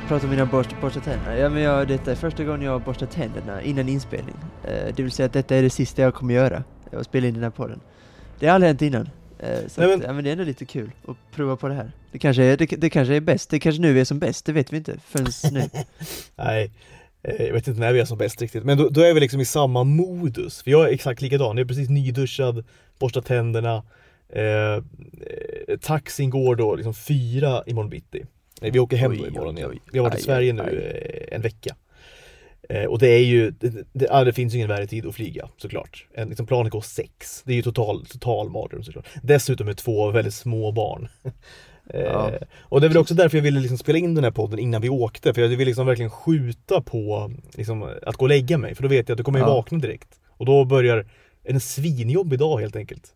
[0.00, 1.36] Jag pratar om mina borst, borsta tänderna.
[1.38, 4.34] Ja men jag, detta är första gången jag borstar tänderna innan inspelning.
[4.64, 6.64] Eh, det vill säga att detta är det sista jag kommer göra.
[6.92, 7.80] Att spela in den här podden.
[8.38, 9.08] Det har aldrig hänt innan.
[9.38, 11.68] Eh, så Nej, att, men- ja, men det är ändå lite kul att prova på
[11.68, 11.92] det här.
[12.12, 13.50] Det kanske är, det, det kanske är bäst.
[13.50, 15.62] Det kanske nu är som bäst, det vet vi inte förrän nu.
[16.36, 16.72] Nej,
[17.22, 18.64] eh, jag vet inte när vi är som bäst riktigt.
[18.64, 20.62] Men då, då är vi liksom i samma modus.
[20.62, 21.56] För jag är exakt likadan.
[21.56, 22.64] Jag är precis nyduschad,
[22.98, 23.82] borstat tänderna.
[24.28, 24.80] Eh, eh,
[25.80, 28.24] taxin går då liksom fyra imorgon bitti.
[28.60, 29.78] Nej, vi åker hem Oj, imorgon igen.
[29.92, 31.26] Vi har varit i Aj, Sverige aj, nu aj.
[31.30, 31.76] eh, en vecka.
[32.68, 35.48] Eh, och det är ju, det, det, det finns ju ingen värre tid att flyga
[35.56, 36.06] såklart.
[36.14, 37.42] En, liksom, planet går sex.
[37.44, 39.06] Det är ju total, total mardröm såklart.
[39.22, 41.08] Dessutom med två väldigt små barn.
[41.94, 42.30] Eh, Ja.
[42.60, 44.82] och det är väl också därför jag ville liksom spela in den här podden innan
[44.82, 45.34] vi åkte.
[45.34, 48.74] För jag vill liksom verkligen skjuta på liksom, att gå och lägga mig.
[48.74, 49.46] För då vet jag att du kommer Ja.
[49.46, 50.08] vakna direkt.
[50.28, 51.06] Och då börjar
[51.44, 53.14] en svinjobb idag helt enkelt.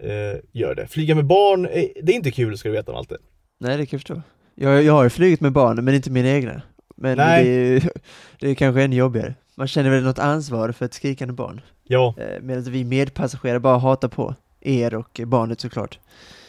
[0.00, 0.10] Eh,
[0.52, 0.86] gör det.
[0.86, 3.16] Flyga med barn, eh, det är inte kul ska du veta Malte.
[3.60, 4.22] Nej, det kan jag förstå.
[4.56, 6.62] Jag, jag har ju flugit med barn, men inte mina egna.
[6.96, 7.44] Men Nej.
[7.44, 7.80] det är, ju-
[8.40, 9.34] det är kanske ännu jobbigare.
[9.54, 11.60] Man känner väl något ansvar för ett skrikande barn.
[11.84, 15.98] Ja, Eh, Medan vi medpassagerare bara hatar på er och barnet såklart,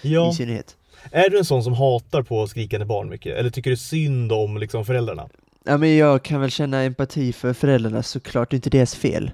[0.01, 0.29] ja.
[0.31, 0.75] i synnerhet.
[1.11, 3.37] Är du en sån som hatar på skrikande barn mycket?
[3.37, 5.29] Eller tycker du synd om liksom föräldrarna?
[5.63, 9.31] Ja men jag kan väl känna empati för föräldrarna såklart, det är inte deras fel.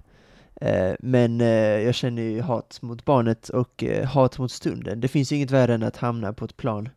[0.61, 4.99] Eh, Men eh, jag känner ju hat mot barnet och eh, hat mot stunden.
[5.01, 6.89] Det finns ju inget värre än att hamna på ett plan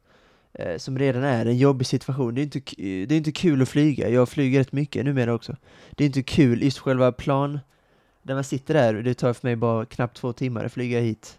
[0.76, 2.34] som redan är en jobbig situation.
[2.34, 2.60] Det är inte,
[3.06, 5.56] det är inte kul att flyga, jag flyger rätt mycket numera också.
[5.90, 7.60] Det är inte kul, just själva plan,
[8.22, 11.38] där man sitter där, det tar för mig bara knappt två timmar att flyga hit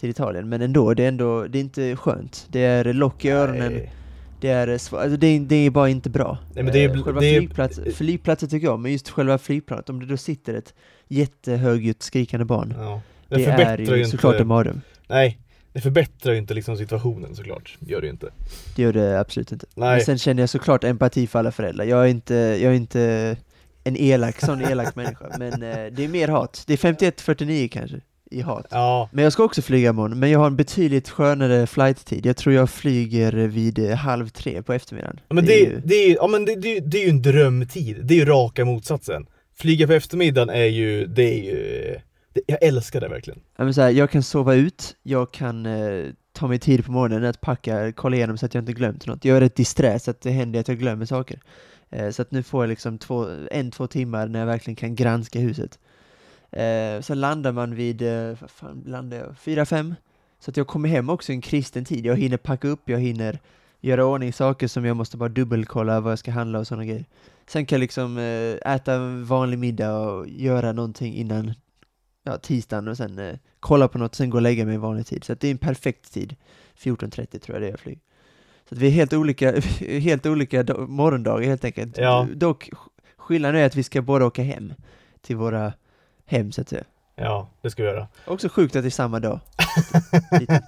[0.00, 2.46] till Italien, men ändå, det är ändå, det är inte skönt.
[2.50, 3.92] Det är lock i öronen, Nej.
[4.40, 6.38] det är, alltså det, är, det är bara inte bra.
[6.54, 9.38] Nej, men det är- Eh, själva det är- flygplats, flygplatsen tycker jag, men just själva
[9.38, 10.74] flygplanet, om det då sitter ett
[11.08, 13.00] jättehögljutt skrikande barn, Ja.
[13.28, 14.80] det är ju såklart en mardröm.
[15.08, 15.38] Nej,
[15.76, 17.76] det förbättrar ju inte liksom situationen såklart.
[17.80, 18.30] Gör det ju inte.
[18.76, 19.66] Det gör det absolut inte.
[19.74, 19.96] Nej.
[19.96, 21.84] Men sen känner jag såklart empati för alla föräldrar.
[21.84, 23.36] Jag är inte, jag är inte
[23.84, 26.64] en elak, sån elak människa, men eh, det är mer hat.
[26.66, 28.00] Det är 51-49 kanske,
[28.30, 28.66] i hat.
[28.70, 32.26] Ja, Men jag ska också flyga imorgon, men jag har en betydligt skönare flight-tid.
[32.26, 35.20] Jag tror jag flyger vid eh, halv tre på eftermiddagen.
[35.28, 37.96] men är det, ju- det, är, ja, men det, det, det är ju en drömtid.
[38.02, 39.26] Det är ju raka motsatsen.
[39.58, 42.02] Flyga på eftermiddagen är ju, det är ju, det,
[42.46, 43.40] jag älskar det verkligen.
[43.56, 46.92] Ja, men så här, jag kan sova ut, jag kan eh, ta mig tid på
[46.92, 49.24] morgonen att packa, kolla igenom så att jag inte glömt något.
[49.24, 51.40] Jag är rätt disträ så att det händer att jag glömmer saker.
[51.90, 54.94] Eh, så att nu får jag liksom två, en, två timmar när jag verkligen kan
[54.94, 55.78] granska huset.
[56.50, 59.38] Eh, sen landar man vid, eh, vad fan landar jag?
[59.38, 59.94] Fyra, fem?
[60.40, 62.06] Så att jag kommer hem också i en kristen tid.
[62.06, 63.38] Jag hinner packa upp, jag hinner
[63.80, 67.04] göra ordning saker som jag måste bara dubbelkolla vad jag ska handla och sådana grejer.
[67.46, 71.54] Sen kan jag liksom eh, äta en vanlig middag och göra någonting innan
[72.26, 75.06] ja, tisdagen och sen eh, kolla på något, sen gå och lägga mig i vanlig
[75.06, 75.24] tid.
[75.24, 76.36] Så det är en perfekt tid.
[76.78, 78.00] 14.30 tror jag det är jag flyger.
[78.68, 79.60] Så vi är helt olika,
[80.00, 81.98] helt olika morgondagar helt enkelt.
[81.98, 82.28] Ja.
[82.34, 82.70] Dock,
[83.16, 84.74] skillnaden är att vi ska båda åka hem
[85.20, 85.72] till våra
[86.26, 86.84] hem så att säga.
[87.14, 88.08] Ja, det ska vi göra.
[88.26, 89.40] Också sjukt att det är samma dag.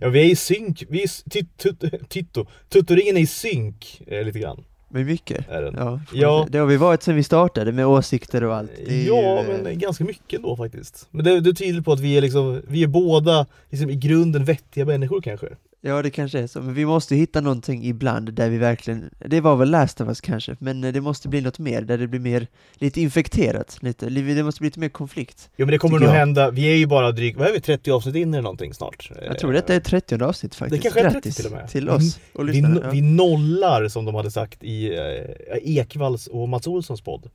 [0.00, 0.84] ja, vi är i synk.
[0.88, 4.64] Vi är, Titto, Tuttoringen är i synk eh, lite grann.
[4.92, 5.48] Men mycket.
[5.48, 5.74] Är den.
[5.78, 6.46] Ja, Ja.
[6.50, 8.70] det har vi varit sedan vi startade med åsikter och allt.
[8.86, 11.08] Ja, ju, eh, men ganska mycket ändå faktiskt.
[11.10, 14.44] Men det, det tyder på att vi är liksom, vi är båda liksom i grunden
[14.44, 15.46] vettiga människor kanske.
[15.82, 19.40] Ja, det kanske är så, men vi måste hitta någonting ibland där vi verkligen, det
[19.40, 22.06] var väl Last of Us kanske, men eh, det måste bli något mer, där det
[22.06, 25.50] blir mer, lite infekterat, lite, det måste bli lite mer konflikt.
[25.56, 26.12] Jo men det kommer nog jag.
[26.12, 29.10] hända, vi är ju bara drygt, vad är vi, 30 avsnitt in eller någonting snart?
[29.26, 30.82] Jag tror detta är 30 avsnitt faktiskt.
[30.82, 31.68] kanske är 30 Grattis till och med.
[31.68, 32.90] till oss och vi, no- Ja.
[32.90, 37.30] vi nollar som de hade sagt i eh, Ekvalls och Mats Olssons podd.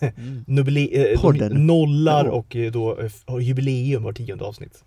[0.00, 0.44] Mm.
[0.46, 1.66] Nubile, eh, Podden.
[1.66, 2.30] nollar Ja.
[2.30, 4.84] och eh, då eh, har jubileum var tionde avsnitt.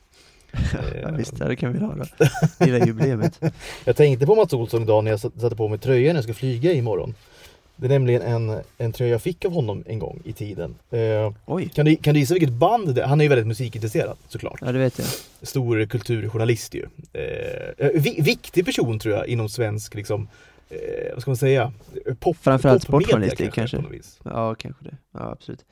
[1.02, 2.06] Ja, visst, ja, det kan vi ha då.
[2.66, 3.40] Lilla jubileet.
[3.86, 6.24] Jag tänkte på Mats Olsson idag när jag satt- satte på mig tröjan när jag
[6.24, 7.16] ska flyga imorgon.
[7.76, 10.76] Det är nämligen en, en tröja jag fick av honom en gång i tiden.
[10.92, 13.08] Eh, Oj, kan, du, kan du gissa vilket band det är?
[13.08, 14.58] Han är ju väldigt musikintresserad såklart.
[14.62, 15.08] ja det vet jag.
[15.48, 16.86] Stor kulturjournalist ju.
[17.14, 20.28] Eh, vi, viktig person tror jag inom svensk, liksom,
[20.70, 20.78] eh,
[21.14, 21.74] vad ska man säga?
[22.20, 23.84] Pop, Framförallt popmedia sportjournalistik kanske.
[23.92, 24.20] vis.
[24.24, 24.98] Ja, kanske det.
[25.14, 25.66] Ja, absolut.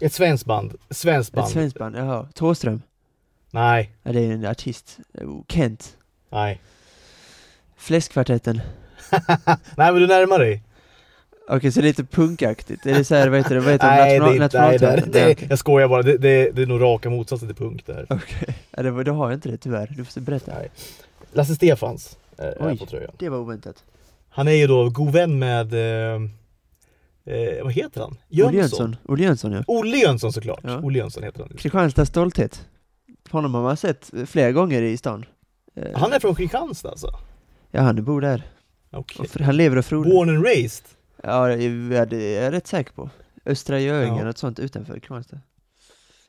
[0.00, 0.74] Ett svenskt band.
[0.90, 1.46] Svenskt band.
[1.46, 2.28] Ett svenskt band, jaha.
[2.34, 2.82] Thåström?
[3.54, 4.98] Nej, Ja, det är en artist.
[5.14, 5.96] Oh, Kent?
[6.30, 6.60] nej.
[7.76, 8.60] Fläskkvartetten?
[9.76, 10.62] nej men du närmar dig.
[11.48, 12.86] Okej, så lite punkaktigt?
[12.86, 15.10] Är det såhär, vad heter det, vad heter det, nej, det national, inte, nej, det,
[15.10, 16.02] det, det, jag skojar bara.
[16.02, 18.06] Det, det, det är nog raka motsatsen till punk där.
[18.10, 19.94] Okej, ja, det har jag inte det tyvärr.
[19.96, 20.52] Du får berätta.
[20.54, 20.70] Nej.
[21.32, 22.78] Lasse Stefans är, är Oj.
[22.78, 23.10] på tröjan.
[23.18, 23.84] Det var oväntat.
[24.28, 26.22] Han är ju då god vän med, eh,
[27.24, 28.16] eh, vad heter han?
[28.30, 28.96] Olle Jönsson.
[29.04, 29.62] Olle Jönsson ja.
[29.66, 30.60] Olle Jönsson såklart.
[30.62, 30.80] Ja.
[30.82, 31.56] Olle Jönsson heter han.
[31.58, 32.66] Kristianstads stolthet.
[33.30, 35.24] Honom har man sett flera gånger i stan.
[35.74, 37.08] Eh, Han är från Kristianstad alltså?
[37.70, 38.42] Ja, han bor där.
[39.28, 40.12] För, han lever och frodas.
[40.12, 40.84] Born and raised?
[41.22, 41.64] Ja, det
[42.14, 43.10] är, jag rätt säker på.
[43.46, 44.24] Östra Göinge, Ja.
[44.24, 45.38] något sånt utanför Kristianstad.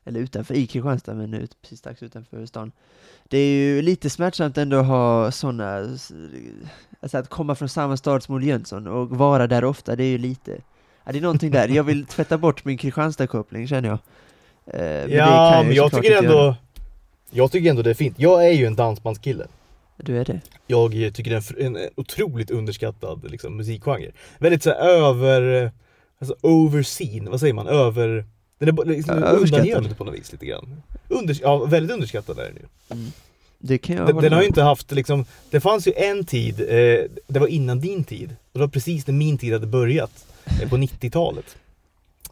[0.06, 2.72] Eller utanför, i Kristianstad, men ut, precis strax utanför stan.
[3.30, 5.76] Det är ju lite smärtsamt ändå att ha sådana,
[7.00, 10.08] alltså att komma från samma stad som Olle Jönsson och vara där ofta, det är
[10.10, 10.62] ju lite,
[11.04, 11.68] ja, det är någonting där.
[11.68, 13.98] Jag vill tvätta bort min Kristianstad-koppling känner jag.
[14.66, 16.34] Eh, men ja, men jag tycker ändå...
[16.34, 16.56] göra.
[17.32, 18.16] Jag tycker ändå det är fint.
[18.20, 19.48] Jag är ju en dansbandskille.
[19.98, 20.42] Du är det?
[20.68, 24.12] Jag tycker det är en, en otroligt underskattad liksom, musikgenre.
[24.40, 25.72] Väldigt så här, över...
[26.20, 27.68] Alltså overseen, vad säger man?
[27.68, 28.26] Över...
[28.60, 29.20] Den är liksom,
[29.66, 30.82] Ja, på något vis lite grann.
[31.10, 32.96] Under, ja, väldigt underskattad är den ju.
[32.98, 33.12] Mm.
[33.60, 36.62] Det kan jag Den, den har ju inte haft liksom, det fanns ju en tid,
[36.62, 38.30] eh, det var innan din tid.
[38.30, 40.26] Och det var precis när min tid hade börjat,
[40.62, 41.56] eh, på 90-talet.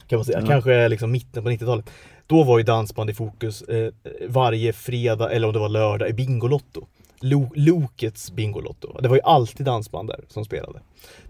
[0.07, 0.47] Kan man säga, Ja.
[0.47, 1.89] kanske liksom mitten på 90-talet.
[2.27, 3.93] Då var ju dansband i fokus eh,
[4.27, 6.87] varje fredag, eller om det var lördag, i Bingolotto.
[7.19, 8.97] Lo- Lokets Bingolotto.
[9.01, 10.79] Det var ju alltid dansband där som spelade.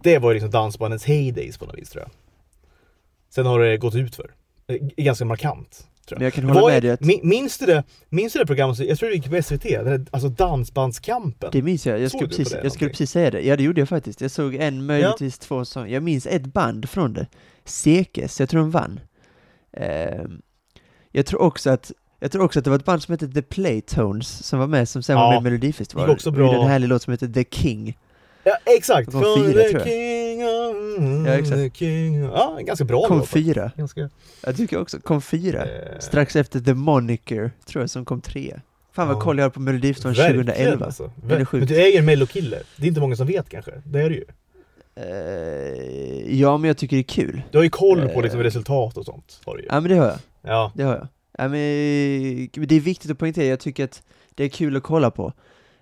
[0.01, 2.11] Det var ju liksom dansbandens heydays på något vis tror jag.
[3.29, 4.31] Sen har det gått ut för.
[4.97, 5.87] Ganska markant.
[6.07, 8.39] Tror Men jag kan hålla var med dig att min- Minns du det, minns du
[8.39, 11.49] det programmet, jag tror det gick på SVT, där, alltså Dansbandskampen?
[11.51, 13.41] Det minns jag, jag skulle, precis, jag skulle precis säga det.
[13.41, 14.21] Ja det gjorde jag faktiskt.
[14.21, 15.93] Jag såg en, möjligtvis två sånger.
[15.93, 17.27] Jag minns ett band från det.
[17.65, 18.99] Sekes, jag tror de vann.
[19.77, 20.41] Ehm,
[21.15, 23.41] jag tror också att jag tror också att det var ett band som hette The
[23.41, 26.09] Playtones som var med, som sen var Ja, med i Melodifestivalen.
[26.09, 26.53] gick också Och bra.
[26.61, 27.97] en härlig låt som heter The King.
[28.43, 29.05] Ja exakt!
[29.05, 29.87] Det kom fyra, the tror jag.
[29.87, 31.57] king of, Ja, exakt.
[31.57, 32.23] the king.
[32.23, 33.29] Ja, ganska bra Kom låt.
[33.29, 33.71] fyra.
[33.77, 34.09] Ganska,
[34.43, 35.63] Jag tycker också, kom fyra.
[35.65, 38.59] eh, Strax efter The Moniker, tror jag, som kom tre.
[38.91, 39.21] Fan vad Ja.
[39.21, 40.85] koll jag har på Melodifestivalen verkligen, 2011.
[40.85, 41.11] Alltså.
[41.27, 41.69] Det är sjukt.
[41.69, 42.59] Men du är ju en mellokille.
[42.77, 43.71] Det är inte många som vet kanske.
[43.85, 44.25] Det är du ju.
[44.95, 47.41] Eh, ja, men jag tycker det är kul.
[47.51, 48.43] Du har ju koll på liksom Eh.
[48.43, 49.41] resultat och sånt.
[49.45, 49.67] Har du ju.
[49.71, 50.17] Ja, men det har jag.
[50.43, 50.71] Ja.
[50.75, 51.07] Det har jag.
[51.37, 51.51] Ja, men,
[52.67, 54.03] det är viktigt att poängtera, jag tycker att
[54.35, 55.33] det är kul att kolla på.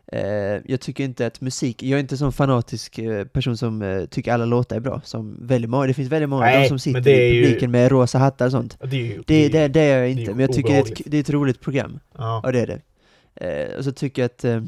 [0.08, 0.22] Eh,
[0.66, 4.06] jag tycker inte att musik, jag är inte en sån fanatisk eh, person som eh,
[4.06, 6.80] tycker alla låtar är bra, som väldigt många, det finns väldigt många, Nej, de som
[6.80, 8.78] sitter i ju- publiken med rosa hattar och sånt.
[8.82, 9.24] Det är ju...
[9.28, 11.22] Det, det, det är jag inte, ju men jag tycker det är, ett, det är
[11.22, 12.00] ett roligt program.
[12.18, 12.42] Ja.
[12.44, 13.78] Ja, det är det.
[13.78, 14.66] Och så tycker jag att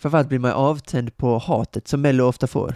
[0.00, 2.74] Framförallt blir man avtänd på hatet som Mello ofta får.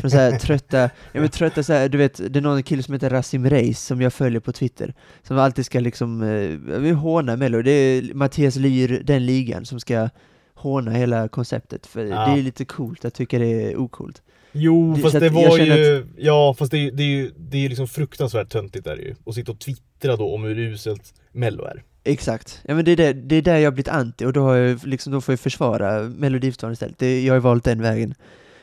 [0.00, 0.78] Från så här trötta,
[1.12, 3.80] ja men trötta så här, du vet, det är någon kille som heter Rasim Reis
[3.82, 8.14] som jag följer på Twitter, som alltid ska liksom, eh, vill håna Mello, det är
[8.14, 10.08] Mattias Lyr, den ligan, som ska
[10.54, 12.26] håna hela konceptet, för Ja.
[12.26, 14.22] det är lite coolt att tycka det är ocoolt.
[14.52, 16.06] Jo, Det- fast det att var ju...
[16.16, 19.14] Ja, fast det det är ju det är ju liksom fruktansvärt töntigt där ju.
[19.24, 21.82] Och sitta och twittra då om hur uselt Mello är.
[22.08, 24.40] Exakt, ja men det är, där, det är där jag har blivit anti, och då,
[24.42, 26.98] har jag, liksom, då får jag försvara Melodifestivalen istället.
[26.98, 28.14] Det, jag har valt den vägen.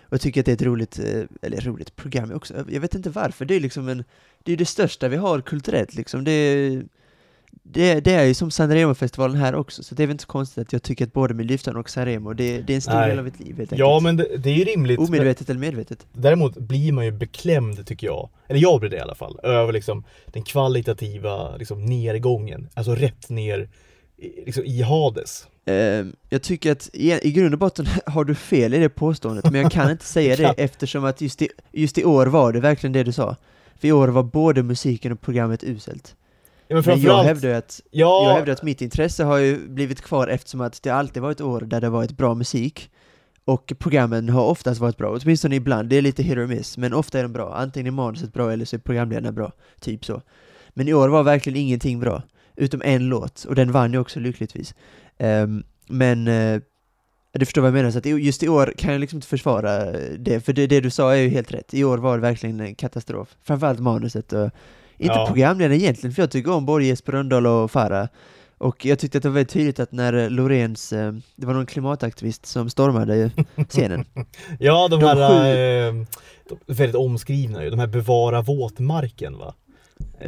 [0.03, 2.65] Och jag tycker att det är ett roligt, eh, eller roligt program också.
[2.69, 4.03] Jag vet inte varför, det är liksom en,
[4.43, 6.23] det är det största vi har kulturellt liksom.
[6.23, 6.83] Det, är-
[7.63, 10.57] det, det är ju som Sanremo-festivalen här också, så det är väl inte så konstigt
[10.67, 13.09] att jag tycker att både Melodifestivalen och Sanremo, det, det är en stor Nej.
[13.09, 14.03] del av mitt liv helt Ja, enkelt.
[14.03, 14.99] men det, det är ju rimligt.
[14.99, 16.05] men- Omedvetet eller medvetet.
[16.13, 19.73] Däremot blir man ju beklämd tycker jag, eller jag blir det i alla fall, över
[19.73, 22.69] liksom den kvalitativa liksom, nedgången.
[22.73, 23.69] Alltså rätt ner
[24.45, 25.47] liksom, i Hades.
[25.65, 29.51] Eh, jag tycker att i, i grund och botten har du fel i det påståendet,
[29.51, 32.59] men jag kan inte säga det eftersom att just i, just i år var det
[32.59, 33.35] verkligen det du sa.
[33.75, 36.15] För i år var både musiken och programmet uselt.
[36.73, 39.67] Ja, men Men jag hävdar ju att, ja, jag hävdar att mitt intresse har ju
[39.67, 42.89] blivit kvar eftersom att det alltid varit år där det varit bra musik,
[43.45, 46.93] och programmen har oftast varit bra, åtminstone ibland, det är lite hit or miss, men
[46.93, 47.55] ofta är de bra.
[47.55, 50.21] Antingen är manuset bra eller så är programledarna bra, typ så.
[50.69, 52.23] Men i år var verkligen ingenting bra,
[52.55, 54.75] utom en låt, och den vann ju också lyckligtvis.
[55.17, 56.61] Ehm, men eh,
[57.31, 59.91] du förstår vad jag menar, så att just i år kan jag liksom inte försvara
[60.17, 61.73] det, för det, det du sa är ju helt rätt.
[61.73, 63.35] I år var det verkligen en katastrof.
[63.43, 64.49] Framförallt manuset och
[64.97, 65.25] inte Ja.
[65.27, 68.07] programledaren egentligen, för jag tycker om både Jesper Rönndahl och Farah.
[68.57, 71.65] Och jag tyckte att det var väldigt tydligt att när Lorens, eh, det var någon
[71.65, 73.31] klimataktivist som stormade
[73.69, 74.05] scenen.
[74.59, 76.05] ja de de här sju- eh,
[76.49, 79.53] de, är väldigt omskrivna ju, de här bevara våtmarken va?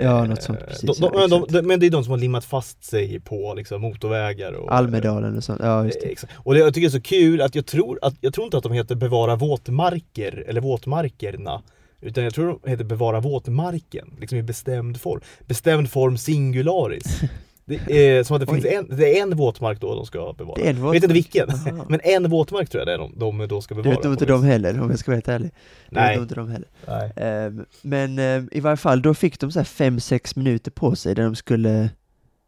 [0.01, 1.53] Ja, något Eh, sånt, precis, De, ja, de, exakt.
[1.53, 5.37] de, men det är de som har limmat fast sig på liksom, motorvägar och Almedalen
[5.37, 6.11] och sånt, ja just Eh, det.
[6.11, 6.33] Exakt.
[6.37, 8.57] Och det, jag tycker det är så kul att jag tror, att, jag tror inte
[8.57, 11.61] att de heter bevara våtmarker eller våtmarkerna.
[12.01, 15.21] Utan jag tror de heter bevara våtmarken, liksom i bestämd form.
[15.47, 17.21] Bestämd form singularis.
[17.67, 18.61] Det är som att det Oj.
[18.61, 20.55] finns en, det är en våtmark då de ska bevara.
[20.55, 21.85] Det är en Jag vet inte vilken, Aha.
[21.89, 23.95] men en våtmark tror jag det är de, de då ska Det bevara.
[23.95, 25.51] vet nog inte de heller, om jag ska vara helt ärlig.
[25.89, 26.15] Det vet Nej.
[26.15, 26.67] nog inte de heller.
[26.87, 27.11] Nej.
[27.15, 30.95] Ehm, men ehm, i varje fall, då fick de så här fem sex minuter på
[30.95, 31.89] sig där de skulle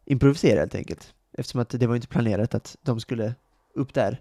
[0.06, 1.12] improvisera helt enkelt.
[1.38, 3.34] Eftersom att det var inte planerat att de skulle
[3.74, 4.20] upp där.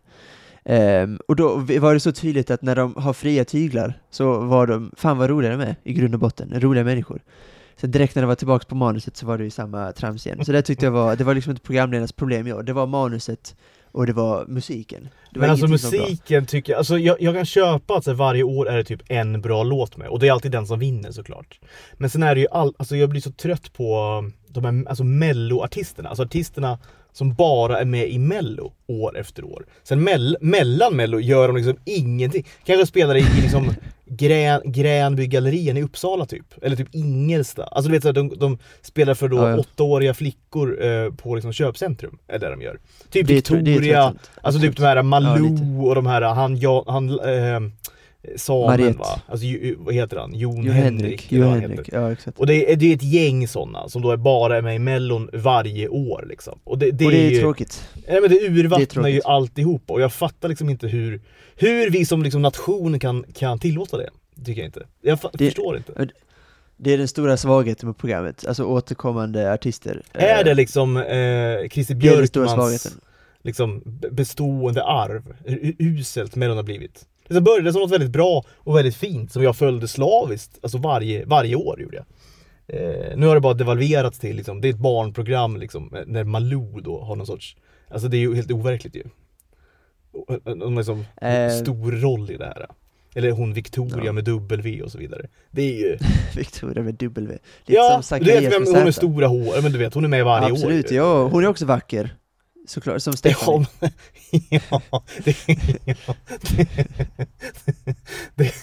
[0.69, 4.67] Ehm, och då var det så tydligt att när de har fria tyglar så var
[4.67, 7.21] de, fan vad roliga de är i grund och botten, roliga människor.
[7.75, 10.45] Sen direkt när de var tillbaka på manuset så var det ju samma trams igen.
[10.45, 13.55] Så det tyckte jag var, det var liksom inte programledarnas problem år, det var manuset
[13.91, 15.09] och det var musiken.
[15.33, 18.17] Det var Men alltså musiken tycker jag, alltså jag, jag kan köpa att så här,
[18.17, 20.79] varje år är det typ en bra låt med och det är alltid den som
[20.79, 21.59] vinner såklart.
[21.93, 25.03] Men sen är det ju all, alltså jag blir så trött på de här alltså
[25.03, 26.79] melloartisterna, alltså artisterna
[27.17, 29.65] som bara är med i mello år efter år.
[29.83, 32.45] Sen mell, mellan mello gör de liksom ingenting.
[32.65, 33.73] Kanske spelar i, i liksom
[34.05, 36.45] Grän, Gränbygallerian i Uppsala typ.
[36.61, 37.63] Eller typ Ingelsta.
[37.63, 39.57] Alltså du vet så de, de spelar för då Ja, ja.
[39.57, 42.17] åttaåriga flickor eh, på liksom köpcentrum.
[42.27, 42.79] Är det de gör.
[43.09, 44.31] Typ Det det Victoria, tröttsamt.
[44.41, 45.63] Alltså typ de här Ja, Malou lite.
[45.87, 47.59] och de här, han, ja, han eh,
[48.35, 48.99] Samen Mariette.
[48.99, 49.21] va?
[49.27, 50.33] Alltså ju- vad heter han?
[50.35, 51.01] Jon Jo Henrik.
[51.01, 52.39] Henrik, eller Jo vad han Henrik, ja exakt.
[52.39, 54.79] Och det är, det är ett gäng sådana som då är bara är med i
[54.79, 56.59] mellon varje år liksom.
[56.63, 57.89] Och det, det, och det är ju, tråkigt.
[58.07, 61.21] Nej men det urvattnar Det är ju alltihopa och jag fattar liksom inte hur,
[61.55, 64.09] hur vi som liksom nation kan, kan tillåta det.
[64.45, 64.85] Tycker jag inte.
[65.01, 66.07] Jag Det- förstår inte.
[66.77, 70.01] Det är den stora svagheten med programmet, alltså återkommande artister.
[70.13, 71.03] Är Eh, det liksom eh,
[71.71, 72.97] Christer är Björkmans
[73.43, 73.81] liksom,
[74.11, 75.33] bestående arv?
[75.45, 77.05] Hur uselt Mellon har blivit.
[77.27, 81.25] Det började som något väldigt bra och väldigt fint som jag följde slaviskt, alltså varje,
[81.25, 82.05] varje år gjorde jag.
[82.69, 86.81] Eh, nu har det bara devalverats till liksom, det är ett barnprogram liksom, när Malou
[86.81, 87.55] då har någon sorts,
[87.89, 89.03] alltså det är ju helt overkligt ju.
[90.11, 91.49] Och- och- och- och liksom, Eh.
[91.49, 92.67] stor roll i det här.
[93.15, 94.11] Eller hon Victoria Ja.
[94.11, 95.27] med W och så vidare.
[95.51, 95.97] Det är ju,
[96.35, 97.33] Victoria med W.
[97.33, 98.91] Lite ja, som du vet vem, med hon är Z.
[98.91, 100.93] stora hår, men du vet hon är med varje Absolut, år.
[100.97, 101.27] ja.
[101.27, 102.15] Hon är också vacker.
[102.67, 103.67] Såklart, som Stephanie.
[104.49, 104.59] Ja,
[104.91, 105.35] ja, det,
[105.85, 106.15] ja,
[108.35, 108.53] det,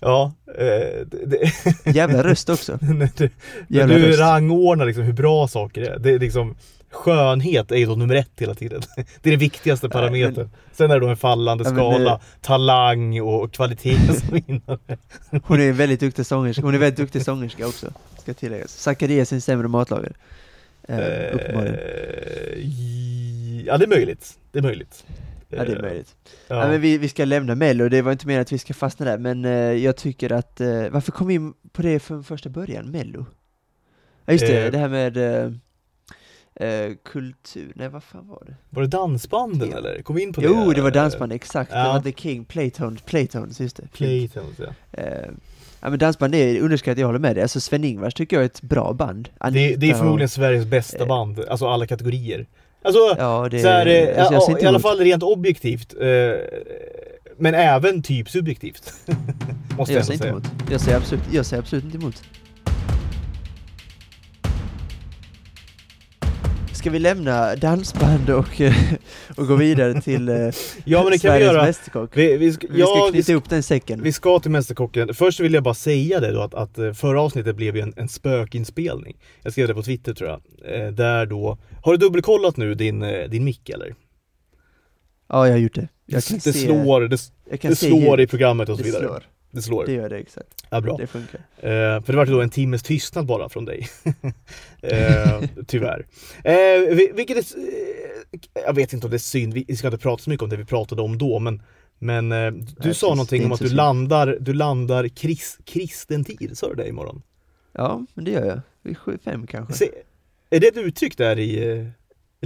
[0.00, 1.52] ja, eh, det,
[1.94, 2.78] Jävla röst också.
[2.80, 3.30] när du,
[3.68, 4.20] Jävla du röst.
[4.20, 5.98] rangordnar liksom hur bra saker är.
[5.98, 6.54] Det är liksom,
[6.90, 8.82] skönhet är ju då nummer ett hela tiden.
[8.96, 10.50] Det är den viktigaste parametern.
[10.72, 14.98] Sen är det då en fallande skala, talang och kvalitet som vinnare.
[15.44, 17.86] Hon är väldigt duktig sångerska, hon är väldigt duktig sångerska också,
[18.18, 18.70] ska tilläggas.
[18.78, 20.12] Zacharias är en sämre matlagare.
[20.88, 21.74] Eh, uppenbarligen.
[21.74, 24.38] Eh, ja, det är möjligt.
[24.52, 25.04] Det är möjligt.
[25.48, 26.16] Ja, det är Eh, möjligt.
[26.48, 26.60] Ja.
[26.60, 26.68] Ja.
[26.68, 29.18] men vi, vi ska lämna Mello, det var inte meningen att vi ska fastna där,
[29.18, 29.44] men
[29.82, 30.60] jag tycker att,
[30.90, 33.26] varför kom vi in på det från första början, Mello?
[34.24, 34.70] Ja just det, Eh.
[34.72, 35.60] det här med
[37.04, 38.54] kultur, nej vad fan var det?
[38.70, 39.76] Var det dansbanden Ja.
[39.78, 40.02] eller?
[40.02, 40.46] Kom vi in på det?
[40.46, 41.92] Jo, det var dansband, exakt, det ja.
[41.92, 43.86] var The King, Playtones, Playtones, just det.
[43.92, 45.00] Playtones, ja.
[45.82, 47.42] Ja men dansband är underskattat, jag håller med dig.
[47.42, 49.28] Alltså Sven-Ingvars tycker jag är ett bra band.
[49.40, 52.46] Det, det är Anita förmodligen och, Sveriges bästa eh, band, alltså alla kategorier.
[52.82, 55.94] Alltså, Ja, det så här, eh, alltså, i alla fall rent objektivt.
[56.00, 56.08] Eh,
[57.38, 58.92] men även typ subjektivt.
[59.76, 60.30] Måste jag Jag inte säga.
[60.30, 60.44] emot.
[60.70, 62.22] Jag ser absolut, jag ser absolut inte emot.
[66.82, 68.74] Ska vi lämna dansband och, eh,
[69.36, 70.36] och gå vidare till eh,
[70.84, 71.62] Ja men det kan vi göra.
[71.62, 72.16] Mästerkock?
[72.16, 74.02] Vi, vi, ska, Vi ska ja, vi, knyta ska, ihop den säcken.
[74.02, 75.14] vi ska till Mästerkocken.
[75.14, 77.94] Först vill jag bara säga det då att, att eh, förra avsnittet blev ju en,
[77.96, 79.16] en spökinspelning.
[79.42, 80.40] Jag skrev det på Twitter tror jag.
[80.94, 83.94] Där då, har du dubbelkollat nu din, din mick eller?
[85.28, 85.88] Ja, jag har gjort det.
[86.06, 87.18] Jag kan det se, slår, det,
[87.50, 89.02] jag kan det slår i programmet och så vidare.
[89.02, 89.22] slår.
[89.54, 89.86] Det slår.
[89.86, 90.64] Det gör det, exakt.
[90.70, 90.96] Ja, bra.
[90.96, 91.40] Det funkar.
[91.56, 93.88] Eh, för det var då en timmes tystnad bara från dig.
[94.82, 96.06] eh, tyvärr.
[96.44, 99.98] Eh, vi- vilket är, eh, jag vet inte om det är synd, vi ska inte
[99.98, 101.62] prata så mycket om det vi pratade om då, men,
[101.98, 102.98] men eh, du precis.
[102.98, 103.76] sa någonting om att du synd.
[103.76, 107.22] landar, du landar kris, kristen tid, sa du det imorgon?
[107.72, 108.60] Ja, men det gör jag.
[108.82, 109.74] Vid sju, fem kanske.
[109.74, 109.88] Se,
[110.50, 111.86] är det ett uttryck där i eh,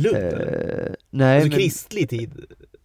[0.02, 0.16] Lund?
[0.16, 0.32] Eh,
[1.10, 2.32] nej, alltså men kristlig tid?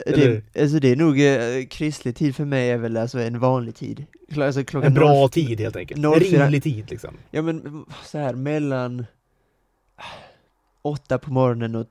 [0.06, 3.74] Det, alltså det är nog, eh, kristlig tid för mig är väl alltså en vanlig
[3.74, 4.06] tid.
[4.38, 6.04] Alltså klockan En bra noll- tid helt enkelt?
[6.04, 7.14] En 04 rimlig tid liksom?
[7.30, 9.06] Ja men så här mellan
[10.82, 11.86] åtta på morgonen och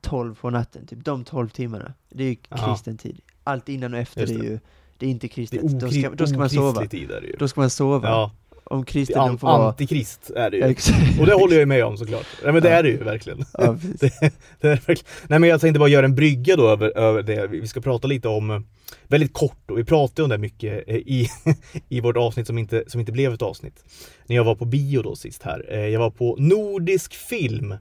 [0.00, 1.94] tolv på natten, typ de tolv timmarna.
[2.08, 2.56] Det är ju Ja.
[2.74, 3.20] kristen tid.
[3.44, 4.44] Allt innan och efter det är det.
[4.44, 4.58] ju,
[4.98, 5.62] det är inte Det kristet.
[5.64, 6.86] är Då okri- ska, då ska man sova.
[6.86, 7.36] tid är det ju.
[7.38, 8.08] Då ska man sova.
[8.08, 8.30] Ja,
[8.72, 9.68] Om kristendom an- får vara...
[9.68, 10.62] antikrist är det ju.
[10.62, 11.20] Exakt.
[11.20, 12.26] Och det håller jag ju med om såklart.
[12.44, 12.74] Nej men det Ja.
[12.76, 13.44] är det ju verkligen.
[13.58, 13.76] Ja.
[14.00, 14.12] Det,
[14.60, 15.04] det är verkligen.
[15.28, 17.46] Nej men jag tänkte bara göra en brygga då över, över det.
[17.46, 18.60] Vi ska prata lite om, eh,
[19.06, 21.28] väldigt kort, och vi pratade om det mycket eh, i,
[21.88, 23.84] i vårt avsnitt som inte, som inte blev ett avsnitt.
[24.26, 25.66] När jag var på bio då sist här.
[25.68, 27.72] Eh, Jag var på Nordisk film.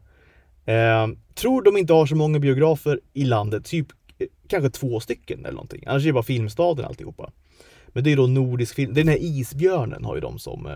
[0.66, 3.88] Eh, tror de inte har så många biografer i landet, typ
[4.48, 5.84] kanske två stycken eller någonting.
[5.88, 7.32] Annars är det bara Filmstaden alltihopa.
[7.94, 10.72] Men det är då Nordisk film, den här isbjörnen har ju de som, eh,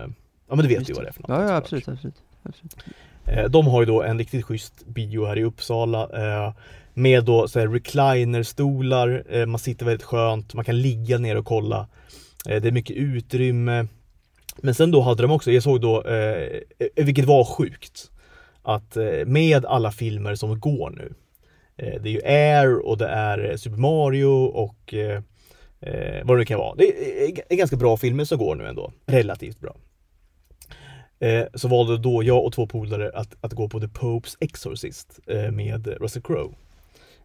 [0.48, 1.08] ja men du vet Just ju vad det.
[1.08, 1.28] är för något.
[1.30, 2.14] Ja, ja absolut, absolut.
[2.42, 2.76] absolut.
[3.24, 6.52] Eh, De har ju då en riktigt schysst bio här i Uppsala eh,
[6.94, 11.88] med då så här reclinerstolar, man sitter väldigt skönt, man kan ligga ner och kolla.
[12.44, 13.86] Det är mycket utrymme.
[14.56, 16.02] Men sen då hade de också, jag såg då,
[16.96, 18.10] vilket var sjukt,
[18.62, 18.96] att
[19.26, 21.14] med alla filmer som går nu,
[21.76, 24.94] det är ju Air och det är Super Mario och
[25.80, 26.74] eh, vad det nu kan vara.
[26.74, 29.76] Det är, är, ganska bra filmer som går nu ändå, relativt bra.
[31.18, 35.20] Eh, så valde då jag och två polare att, att gå på The Popes Exorcist
[35.26, 36.54] eh, med Russell Crowe.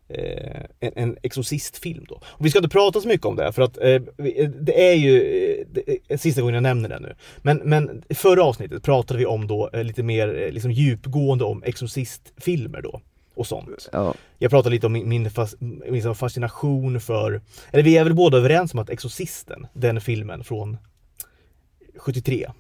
[0.10, 2.16] eh, en, en exorcistfilm då.
[2.26, 4.96] Och vi ska inte prata så mycket om det för att eh, eh, det är
[4.96, 7.16] ju eh, det är sista gången jag nämner det nu.
[7.38, 12.82] Men, men förra avsnittet pratade vi om då eh, lite mer liksom djupgående om exorcistfilmer
[12.82, 13.02] då
[13.34, 13.90] och sånt.
[13.94, 14.14] Ja.
[14.38, 18.38] Jag pratade lite om min, min, fas, min fascination för, eller vi är väl båda
[18.38, 20.78] överens om att Exorcisten, den filmen från
[21.98, 22.52] 73,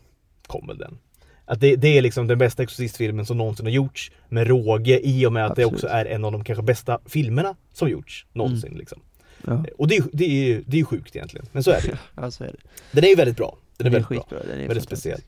[0.47, 0.97] kom väl den.
[1.45, 5.25] Att det, det är liksom den bästa Exorcistfilmen som någonsin har gjorts med råge i
[5.25, 5.69] och med att Absolut.
[5.69, 8.67] det också är en av de kanske bästa filmerna som gjorts någonsin.
[8.69, 8.79] Mm.
[8.79, 8.99] Liksom.
[9.47, 9.65] Ja.
[9.77, 11.97] Och det är, det, är, ju- det är ju sjukt egentligen, men så är det
[12.15, 12.57] ja, så är det.
[12.91, 13.57] Den är ju väldigt bra.
[13.77, 14.39] Den är Den är väldigt bra.
[14.47, 15.21] Den är Väldigt speciell.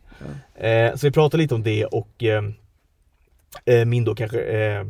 [0.55, 0.63] Ja.
[0.67, 2.43] Eh, så vi pratar lite om det och eh,
[3.65, 4.85] eh, min då kanske eh,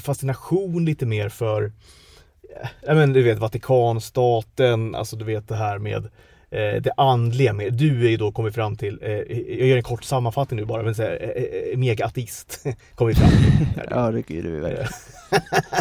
[0.00, 5.78] fascination lite mer för eh, ja, men du vet Vatikanstaten, alltså du vet det här
[5.78, 6.04] med
[6.50, 7.70] eh, det andliga mer.
[7.70, 9.10] Du är ju då kommit fram till, eh,
[9.58, 13.14] jag gör en kort sammanfattning nu bara, men så här, eh, eh, mega-ateist kom vi
[13.14, 13.66] fram till.
[13.90, 14.88] Ja, det är du Eh, verkligen.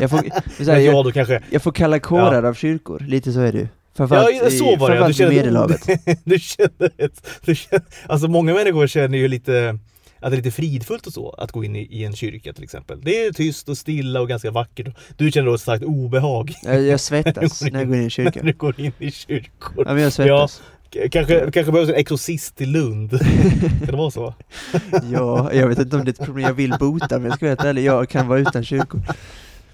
[0.01, 0.19] Jag får,
[0.63, 3.67] så här, jag, jag kanske, jag får kalla kårar av kyrkor, lite så är ju.
[3.95, 5.87] Framförallt ja så var det, du framförallt i Medelhavet.
[6.23, 9.79] du känner, ett, du känner, alltså många människor känner ju lite
[10.23, 12.63] att det är lite fridfullt och så, att gå in i, i en kyrka till
[12.63, 13.01] exempel.
[13.03, 14.95] Det är tyst och stilla och ganska vackert.
[15.17, 18.45] Du känner då ett starkt obehag Jag, svettas när jag går in i när kyrkan.
[18.45, 19.83] du går in i kyrkor.
[19.87, 20.61] Ja, men jag svettas.
[20.93, 23.09] K- Kanske, kanske behövs en exorcist i Lund.
[23.79, 24.33] kan det vara så?
[25.11, 27.47] Ja, jag vet inte om det är ett problem jag vill bota, men jag ska
[27.47, 29.01] helt ärlig, jag kan vara utan kyrkor.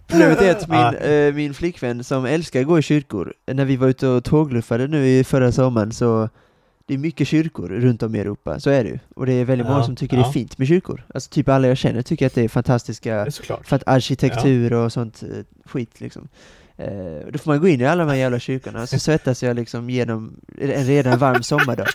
[0.07, 0.93] Problemet är att min, Ah.
[0.93, 4.87] eh, min flickvän som älskar att gå i kyrkor, när vi var ute och tågluffade
[4.87, 6.29] nu i förra sommaren så
[6.89, 8.99] det är mycket kyrkor runt om i Europa, så är det ju.
[9.15, 10.27] Och det är väldigt många Ja, som tycker det ja.
[10.27, 11.05] är fint med kyrkor.
[11.13, 13.67] Alltså typ alla jag känner tycker att det är Det fantastiska såklart.
[13.67, 15.29] för att arkitektur och sånt eh,
[15.65, 16.27] skit liksom.
[16.77, 16.87] Eh,
[17.31, 19.89] då får man gå in i alla de här jävla kyrkorna, så svettas jag liksom
[19.89, 21.87] genom en redan varm sommardag.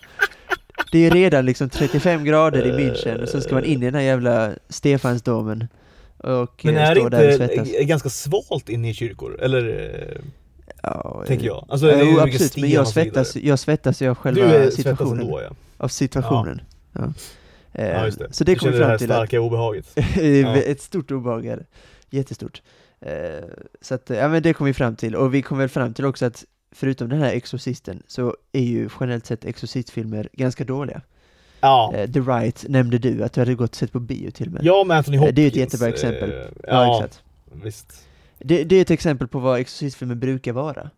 [0.93, 3.95] Det är redan liksom 35 grader i München och så ska man in i den
[3.95, 5.69] här jävla Stefansdomen
[6.17, 9.41] och Men eh, är det inte eh, ganska svalt inne i kyrkor?
[9.41, 10.21] Eller?
[10.84, 11.66] Eh, Ja, eh, tänker jag.
[11.68, 14.47] Alltså, ja, det är ju jo, absolut, men jag svettas, jag svettas ju av själva
[14.47, 15.20] Du är situationen.
[15.20, 15.50] ändå ja.
[15.76, 16.60] Av situationen.
[16.92, 17.12] Ja.
[17.73, 18.32] Eh, ja just det.
[18.32, 19.86] Så det kommer känner det här fram till att starka obehaget.
[20.44, 20.56] Ja.
[20.56, 21.64] Ett stort obehag är det.
[22.16, 22.62] Jättestort.
[23.00, 23.12] Eh,
[23.80, 26.04] så att, ja men det kom vi fram till, och vi kom väl fram till
[26.04, 31.00] också att förutom den här Exorcisten så är ju generellt sett Exorcistfilmer ganska dåliga.
[31.60, 31.92] Ja.
[31.97, 34.52] Eh, The Right nämnde du, att du hade gått och sett på bio till och
[34.52, 34.64] med.
[34.64, 35.36] Ja med Anthony Eh, Hopkins.
[35.36, 36.30] det är ett jättebra exempel.
[36.30, 37.23] eh, ja Ja, exakt.
[37.64, 38.06] visst.
[38.47, 40.91] Det, det är ett exempel på vad Exorcistfilmer brukar vara.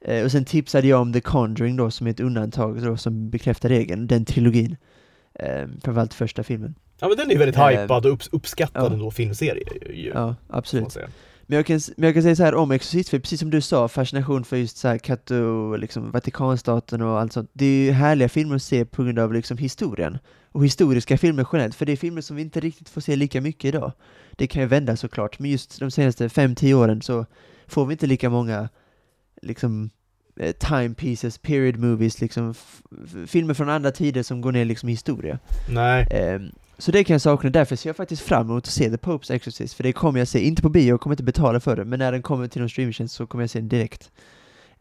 [0.00, 3.30] Eh, och sen tipsade jag om The Conjuring då, som är ett undantag då, som
[3.30, 4.76] bekräftar regeln, den trilogin.
[5.34, 6.74] Eh, framförallt första filmen.
[7.00, 8.92] Ja men den är ju väldigt Eh, hypad och upps- uppskattad ja.
[8.92, 9.64] ändå filmserie
[9.94, 10.10] ju.
[10.14, 10.98] Ja, absolut.
[11.46, 13.88] Men jag kan, men jag kan säga så här om Exorcistfilm, precis som du sa,
[13.88, 17.50] fascination för just så här Kato, liksom Vatikanstaten och allt sånt.
[17.52, 20.18] Det är ju härliga filmer att se på grund av liksom historien.
[20.52, 23.40] Och historiska filmer generellt, för det är filmer som vi inte riktigt får se lika
[23.40, 23.92] mycket idag.
[24.36, 27.26] Det kan ju vända såklart, men just de senaste 5-10 åren så
[27.66, 28.68] får vi inte lika många
[29.42, 29.90] liksom
[30.36, 32.54] eh, time pieces, period movies, liksom
[33.26, 35.38] filmer från andra tider som går ner liksom i historia.
[35.68, 36.06] Nej.
[36.10, 36.50] Ehm,
[36.82, 39.30] så det kan jag sakna, därför ser jag faktiskt fram emot att se The Popes
[39.30, 41.84] Exorcist, för det kommer jag se, inte på bio, jag kommer inte betala för det,
[41.84, 44.10] men när den kommer till någon streamingtjänst så kommer jag se den direkt.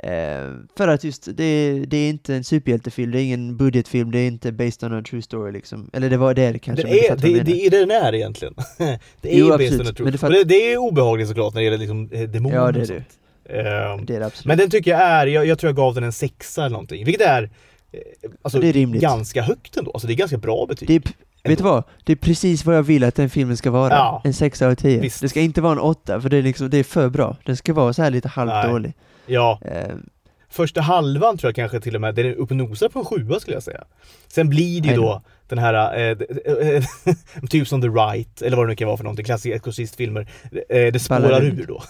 [0.03, 4.19] Ehm, för att just, det, det är inte en superhjältefilm, det är ingen budgetfilm, det
[4.19, 5.89] är inte based on a true story liksom.
[5.93, 8.53] Eller det var det kanske, du är, det, det är det den är egentligen.
[8.77, 10.11] det är Jo, ju absolut, based on a true.
[10.21, 12.79] men det det, det är obehagligt såklart när det gäller liksom eh, demoner Ja, det
[12.79, 12.87] är och det.
[12.87, 13.07] sånt.
[13.49, 14.45] Ehm, Det är det absolut.
[14.45, 17.05] Men den tycker jag är, jag, jag tror jag gav den en sexa eller någonting,
[17.05, 17.43] vilket är
[17.91, 17.99] eh,
[18.41, 19.01] alltså, Det är rimligt.
[19.01, 19.91] ganska högt ändå.
[19.91, 20.87] Alltså det är ganska bra betyg.
[20.87, 21.01] det är,
[21.43, 21.83] vet du vad?
[22.03, 23.89] Det är precis vad jag vill att den filmen ska vara.
[23.93, 24.21] Ja.
[24.23, 24.99] En sexa av tio.
[25.01, 25.21] Visst.
[25.21, 27.37] Det ska inte vara en åtta, för det är, liksom, det är för bra.
[27.45, 28.69] Den ska vara så här lite halvt Nej.
[28.71, 28.93] dålig.
[29.25, 30.09] Ja, Ehm,
[30.51, 33.05] första halvan tror jag kanske till och med, den är uppe och nosar på en
[33.05, 33.83] sjua skulle jag säga.
[34.27, 35.21] Sen blir det ju då.
[35.47, 36.83] den här, eh, eh, eh,
[37.49, 40.27] typ som The Right, eller vad det nu kan vara för någonting, klassiska exorcistfilmer.
[40.69, 41.83] Eh, det spårar Ballar ur då.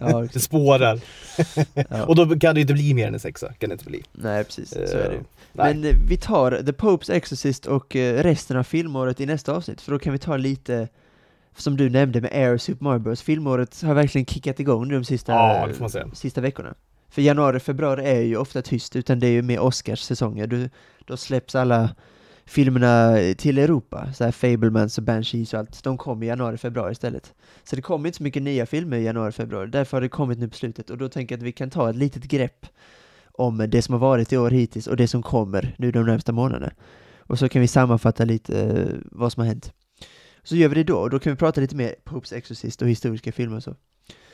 [0.00, 1.00] ja, Det spårar.
[1.88, 2.04] ja.
[2.06, 4.02] Och då kan det inte bli mer än en sexa, kan det inte bli.
[4.12, 4.68] Nej, precis.
[4.70, 5.18] Så är det ju.
[5.18, 5.74] Eh, nej.
[5.74, 9.92] Men eh, vi tar The Popes Exorcist och resten av filmåret i nästa avsnitt, för
[9.92, 10.88] då kan vi ta lite
[11.56, 13.22] som du nämnde med Air Super Mario Bros.
[13.22, 16.74] Filmåret har verkligen kickat igång nu de sista, Ja, sista veckorna.
[17.16, 20.46] För januari, februari är ju ofta tyst, utan det är ju mer Oscars-säsonger.
[20.46, 20.70] Du,
[21.04, 21.94] då släpps alla
[22.44, 25.84] filmerna till Europa, så här Fablemans och Banshees och allt.
[25.84, 27.34] De kommer i januari, februari istället.
[27.64, 29.70] Så det kommer inte så mycket nya filmer i januari, februari.
[29.70, 30.90] Därför har det kommit nu på slutet.
[30.90, 32.66] Och då tänker jag att vi kan ta ett litet grepp
[33.32, 36.32] om det som har varit i år hittills och det som kommer nu de närmsta
[36.32, 36.72] månaderna.
[37.18, 39.72] Och så kan vi sammanfatta lite eh, vad som har hänt.
[40.42, 42.88] Så gör vi det då, och då kan vi prata lite mer Popes Exorcist och
[42.88, 43.74] historiska filmer och så.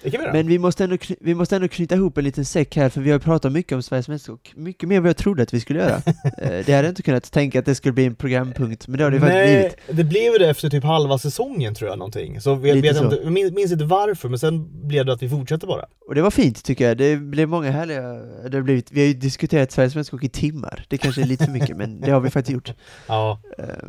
[0.03, 0.33] Det kan vi göra.
[0.33, 3.11] Men vi måste, ändå, vi måste ändå knyta ihop en liten säck här, för vi
[3.11, 5.79] har pratat mycket om Sveriges mästerskap, mycket mer än vad jag trodde att vi skulle
[5.79, 6.03] göra.
[6.39, 9.05] Eh, det hade jag inte kunnat tänka att det skulle bli en programpunkt, men det
[9.05, 9.99] har det faktiskt Nej, blivit.
[9.99, 12.41] det blev det efter typ halva säsongen tror jag någonting.
[12.41, 13.05] Så vi, Lite vet så.
[13.05, 15.85] inte, jag minns, minns inte varför, men sen blev det att vi fortsätter bara.
[16.09, 18.03] Och det var fint tycker jag, det blev många härliga,
[18.49, 21.45] det har blivit, vi har ju diskuterat Sveriges mästerskap i timmar, det kanske är lite
[21.45, 22.73] för mycket, men det har vi faktiskt gjort.
[23.07, 23.87] Ja, Eh, ja,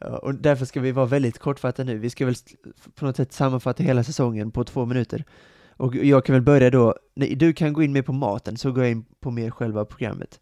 [0.00, 2.34] och därför ska vi vara väldigt kortfattade nu, vi ska väl
[2.94, 5.24] på något sätt sammanfatta hela säsongen på två minuter.
[5.78, 8.72] Och jag kan väl börja då, nej, du kan gå in mer på maten, så
[8.72, 10.40] går jag in på mer själva programmet.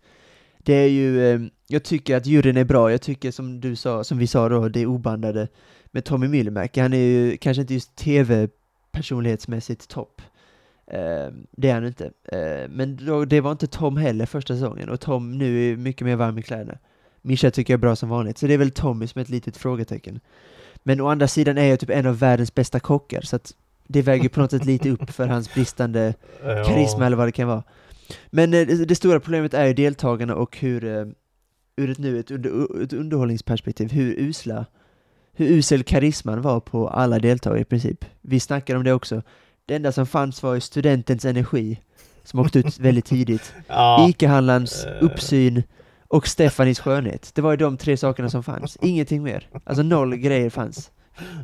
[0.59, 4.05] Det är ju, ehm, jag tycker att juryn är bra, jag tycker som du sa,
[4.05, 5.49] som vi sa då, det är obandade
[5.87, 10.23] med Tommy Myllymäki, han är ju kanske inte just tv-personlighetsmässigt topp.
[10.91, 12.11] Ehm, det är han inte.
[12.33, 16.05] Ehm, men då, det var inte Tom heller första säsongen, och Tom nu är mycket
[16.07, 16.79] mer varm i kläderna.
[17.27, 19.29] Mischa tycker jag är bra som vanligt, så det är väl Tommy som är ett
[19.29, 20.21] litet frågetecken.
[20.83, 23.55] Men å andra sidan är jag typ en av världens bästa kockar, så att
[23.87, 26.65] det väger på något sätt lite upp för hans bristande ja.
[26.65, 27.63] karisma eller vad det kan vara.
[28.27, 31.07] Men eh, det, stora problemet är ju deltagarna och hur, eh,
[31.77, 34.67] ur ett nu ett, under, ett underhållningsperspektiv, hur usla,
[35.33, 38.05] hur usel karisman var på alla deltagare i princip.
[38.21, 39.23] Vi snackade om det också.
[39.67, 41.81] Det enda som fanns var ju studentens energi,
[42.25, 43.53] som åkte ut väldigt tidigt.
[43.69, 45.05] Ja, Ica-handlarns Eh.
[45.05, 45.63] uppsyn
[46.09, 47.31] och Stefanis skönhet.
[47.35, 48.79] Det var ju de tre sakerna som fanns.
[48.83, 49.49] Ingenting mer.
[49.65, 50.91] Alltså noll grejer fanns.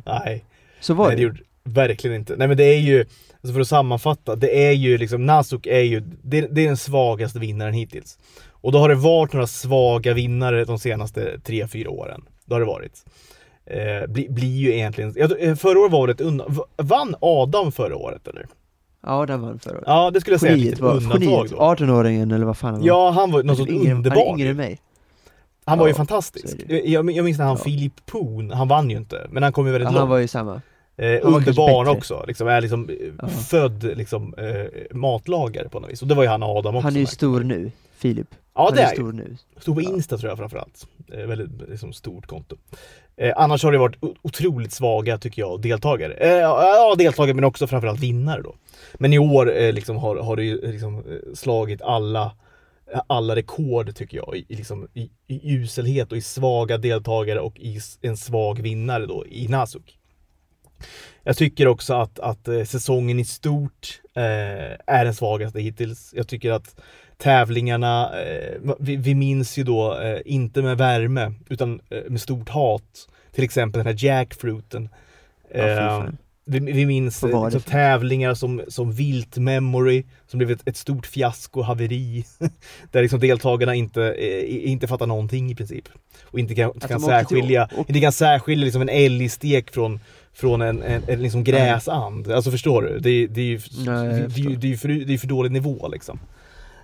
[0.05, 0.45] nej.
[0.79, 1.23] Så var Nej, det det.
[1.27, 2.35] gjorde verkligen inte.
[2.37, 5.79] Nej men det är ju, alltså för att sammanfatta, det är ju liksom, Nasuk är
[5.79, 8.17] ju, det, det är den svagaste vinnaren hittills.
[8.49, 12.21] Och då har det varit några svaga vinnare de senaste 3-4 åren.
[12.45, 13.05] Det har det varit.
[13.65, 15.13] Eh, bli, blir ju egentligen,
[15.57, 18.45] förra året var det ett undantag, vann Adam förra året eller?
[19.03, 19.83] Ja, den vann förra året.
[19.87, 21.55] Ja det skulle jag säga, Geniet var, undantag då.
[21.57, 22.87] 18-åringen eller vad fan han var.
[22.87, 24.29] Ja han var något Han sånt yngre- Han är underbar.
[24.29, 24.79] yngre än mig.
[25.65, 26.57] Han var ju Ja, fantastisk.
[26.67, 27.63] Jag, jag minns när han Ja.
[27.63, 29.99] Filip Poon, han vann ju inte, men han kom ju väldigt Ja, långt.
[29.99, 30.61] han var ju samma.
[30.97, 33.27] Eh, underbarn också, liksom, är liksom eh, Ja.
[33.27, 36.01] född liksom, eh, matlagare på något vis.
[36.01, 36.87] Och det var ju han och Adam också.
[36.87, 38.27] Han är ju stor nu, Filip.
[38.55, 38.95] Ja han det är är ju.
[38.95, 39.37] stor nu.
[39.57, 39.89] Stor på Ja.
[39.89, 40.87] Insta tror jag framförallt.
[41.13, 42.55] Eh, väldigt liksom, stort konto.
[43.17, 46.13] Eh, annars har det varit otroligt svaga tycker jag, deltagare.
[46.13, 48.55] Eh, ja, deltagare men också framförallt vinnare då.
[48.93, 52.35] Men i år eh, liksom, har, har det ju liksom, eh, slagit alla
[52.93, 57.59] eh, alla rekord tycker jag i, liksom, i, i uselhet och i svaga deltagare och
[57.59, 59.97] i en svag vinnare då i Nasuk.
[61.23, 66.13] Jag tycker också att, att eh, säsongen i stort eh, är den svagaste hittills.
[66.15, 66.75] Jag tycker att
[67.23, 72.49] tävlingarna, eh, vi, vi minns ju då eh, inte med värme utan eh, med stort
[72.49, 73.07] hat.
[73.35, 74.89] Till exempel den här jackfruiten.
[75.55, 76.07] Ja,
[76.45, 81.61] vi, vi minns liksom, tävlingar som, som Vilt Memory som blev ett, ett stort fiasko,
[81.61, 82.25] haveri.
[82.91, 85.89] där liksom deltagarna inte, eh, inte fattar någonting i princip.
[86.23, 89.99] Och inte kan, Att kan särskilja, och- inte kan särskilja liksom en älgstek från,
[90.33, 92.31] från en, en, en liksom gräsand.
[92.31, 92.99] Alltså förstår du?
[92.99, 94.49] Det, det är ju Nej, det, det, är ju- förstår.
[94.51, 96.19] det är ju för, det är för dålig nivå liksom.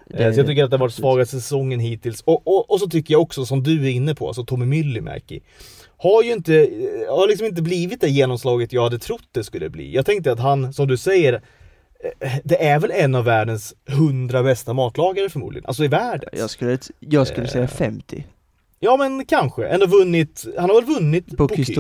[0.09, 2.21] Det- Eh, Så jag tycker att det har varit svagaste säsongen hittills.
[2.21, 5.39] Och, och, och så tycker jag också, som du är inne på, alltså Tommy Myllymäki.
[5.97, 9.69] Har ju inte, eh, har liksom inte blivit det genomslaget jag hade trott det skulle
[9.69, 9.95] bli.
[9.95, 14.43] Jag tänkte att han, som du säger, eh, det är väl en av världens hundra
[14.43, 15.65] bästa matlagare förmodligen.
[15.65, 16.29] Alltså i världen.
[16.33, 18.25] Jag skulle, jag skulle säga Eh, 50.
[18.79, 19.67] Ja men kanske.
[19.67, 21.71] Ändå vunnit, han har väl vunnit Bocuse.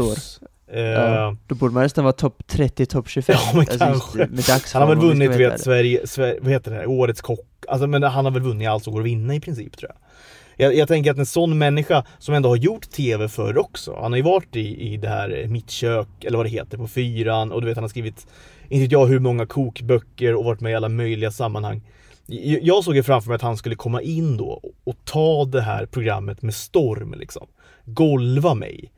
[0.71, 3.35] Eh, Ja, då borde man nästan vara topp 30, topp 25.
[3.39, 4.19] Ja, men kanske.
[4.31, 7.39] just Han har väl vunnit, vet, Sverige, Sverige, vad heter det här, Årets kock.
[7.69, 9.97] Alltså men han har väl vunnit allt som går att vinna i princip tror jag.
[10.65, 13.97] Jag, jag tänker att en sån människa som ändå har gjort TV förr också.
[14.01, 16.77] Han har ju varit i, i det här eh, Mitt kök, eller vad det heter,
[16.77, 17.51] på fyran.
[17.51, 18.27] Och du vet han har skrivit,
[18.63, 21.81] inte vet jag hur många kokböcker och varit med i alla möjliga sammanhang.
[22.25, 25.45] Jag jag såg ju framför mig att han skulle komma in då och, och ta
[25.45, 27.47] det här programmet med storm liksom.
[27.85, 28.91] Golva mig.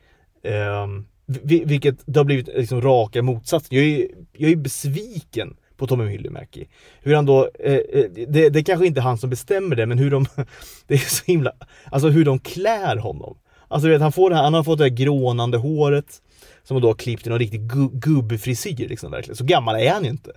[0.84, 1.06] Um,
[1.44, 3.78] vilket det har blivit liksom raka motsatsen.
[3.78, 4.08] Jag är,
[4.38, 6.68] jag är besviken på Tommy Myllymäki.
[7.02, 9.98] Hur han då, eh, eh, det, det är kanske inte han som bestämmer det, men
[9.98, 10.26] hur de,
[10.88, 11.52] det är så himla,
[11.92, 13.38] alltså hur de klär honom.
[13.68, 16.22] Alltså du vet, han, får det här, han har fått det här grånande håret
[16.64, 19.36] som då har klippt i någon riktig gu, gubbfrisyr liksom verkligen.
[19.36, 20.32] Så gammal är han ju inte.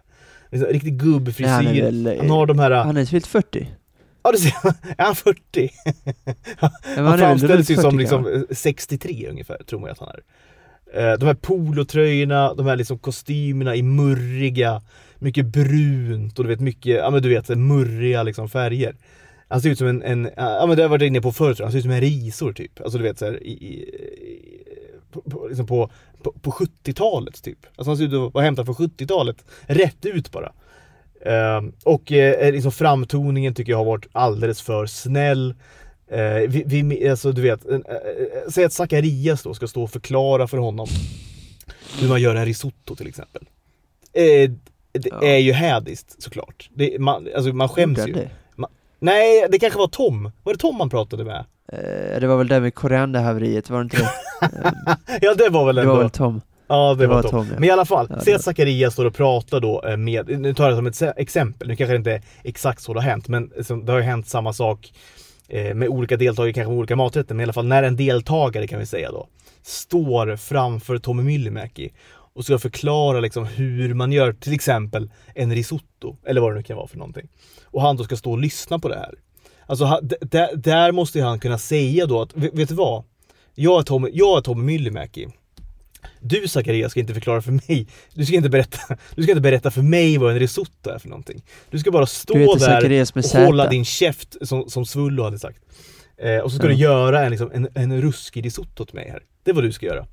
[0.50, 1.44] Liksom, riktig gubbfrisyr.
[1.52, 3.68] Han han, är väl, eh, har de här, Han är fyllt 40.
[4.22, 4.52] ja du ser,
[4.98, 5.70] är han 40?
[6.60, 9.90] Ja, men Han är väl framställs ju 40 som liksom eh, 63 ungefär, tror man
[9.90, 10.22] att han är.
[10.94, 14.82] Eh, De här polotröjorna, de här liksom kostymerna i murriga,
[15.24, 18.96] mycket brunt och du vet mycket, ja men du vet murriga liksom färger.
[19.48, 21.60] Han ser ut som en, en ja men det har jag varit inne på förut,
[21.60, 22.80] han ser ut som en risor typ.
[22.80, 23.84] Alltså du vet såhär i, i,
[25.12, 25.90] på, på, liksom på,
[26.22, 27.58] på, på 70-talet typ.
[27.76, 30.52] Alltså han ser ut att vara hämtad från 70-talet, rätt ut bara.
[31.24, 35.54] Ehm, och eh, liksom framtoningen tycker jag har varit alldeles för snäll.
[36.10, 37.78] Eh, vi, vi, alltså du vet, eh,
[38.48, 40.88] säg att Zacharias då ska stå och förklara för honom
[42.00, 43.42] hur man gör en risotto till exempel.
[44.12, 44.50] Eh,
[44.94, 45.22] Eh, det Ja.
[45.22, 46.70] är ju hädiskt såklart.
[46.74, 48.16] Det, man, alltså man skäms Gjorde ju.
[48.16, 48.30] det?
[49.00, 50.30] Nej, det kanske var Tom.
[50.42, 51.44] Var det Tom man pratade med?
[51.72, 54.08] Eh, det var väl det med korianderhaveriet, var det inte det?
[54.46, 55.94] Ehm, Ja, det var väl det ändå...
[55.94, 56.40] var väl Tom.
[56.68, 57.30] Ja, det, det var, var Tom.
[57.30, 57.54] Tom, ja.
[57.54, 60.40] Men i alla fall, Ja, det se att Zacharias står och pratar då eh, med,
[60.40, 63.00] nu tar jag det som ett exempel, nu kanske det inte är exakt så det
[63.00, 63.52] har hänt, men
[63.84, 64.92] det har ju hänt samma sak
[65.48, 68.66] eh, med olika deltagare, kanske med olika maträtter, men i alla fall när en deltagare
[68.66, 69.26] kan vi säga då,
[69.62, 71.92] står framför Tommy Myllymäki
[72.34, 76.62] och ska förklara liksom hur man gör till exempel en risotto, eller vad det nu
[76.62, 77.28] kan vara för någonting.
[77.64, 79.14] Och han då ska stå och lyssna på det här.
[79.66, 80.00] Alltså
[80.56, 83.04] där måste han kunna säga då att, vet du vad?
[83.54, 85.26] Jag är Tommy, jag är Tommy Myllymäki.
[86.20, 87.86] Du Zacharias ska inte förklara för mig.
[88.14, 88.78] Du ska inte berätta,
[89.14, 91.42] du ska inte berätta för mig vad en risotto är för någonting.
[91.70, 95.58] Du ska bara stå där och hålla din käft som, som Svullo hade sagt.
[96.16, 96.72] Eh, och så ska Ja.
[96.72, 99.22] du göra en, liksom, en, en ruskig risotto till mig här.
[99.42, 100.06] Det är vad du ska göra.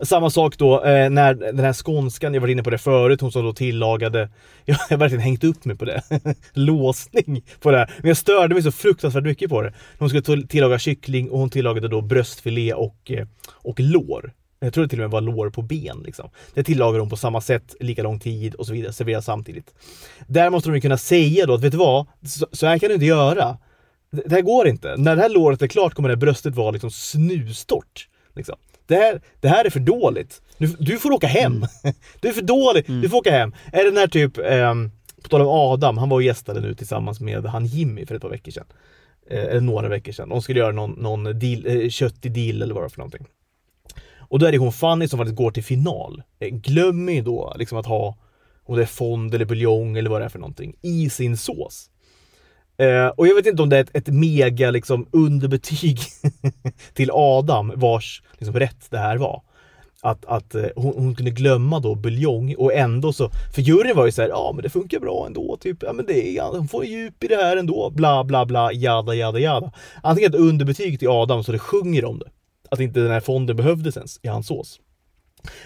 [0.00, 3.32] Samma sak då eh, när den här skånskan, jag var inne på det förut, hon
[3.32, 4.28] som då tillagade,
[4.64, 6.02] jag har verkligen hängt upp mig på det,
[6.52, 7.94] låsning på det här.
[7.98, 9.72] Men jag störde mig så fruktansvärt mycket på det.
[9.98, 14.32] Hon skulle tillaga kyckling och hon tillagade då bröstfilé och, eh, och lår.
[14.64, 16.02] Jag tror det till och med var lår på ben.
[16.04, 16.30] Liksom.
[16.54, 19.74] Det tillagar hon på samma sätt, lika lång tid och så vidare, serveras samtidigt.
[20.26, 22.88] Där måste de ju kunna säga då att vet du vad, så, så här kan
[22.88, 23.58] du inte göra.
[24.10, 24.96] Det, det här går inte.
[24.96, 28.08] När det här låret är klart kommer det här bröstet vara liksom snustort.
[28.34, 28.56] Liksom.
[28.86, 30.42] Det, här, det här är för dåligt.
[30.58, 31.66] Du, du får åka hem.
[32.20, 33.54] Du är för dålig, du får åka hem.
[33.72, 34.90] Är det den här typ, ehm,
[35.22, 38.22] på tal om Adam, han var och gästade nu tillsammans med han Jimmy för ett
[38.22, 38.66] par veckor sedan.
[39.30, 40.28] Eh, eller några veckor sedan.
[40.28, 43.26] De skulle göra någon, någon deal, eh, köttig deal eller vad det var för någonting.
[44.18, 46.22] Och då är det hon Fanny som faktiskt går till final.
[46.38, 48.18] Eh, glömmer ju då liksom att ha,
[48.64, 51.90] om det är fond eller buljong eller vad det är för någonting, i sin sås.
[52.76, 55.98] Eh, och jag vet inte om det är ett, ett mega liksom underbetyg
[56.94, 59.42] till Adam vars liksom, rätt det här var.
[60.02, 64.06] Att, att eh, hon, hon kunde glömma då buljong och ändå så, för juryn var
[64.06, 66.68] ju så här, ja men det funkar bra ändå, typ, ja men det är, hon
[66.68, 69.72] får djup i det här ändå, bla bla bla, jada jada jada.
[70.02, 72.30] Antingen ett underbetyg till Adam så det sjunger om det.
[72.70, 74.80] Att inte den här fonden behövdes ens i hans sås.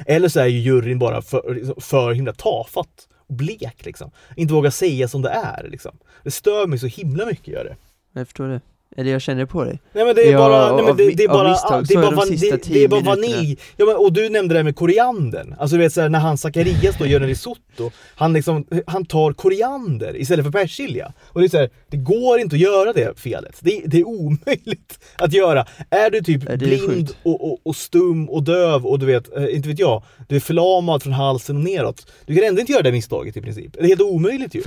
[0.07, 4.11] Eller så är ju juryn bara för, liksom, för himla tafatt blek liksom.
[4.37, 5.99] Inte våga säga som det är liksom.
[6.23, 7.77] Det stör mig så himla mycket gör det.
[8.13, 8.61] Jag förstår det.
[8.97, 9.81] Eller jag känner på dig.
[9.93, 12.03] Nej men det är Ja, bara, nej, men det, det är bara, misstag det är
[12.03, 13.59] bara, van, det, det är bara vanilj.
[13.77, 15.55] Ja, men, och du nämnde det här med koriandern.
[15.59, 19.33] Alltså du vet såhär, när han Zacharias då gör en risotto, han liksom, han tar
[19.33, 21.13] koriander istället för persilja.
[21.27, 23.57] Och det är såhär, det går inte att göra det felet.
[23.61, 25.67] Det, det är omöjligt att göra.
[25.91, 29.55] Är du typ är blind och, och, och stum och döv och du vet, eh,
[29.55, 32.07] inte vet jag, du är förlamad från halsen och neråt.
[32.27, 33.73] Du kan ändå inte göra det misstaget i princip.
[33.73, 34.63] Det är helt omöjligt ju.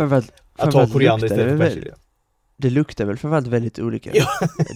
[0.58, 1.94] Att ta koriander istället för persilja.
[2.62, 4.10] Det luktar väl framförallt väldigt olika?
[4.14, 4.26] Ja.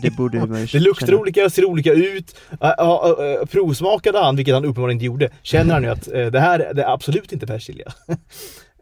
[0.01, 1.19] Det borde man ju Det luktar känna.
[1.19, 2.35] olika, ser olika ut.
[2.51, 6.25] Uh, uh, uh, provsmakade han, vilket han uppenbarligen inte gjorde, känner han ju att eh,
[6.25, 7.93] det här det är absolut inte persilja.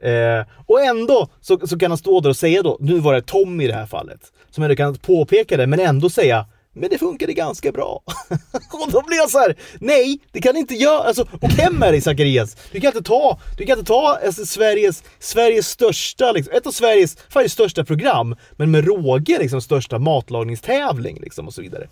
[0.03, 3.21] Eh, och ändå så, så kan han stå där och säga då, nu var det
[3.21, 6.97] Tom i det här fallet, som ändå kan påpeka det men ändå säga men det
[6.97, 8.03] funkade ganska bra.
[8.71, 11.93] och då blir jag så här: nej, det kan inte göra, alltså åk hem med
[11.93, 12.57] dig Zacharias.
[12.71, 16.71] Du kan inte ta, du kan inte ta alltså, Sveriges, Sveriges största, liksom, ett av
[16.71, 21.87] Sveriges faktiskt största program, men med råge liksom största matlagningstävling liksom och så vidare.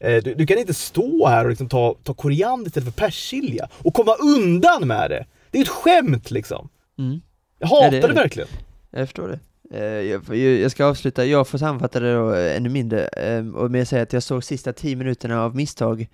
[0.00, 3.68] Eh, Du, du kan inte stå här och liksom ta, ta koriander istället för persilja
[3.72, 5.26] och komma undan med det.
[5.50, 6.68] Det är ett skämt liksom.
[6.98, 7.20] Mm.
[7.58, 8.12] Jag hatar Ja, det, det.
[8.14, 8.48] verkligen.
[8.90, 9.40] Jag förstår det.
[9.74, 13.82] Eh, Jag, ska avsluta, jag får sammanfatta det då eh, ännu mindre, eh, och med
[13.82, 16.08] att säga att jag såg sista 10 minuterna av misstag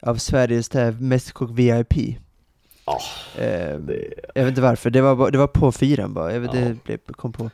[0.00, 2.18] av Sveriges Mästerkock VIP.
[2.84, 3.00] Ah,
[3.38, 6.40] Eh, det- Jag vet inte varför, det var, bara- det var på fyran bara, jag
[6.40, 6.60] vet, Ja.
[6.60, 7.50] det blev, kom på.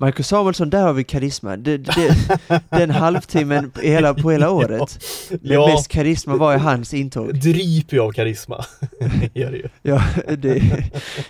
[0.00, 1.56] Marcus Samuelsson, där har vi karisma.
[1.56, 2.16] Det, det,
[2.70, 4.98] den halvtimmen på hela, på hela året,
[5.30, 7.34] med Ja, mest karisma var i hans intåg.
[7.34, 8.64] dryper ju av karisma.
[9.34, 9.68] Gör det ju.
[9.82, 10.02] Ja,
[10.38, 10.62] det,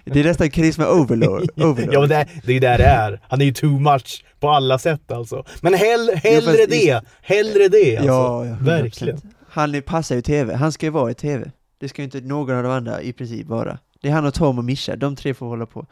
[0.04, 1.50] det är nästan karisma overload.
[1.56, 1.94] overload.
[1.94, 3.20] Ja men det, är- det är ju där det är.
[3.28, 5.44] Han är ju too much på alla sätt alltså.
[5.60, 8.12] Men hell, hellre i- det, hellre det alltså.
[8.12, 8.64] Ja, ja 100%.
[8.64, 9.20] Verkligen.
[9.48, 11.50] Han passar ju tv, han ska ju vara i tv.
[11.80, 13.78] Det ska ju inte någon av de andra i princip vara.
[14.02, 15.86] Det är han och Tom och Mischa, de tre får hålla på.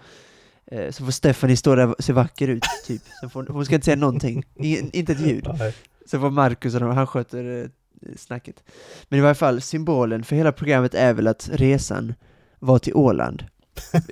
[0.73, 3.03] Eh, Så får Stephanie stå där och se vacker ut, typ.
[3.21, 5.49] Så får, hon ska inte säga någonting, I, inte ett ljud.
[5.59, 5.75] Nej.
[6.07, 7.69] Så får Marcus och de, han sköter eh,
[8.17, 8.63] snacket.
[9.09, 12.15] Men i varje fall, symbolen för hela programmet är väl att resan
[12.59, 13.45] var till Åland.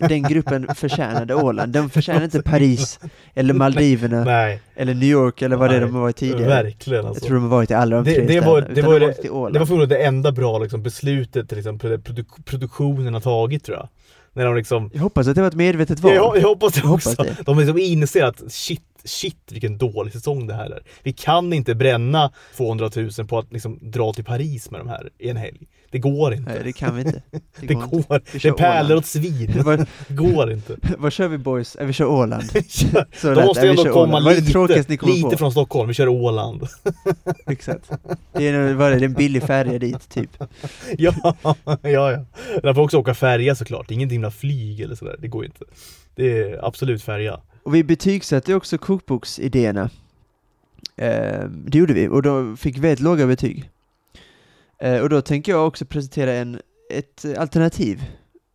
[0.09, 3.01] Den gruppen förtjänade Åland, de förtjänade inte Paris,
[3.35, 6.49] eller Maldiverna, Nej, eller New York, eller vad det är Nej, de har varit tidigare.
[6.62, 7.25] verkligen Jag alltså.
[7.27, 9.23] tror de har varit i alla de Det- tre det var- det var de det-.
[9.53, 13.88] Det var förmodligen det enda bra liksom, beslutet liksom, produ- produktionen har tagit tror jag.
[14.35, 16.14] När de liksom Jag hoppas att det var ett medvetet val.
[16.14, 17.23] jag, jag hoppas det Jag hoppas också.
[17.23, 17.37] det.
[17.44, 20.83] De liksom inser att shit, shit vilken dålig säsong det här är.
[21.03, 25.11] Vi kan inte bränna 200 000 på att liksom dra till Paris med de här
[25.18, 25.66] i en helg.
[25.94, 26.52] Det går inte.
[26.52, 27.22] Nej, det kan vi inte.
[27.30, 27.96] Det, Det går.
[27.98, 28.20] inte.
[28.33, 29.64] Det är pärlor åt svin.
[30.09, 30.76] Det går inte.
[30.98, 31.76] vad kör vi boys?
[31.76, 32.44] Äh, vi kör Åland.
[33.16, 34.37] Så Då måste jag ändå komma Åland.
[34.37, 35.37] Det lite, lite på?
[35.37, 35.88] från Stockholm.
[35.88, 36.66] Vi kör Åland.
[37.46, 37.90] Exakt.
[38.33, 40.30] Det är, vad är det, det en billig färja dit, typ.
[40.98, 42.24] ja, ja, ja.
[42.62, 43.90] Jag får också åka färja såklart.
[43.90, 45.16] Ingenting med flyg eller sådär.
[45.18, 45.64] Det går inte.
[46.14, 47.40] Det är absolut färja.
[47.62, 49.90] Och vi betygsatte också kokboksidéerna.
[50.96, 53.70] Eh, det gjorde vi, och då fick vi väldigt låga betyg.
[54.78, 56.60] Eh, och då tänker jag också presentera en,
[56.90, 58.02] ett alternativ.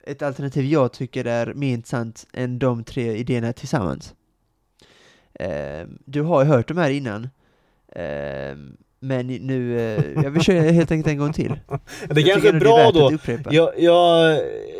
[0.03, 4.15] Ett alternativ jag tycker är mer intressant än de tre idéerna tillsammans.
[5.33, 7.29] Ehm, du har ju hört de här innan.
[7.95, 11.55] Ehm, men nu, eh, jag vill köra helt enkelt en gång till.
[12.09, 13.07] Det Jag kanske är bra då.
[13.07, 13.53] att upprepa.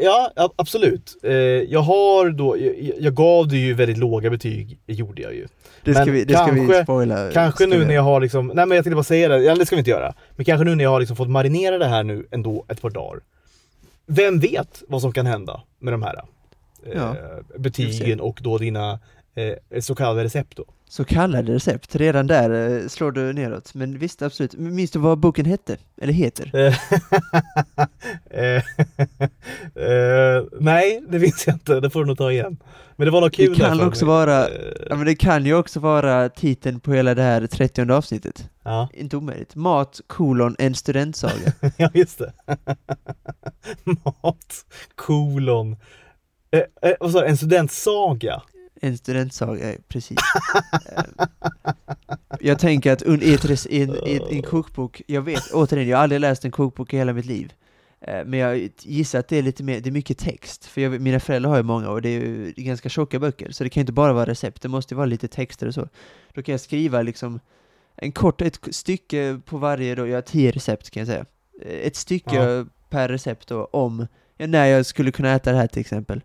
[0.01, 1.17] Ja, absolut.
[1.23, 5.47] Eh, jag har då, jag, jag gav det ju väldigt låga betyg, gjorde jag ju.
[5.83, 7.31] det ska men vi, det ska vi kanske- spoila.
[7.31, 9.55] Kanske nu vi- när jag har liksom, nej men jag tänkte bara säga det, ja,
[9.55, 10.13] det ska vi inte göra.
[10.35, 12.89] Men kanske nu när jag har liksom fått marinera det här nu ändå ett par
[12.89, 13.19] dagar.
[14.07, 16.15] Vem vet vad som kan hända med de här
[16.85, 17.15] eh, Ja,
[17.57, 18.99] betygen och då dina
[19.69, 20.65] eh, så kallade recept då.
[20.89, 23.73] Så kallade recept, redan där eh, slår du neråt.
[23.73, 24.53] Men visst, absolut.
[24.53, 25.77] Minns du vad boken hette?
[26.01, 26.55] Eller heter?
[28.29, 28.63] Eh,
[30.59, 31.79] nej, det minns jag inte.
[31.79, 32.57] Det får du nog ta igen.
[32.95, 34.15] Men det var något kul Det kan också mig.
[34.15, 34.47] vara-
[34.89, 38.49] Ja men det kan ju också vara titeln på hela det här 30 avsnittet.
[38.63, 38.89] ja.
[38.93, 39.55] Inte omöjligt.
[39.55, 41.51] Mat, kolon, en studentsaga.
[41.77, 42.33] ja, just det.
[43.83, 45.75] Mat, kolon.
[46.51, 47.27] Eh, eh, vad sa du?
[47.27, 48.41] En studentsaga?
[48.81, 50.17] En studentsaga, ja, precis.
[50.97, 51.03] Eh,
[52.39, 56.45] jag tänker att i, en, i en kokbok, jag vet, återigen, jag har aldrig läst
[56.45, 57.53] en kokbok i hela mitt liv.
[58.01, 61.01] Eh, Men jag gissar att det är lite mer, det är mycket text, för jag,
[61.01, 63.81] mina föräldrar har ju många och det är ju ganska tjocka böcker, så det kan
[63.81, 65.87] ju inte bara vara recept, det måste ju vara lite texter och så.
[66.33, 67.39] Då kan jag skriva liksom
[67.95, 71.25] en kort, ett stycke på varje då, jag har tio recept kan jag säga.
[71.61, 72.65] Eh, Ett stycke Ja.
[72.89, 76.21] per recept då om, ja, när jag skulle kunna äta det här till exempel.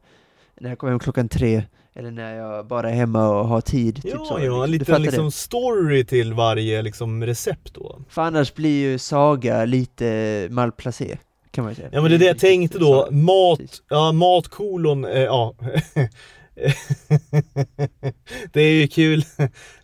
[0.60, 1.64] När jag kommer hem klockan tre,
[1.96, 4.02] eller när jag bara är hemma och har tid.
[4.02, 4.38] typ Ja, så.
[4.40, 5.30] ja, en liten liksom det.
[5.30, 7.98] story till varje liksom recept då.
[8.08, 11.18] För annars blir ju saga lite malplacé,
[11.50, 11.88] kan man säga.
[11.92, 15.54] Ja men det är det jag tänkte då, mat, ja mat kolon, eh, ja.
[18.52, 19.24] det är ju kul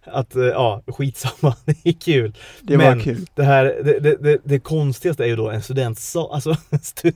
[0.05, 2.37] att, eh, ja skitsamma, det är kul.
[2.63, 3.27] Det men- var kul.
[3.35, 7.13] Det här, det, det, det, det konstigaste är ju då en studentsaga, alltså stu,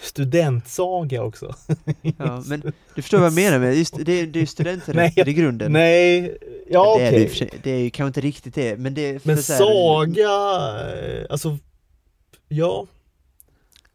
[0.00, 1.54] studentsaga också.
[2.18, 5.28] Ja, men du förstår vad jag menar med just, det, är- det är ju studenträtter
[5.28, 5.72] i grunden.
[5.72, 6.38] Nej,
[6.70, 7.28] ja det, det, okej.
[7.28, 10.30] för sig- det är ju kanske inte riktigt det, men det är Men saga,
[11.30, 11.58] alltså,
[12.48, 12.86] ja.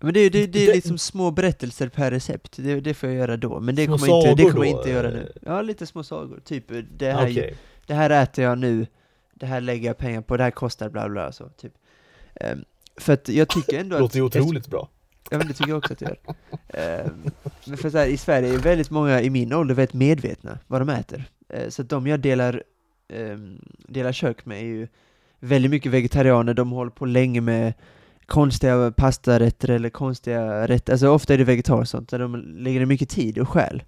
[0.01, 3.17] Men det, är- det, det är liksom små berättelser per recept, det, det får jag
[3.17, 5.13] göra då, men det Små kommer, inte, det kommer jag inte göra eh?
[5.13, 5.31] nu.
[5.41, 6.65] Ja, lite små sagor, typ
[6.97, 7.55] det här, Okej.
[7.85, 8.87] det här äter jag nu,
[9.33, 11.73] det här lägger jag pengar på, det här kostar bla bla så, typ.
[12.35, 12.65] Ehm,
[12.97, 14.35] för att jag tycker ändå Låter att...
[14.35, 14.89] otroligt bra.
[15.29, 16.17] Ja men det tycker jag också att det gör.
[16.69, 17.31] Ehm,
[17.65, 20.81] men för så här, i Sverige är väldigt många i min ålder väldigt medvetna vad
[20.81, 21.23] de äter.
[21.49, 22.63] Eh, så att de jag delar,
[23.07, 24.87] ehm, delar kök med är ju
[25.39, 27.73] väldigt mycket vegetarianer, de håller på länge med
[28.31, 32.85] konstiga pastarätter eller konstiga rätter, alltså ofta är det vegetariskt sånt, där de lägger ner
[32.85, 33.83] mycket tid och själ.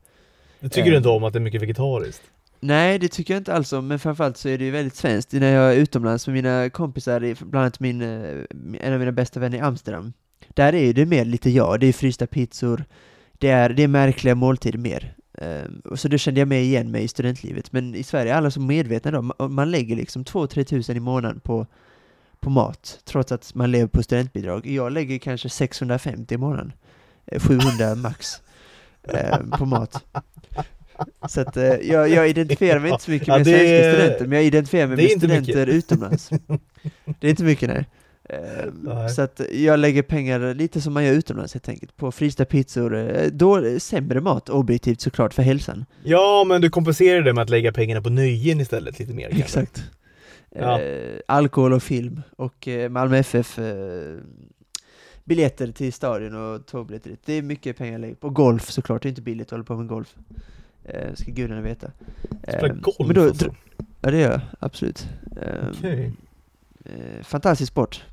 [0.60, 0.98] Jag tycker Eh.
[0.98, 2.22] inte om att det är mycket vegetariskt.
[2.60, 5.32] Nej, det tycker jag inte alls om, men framförallt så är det ju väldigt svenskt.
[5.34, 8.44] När jag är utomlands med mina kompisar, bland annat min, eh,
[8.82, 10.14] en av mina bästa vänner i Amsterdam,
[10.50, 12.86] där är det mer lite jag, det är frysta pizzor,
[13.38, 15.16] det är, det är märkliga måltider mer.
[15.86, 18.52] Och så det kände jag mig igen mig i studentlivet, men i Sverige är alla
[18.52, 21.68] så medvetna då, man, man lägger liksom 2-3 tusen i månaden på,
[22.44, 24.68] på mat, trots att man lever på studentbidrag.
[24.68, 26.74] Jag lägger kanske 650 i månaden,
[27.26, 28.42] Eh, 700 max,
[29.14, 30.04] ehm, på mat.
[31.30, 33.94] Så att eh, jag, jag identifierar mig inte så mycket Ja, med det svenska är-
[33.94, 35.44] studenter, men jag identifierar mig med inte mycket.
[35.44, 36.30] studenter utomlands.
[37.20, 37.86] Det är inte mycket nej.
[38.30, 39.10] Eh, Nej.
[39.10, 42.96] Så att jag lägger pengar lite som man gör utomlands helt enkelt, på frysta pizzor,
[42.98, 45.86] eh, då, sämre mat objektivt såklart för hälsan.
[46.04, 49.30] Ja, men du kompenserar det med att lägga pengarna på nöjen istället lite mer.
[49.30, 49.44] kanske.
[49.44, 49.84] Exakt.
[50.56, 50.82] Ja.
[50.82, 54.16] Eh, alkohol och film och eh, Malmö FF eh,
[55.24, 57.20] biljetter till stadion och tågbiljetter dit.
[57.26, 58.30] Det är mycket pengar jag lägger på.
[58.30, 60.16] Golf såklart, det är inte billigt att hålla på med golf.
[60.86, 61.92] Eh, ska gudarna veta.
[62.44, 63.56] Spela Eh, golf men då, alltså.
[64.02, 65.08] Ja det gör jag, absolut.
[65.42, 66.14] Eh, Okej.
[66.86, 68.04] eh, fantastisk sport.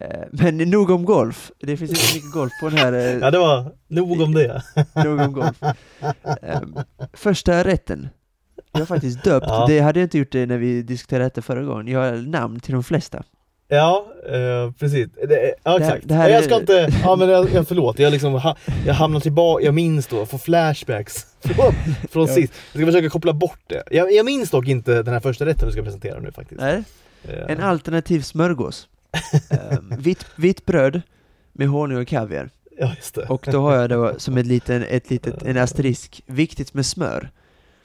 [0.00, 1.52] Eh, men nog om golf.
[1.58, 4.62] Det finns inte mycket golf på den här eh, Ja, det var nog om det.
[5.04, 5.60] Nog om golf.
[7.12, 8.08] Första rätten.
[8.78, 9.64] Jag har faktiskt döpt, Ja.
[9.68, 11.88] det hade jag inte gjort det när vi diskuterade detta förra gången.
[11.88, 13.22] Jag har namn till de flesta.
[13.68, 15.08] Ja, eh, precis.
[15.28, 16.08] Det, ja, Det här- exakt.
[16.08, 18.56] det här jag är- ska inte, ja men jag, jag förlåt, jag liksom, ha,
[18.86, 21.72] jag hamnar tillbaka, jag minns då, får flashbacks från,
[22.10, 22.34] från Ja.
[22.34, 22.52] sist.
[22.72, 23.82] Jag ska försöka koppla bort det.
[23.90, 26.60] Jag, jag minns dock inte den här första rätten du ska presentera nu faktiskt.
[26.60, 26.82] Nej,
[27.28, 28.88] Eh, en alternativ smörgås.
[29.50, 31.02] Ehm, vitt, vitt bröd
[31.52, 32.50] med honung och kaviar.
[32.78, 32.92] Ja.
[33.28, 37.30] Och då har jag då som ett liten, ett litet, en asterisk, viktigt med smör.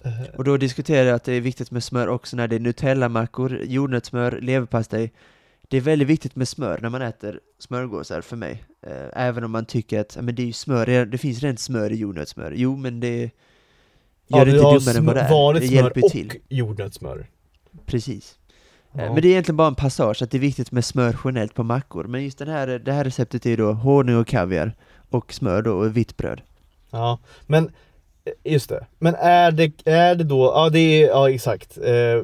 [0.06, 2.60] Eh, Och då diskuterar jag att det är viktigt med smör också när det är
[2.60, 5.14] Nutella-mackor, jordnötssmör, leverpastej.
[5.68, 8.64] Det är väldigt viktigt med smör när man äter smörgåsar för mig.
[8.88, 11.92] Eh, även om man tycker att men det är ju smör, det- finns rent smör
[11.92, 12.52] i jordnötssmör.
[12.56, 13.30] Jo, men det gör
[14.28, 15.60] ja, det inte dummare än vad det smör- är.
[15.60, 16.32] Det smör hjälper och till.
[16.50, 17.28] jordnötssmör.
[17.86, 18.36] Precis.
[18.94, 19.14] Eh, Ja.
[19.14, 21.64] Men det är egentligen bara en passage, att det är viktigt med smör generellt på
[21.64, 22.04] mackor.
[22.04, 24.74] Men just den här, det här receptet är ju då honung och kaviar,
[25.10, 26.42] och smör då, och vitt bröd.
[26.90, 27.72] Ja, men
[28.44, 28.86] just det.
[29.00, 31.78] Men är det, är det då, ja det är, ja exakt.
[31.78, 32.24] Eh,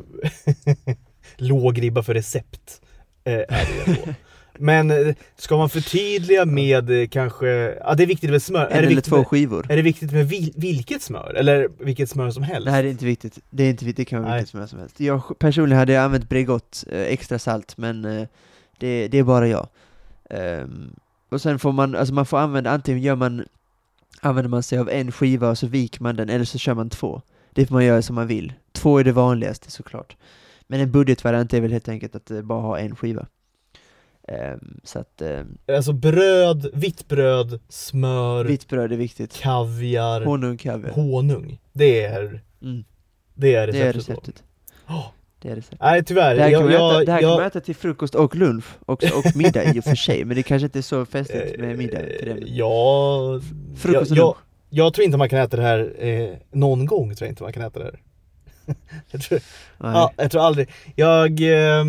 [1.37, 2.81] låg ribba för recept
[3.23, 4.13] eh, är det då.
[4.59, 7.47] Men eh, ska man förtydliga med eh, kanske,
[7.83, 8.65] ja det är viktigt med smör.
[8.65, 9.65] En är, det eller två med, skivor.
[9.69, 11.33] är det viktigt med vil, vilket smör?
[11.33, 12.65] Eller vilket smör som helst?
[12.65, 13.39] Nej, det är inte viktigt.
[13.49, 14.39] Det är inte viktigt, det kan vara Nej.
[14.39, 14.99] vilket smör som helst.
[14.99, 18.27] Jag personligen hade jag använt Bregott eh, extra salt, men eh,
[18.77, 19.67] det, det är bara jag.
[20.29, 20.91] Ehm,
[21.29, 23.45] och sen får man, alltså man får använda, antingen gör man,
[24.21, 26.89] använder man sig av en skiva och så viker man den, eller så kör man
[26.89, 27.21] två.
[27.53, 28.53] Det får man göra som man vill.
[28.71, 30.17] Två är det vanligaste såklart.
[30.67, 33.27] Men en budgetvariant är väl helt enkelt att eh, bara ha en skiva.
[34.27, 39.33] Ehm, så att ehm, Alltså bröd, vitt bröd, smör, vitt bröd är viktigt.
[39.37, 40.91] kaviar, Honung, kaviar.
[40.91, 41.59] honung.
[41.73, 42.83] Det är, Mm,
[43.33, 44.43] det är det är receptet.
[44.87, 45.03] då.
[45.41, 45.79] Det är receptet.
[45.81, 47.59] Nej tyvärr, Det här kan, jag, man, äta, jag, det här kan man jag, äta
[47.61, 50.79] till frukost och lunch också, och middag i och för sig, men det kanske inte
[50.79, 52.31] är så festligt med middag till det.
[52.31, 53.41] Eh, Ja,
[53.77, 54.37] Frukost och jag, jag, lunch.
[54.69, 57.53] jag tror inte man kan äta det här eh, någon gång tror jag inte man
[57.53, 57.99] kan äta det här.
[59.11, 59.39] jag, tror,
[59.77, 60.69] ja, jag tror aldrig.
[60.95, 61.85] Jag, eh,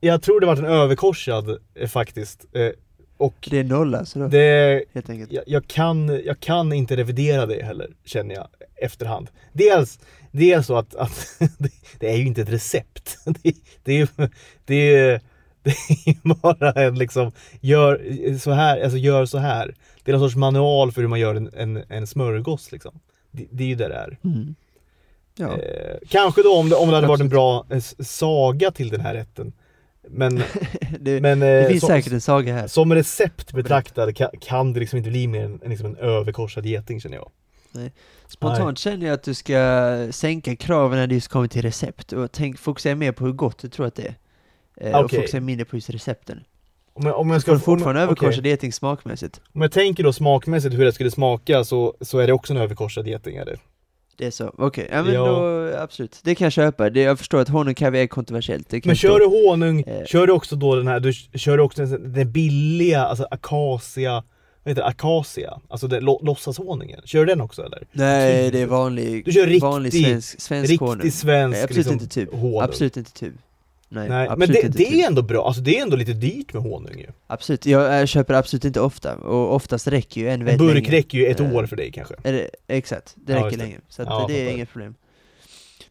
[0.00, 2.46] jag tror det varit en överkorsad eh, faktiskt.
[2.52, 2.68] Eh,
[3.16, 5.32] och Det är nolla, så då, det, helt enkelt.
[5.32, 9.30] jag, jag, kan, jag kan inte revidera det heller känner jag efterhand.
[9.52, 9.98] Dels,
[10.30, 11.26] dels så att, att
[11.58, 13.18] det, det är ju inte ett recept.
[13.42, 13.54] Det,
[13.84, 14.08] det är
[14.64, 15.20] det är,
[15.62, 15.70] det
[16.10, 19.74] är bara en liksom, gör så här, alltså gör så här.
[20.04, 23.00] Det är någon sorts manual för hur man gör en, en, en smörgås liksom.
[23.30, 24.18] Det, det är ju det det är.
[24.24, 24.54] Mm.
[25.36, 25.58] Ja.
[25.58, 29.00] Eh, kanske då om det, om det hade varit en bra eh, saga till den
[29.00, 29.52] här rätten.
[30.08, 30.42] Men,
[31.00, 32.66] det, men det eh, finns så- säkert en saga här.
[32.66, 37.00] som recept betraktad kan, kan det liksom inte bli mer än liksom en överkorsad geting
[37.00, 37.30] känner jag.
[38.28, 42.32] Spontant känner jag att du ska sänka kraven när det just kommer till recept och
[42.32, 44.14] tänk, fokusera mer på hur gott du tror att det är.
[44.90, 45.18] Eh, Och Okej.
[45.18, 46.40] fokusera mindre på just recepten.
[46.92, 48.02] Om jag, om jag ska fortfarande om, okej.
[48.26, 49.40] överkorsad geting smakmässigt.
[49.54, 52.56] Om jag tänker då smakmässigt hur det skulle smaka så, så är det också en
[52.60, 53.56] överkorsad geting är det.
[54.26, 55.26] Är så, okej, ja men Ja.
[55.26, 56.20] då, absolut.
[56.24, 58.84] Det kan jag köpa, det, jag förstår att honung kaviar är kontroversiellt.
[58.84, 60.04] Men kör du honung, Eh.
[60.06, 64.24] kör du också då den här, du kör du också den, den billiga, alltså akacia,
[64.62, 65.60] vad heter det, akacia?
[65.68, 67.82] Alltså det, lo, låtsashonungen, kör du den också eller?
[67.92, 71.10] Nej, det är vanlig, Du kör riktig- vanlig svensk, svensk Riktig honung.
[71.10, 72.28] svensk Nej, absolut liksom, inte tub.
[72.32, 72.60] honung.
[72.62, 73.32] Absolut inte tub.
[73.92, 74.94] Nej, Nej, absolut men det, det tub.
[74.98, 77.06] är ändå bra, alltså det är ändå lite dyrt med honung ju.
[77.26, 80.74] Absolut, jag eh, köper absolut inte ofta, och oftast räcker ju en En väldigt burk
[80.74, 80.90] länge.
[80.90, 82.14] räcker ju ett Eh, år för dig kanske.
[82.22, 83.64] Det, exakt, det Ja, räcker det.
[83.64, 83.78] länge.
[83.88, 84.94] Så Ja, det är inget problem.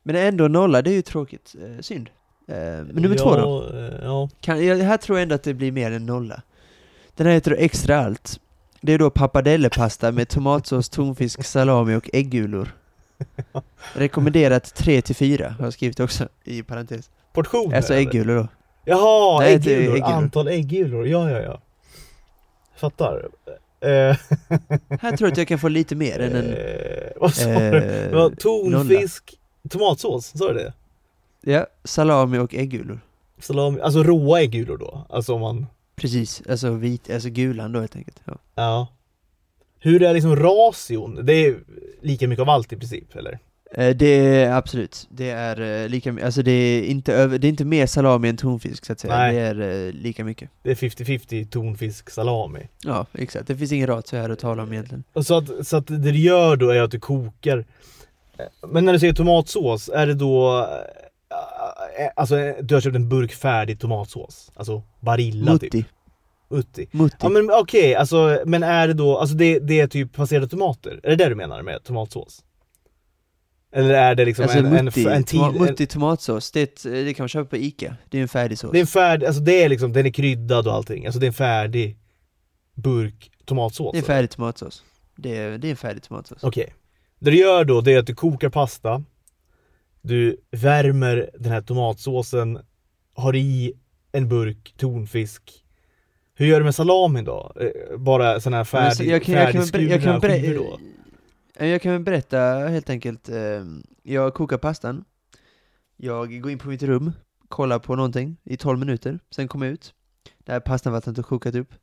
[0.03, 1.55] Men ändå nolla, det är ju tråkigt.
[1.61, 2.09] Eh, synd.
[2.47, 3.77] Eh, men nummer ja, två då?
[3.77, 6.41] eh, Ja, Kan, jag, här tror jag ändå att det blir mer än nolla.
[7.15, 8.39] Den här heter då extra allt.
[8.81, 12.75] Det är då papadellepasta med tomatsås, tonfisk, salami och äggulor.
[13.93, 17.09] Rekommenderat 3 till 4 har jag skrivit också i parentes.
[17.33, 18.47] portioner Alltså äggulor då.
[18.85, 19.79] Jaha, Nej, äggulor.
[19.81, 20.03] äggulor.
[20.03, 21.61] Antal äggulor, ja ja ja.
[22.75, 23.27] Fattar.
[23.81, 23.89] Eh,
[25.01, 26.53] Här tror jag att jag kan få lite mer än en...
[26.53, 27.77] eh, vad sa du?
[27.77, 30.73] Eh, Tonfisk, tomatsås, sa du det?
[31.41, 32.99] ja, salami och äggulor.
[33.39, 35.05] Salami, alltså råa äggulor då?
[35.09, 35.67] Alltså om man,
[35.99, 38.21] Precis, alltså vit, alltså gulan då helt enkelt.
[38.25, 38.33] Ja.
[38.55, 38.87] ja.
[39.79, 41.25] Hur är liksom ration?
[41.25, 41.55] Det är
[42.01, 43.39] lika mycket av allt i princip, eller?
[43.71, 47.47] Eh, Det är absolut, det är eh, lika my- alltså det är inte över, det
[47.47, 49.35] är inte mer salami än tonfisk så att säga, Nej.
[49.35, 50.49] det är eh, lika mycket.
[50.63, 52.59] Det är 50-50 tonfisk, salami.
[52.83, 53.47] Ja, exakt.
[53.47, 55.03] Det finns ingen ratio här att tala om egentligen.
[55.13, 57.65] Och så att, så att det du gör då är att du kokar
[58.67, 60.67] Men när du säger tomatsås, är det då
[62.15, 64.51] Alltså eh, du har köpt en burk färdig tomatsås?
[64.55, 65.73] Alltså Barilla typ?
[65.73, 65.85] Mutti,
[66.49, 66.87] Utti?
[66.91, 67.15] mutti.
[67.19, 70.99] Ja men okej, alltså men är det då, alltså det, det är typ passerade tomater?
[71.03, 72.43] Är det det du menar med tomatsås?
[73.71, 76.91] Eller är det liksom alltså en, mutti, en, tid, en, mutti tomatsås, det, ett, eh,
[76.91, 77.95] det kan man köpa på Ica.
[78.09, 78.71] Det är en färdig sås.
[78.71, 81.25] Det är en färdig, alltså det är liksom, den är kryddad och allting, alltså det
[81.25, 81.97] är en färdig
[82.73, 83.91] burk tomatsås?
[83.91, 84.83] Det är en färdig tomatsås.
[85.15, 86.43] Det är, det är en färdig tomatsås.
[86.43, 86.73] Okej.
[87.19, 89.03] Det du gör då, det är att du kokar pasta
[90.09, 92.59] Du värmer den här tomatsåsen
[93.13, 93.73] Har i
[94.11, 95.65] en burk tonfisk.
[96.35, 97.51] Hur gör du med salamin då?
[97.61, 100.79] Eh, Bara sån här så- färdig, jag kan- jag kan jag kan färdigskurna då?
[101.55, 102.37] Eh, Jag kan väl berätta
[102.67, 103.29] helt enkelt.
[103.29, 103.63] eh,
[104.03, 105.05] Jag kokar pastan.
[105.97, 107.11] Jag går in på mitt rum,
[107.47, 109.93] kollar på någonting i 12 minuter, sen kommer jag ut.
[110.45, 111.73] Där pastavattnet har kokat upp.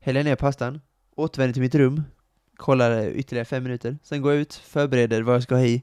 [0.00, 0.80] Häller ner pastan,
[1.16, 2.02] återvänder till mitt rum,
[2.56, 3.98] kollar ytterligare 5 minuter.
[4.02, 5.82] Sen går jag ut, förbereder vad jag ska ha i.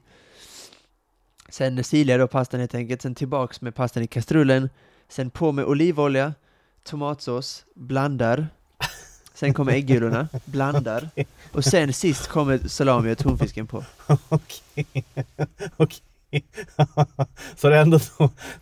[1.56, 4.70] Sen silar jag då pastan helt enkelt, sen tillbaks med pastan i kastrullen.
[5.08, 6.34] Sen på med olivolja,
[6.84, 8.48] tomatsås, blandar.
[9.34, 11.08] Sen kommer äggulorna, blandar.
[11.52, 13.84] Och sen sist kommer salami och tonfisken på.
[14.28, 14.86] Okej.
[15.76, 16.44] Okej.
[17.56, 18.00] Så det enda,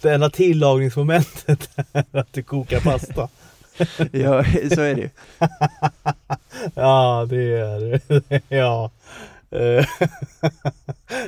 [0.01, 3.29] det enda tillagningsmomentet är att du kokar pasta?
[4.13, 5.09] Ja, så är det ju.
[6.75, 8.41] Ja, det är det.
[8.49, 8.91] Ja.
[9.55, 9.87] Eh,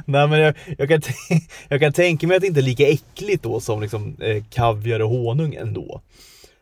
[0.04, 1.02] Nej men jag, jag, kan
[1.68, 5.00] jag kan tänka mig att det inte är lika äckligt då som liksom eh, kaviar
[5.00, 6.00] och honung ändå.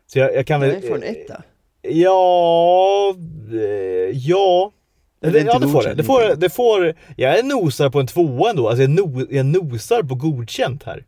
[0.07, 0.73] Så jag, jag kan väl...
[0.73, 1.43] Jag får en etta.
[1.81, 3.15] Ja,
[3.51, 4.71] eh, ja.
[5.21, 5.93] Det är Det, ja, det får det.
[5.93, 8.69] Det får, det får, jag nosar på en tvåa ändå.
[8.69, 11.05] Alltså jag, no, jag nosar på godkänt här.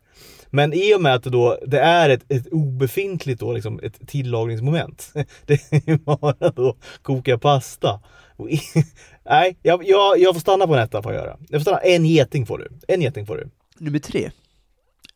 [0.50, 4.08] Men i och med att det då, det är ett, ett obefintligt då, liksom ett
[4.08, 5.12] tillagningsmoment.
[5.46, 8.00] Det är bara då koka pasta.
[9.24, 11.36] Nej, jag, jag, jag får stanna på en etta får jag göra.
[11.48, 12.68] Jag får stanna, en geting får du.
[12.88, 13.48] En geting får du.
[13.78, 14.30] Nummer tre.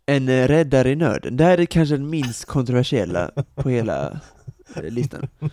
[0.07, 1.37] En eh, räddare i nöden.
[1.37, 4.21] Det här är kanske den minst kontroversiella på hela
[4.77, 5.29] eh, listan.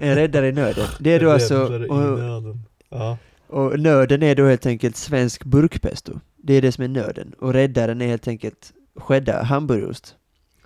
[0.00, 0.86] En räddare i nöden.
[1.00, 2.56] Det är då alltså, och.
[2.90, 3.18] Ja.
[3.46, 6.20] och nöden är då helt enkelt svensk burkpesto.
[6.36, 7.34] Det är det som är nöden.
[7.38, 10.14] Och räddaren är helt enkelt cheddar hamburgerost.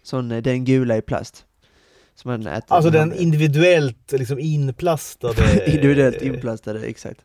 [0.02, 1.44] Sån, eh, den gula i plast.
[2.14, 2.74] Som man äter.
[2.76, 5.66] Alltså den individuellt liksom inplastade...
[5.66, 7.20] Individuellt eh, inplastade, exakt.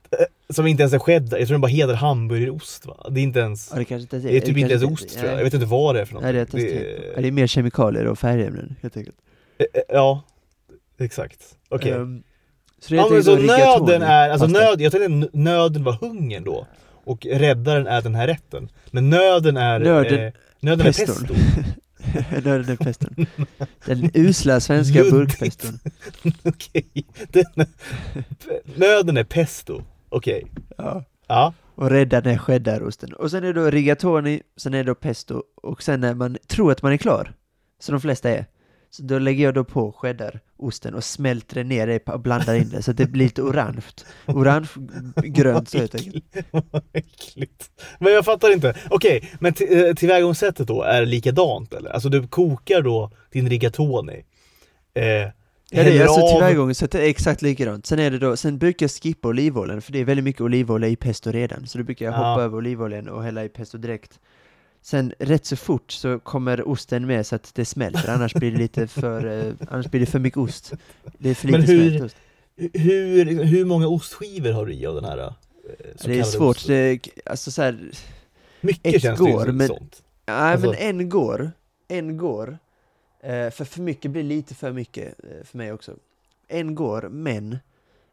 [0.50, 3.08] Som inte ens är cheddar, jag tror den bara heter hamburgerost va?
[3.12, 3.70] Det är inte ens...
[3.74, 5.26] Ja, det kanske inte Det är typ inte ens ost tror jag.
[5.32, 5.38] nej.
[5.38, 6.24] Jag vet inte vad det är för något.
[6.24, 6.58] Nej, det, är det,
[7.16, 9.16] det, det är mer kemikalier och färgämnen helt enkelt.
[9.58, 10.24] eh, eh, Ja,
[11.00, 11.40] exakt.
[11.70, 11.92] Okej.
[11.92, 12.24] Ehm,
[12.80, 14.60] så det Ja men så nöden är, alltså pasta.
[14.60, 16.68] nöd, jag tänkte nöden var hungern då.
[17.04, 18.70] Och räddaren är den här rätten.
[18.92, 19.80] Men nöden är...
[19.80, 21.34] Nöden- eh, nöden är pesto.
[22.44, 23.26] nöden är peston.
[23.86, 25.12] Den usla svenska Luddigt.
[25.16, 25.80] burkpeston.
[26.44, 26.88] Okej.
[27.30, 27.66] Den-
[28.76, 29.82] Nöden är pesto.
[30.10, 30.44] Okej.
[30.78, 31.04] Ja.
[31.28, 31.54] Ja.
[31.76, 33.14] Och räddaren är cheddarosten.
[33.14, 36.38] Och sen är det då rigatoni, sen är det då pesto, och sen när man
[36.48, 37.34] tror att man är klar,
[37.80, 38.46] så de flesta är,
[38.90, 42.70] så då lägger jag då på cheddarosten och smälter det ner det och blandar in
[42.70, 43.82] det så att det blir lite orange.
[44.26, 46.26] Orange-grönt så helt enkelt.
[46.52, 47.70] Vad äckligt.
[48.00, 48.76] Men jag fattar inte.
[48.90, 51.90] Okej, men t- eh, tillvägagångssättet då är likadant eller?
[51.90, 54.24] Alltså du kokar då din rigatoni.
[54.94, 55.32] Eh,
[55.72, 57.86] Ja, det är alltså av- tillvägagångssättet är exakt likadant.
[57.86, 60.90] Sen är det då, sen brukar jag skippa olivoljan, för det är väldigt mycket olivolja
[60.90, 62.18] i pesto redan, så då brukar jag Ja.
[62.18, 64.20] hoppa över olivoljan och hälla i pesto direkt.
[64.88, 68.58] Sen rätt så fort så kommer osten med så att det smälter, annars blir det
[68.58, 70.74] lite för, eh, annars blir det för mycket ost.
[71.18, 72.18] Det är för lite Men hur- smält ost.
[72.74, 75.18] Hur, hur många ostskivor har du i av den här?
[75.18, 75.32] eh,
[75.96, 77.92] så Det är svårt, det, alltså så här,
[78.62, 80.04] Mycket ett känns går, det men- sånt.
[80.28, 81.52] nej Alltså- men en går,
[81.88, 82.58] en går.
[83.24, 85.92] Eh, för för mycket blir lite för mycket eh, för mig också.
[86.48, 87.58] En går, men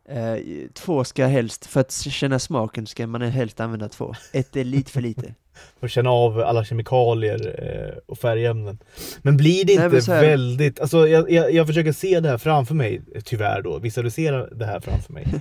[0.09, 0.37] eh,
[0.75, 4.15] två ska helst, för att känna smaken ska man helst använda två.
[4.33, 5.35] Ett är lite för lite.
[5.81, 8.79] För att känna av alla kemikalier eh, och färgämnen.
[9.23, 12.39] Men blir det Nej, inte här- väldigt, alltså jag, jag, jag försöker se det här
[12.39, 15.27] framför mig, tyvärr då, visualisera det här framför mig.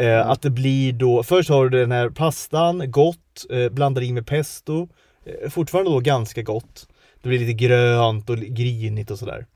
[0.00, 4.14] Eh, att det blir då, först har du den här pastan, gott, eh, blandar in
[4.14, 4.88] med pesto,
[5.24, 6.88] eh, fortfarande då ganska gott.
[7.22, 9.46] Det blir lite grönt och grinigt och sådär.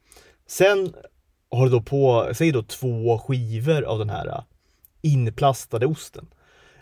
[0.49, 0.93] Sen
[1.53, 4.43] har du då på, säg då två skivor av den här eh,
[5.03, 6.27] inplastade osten.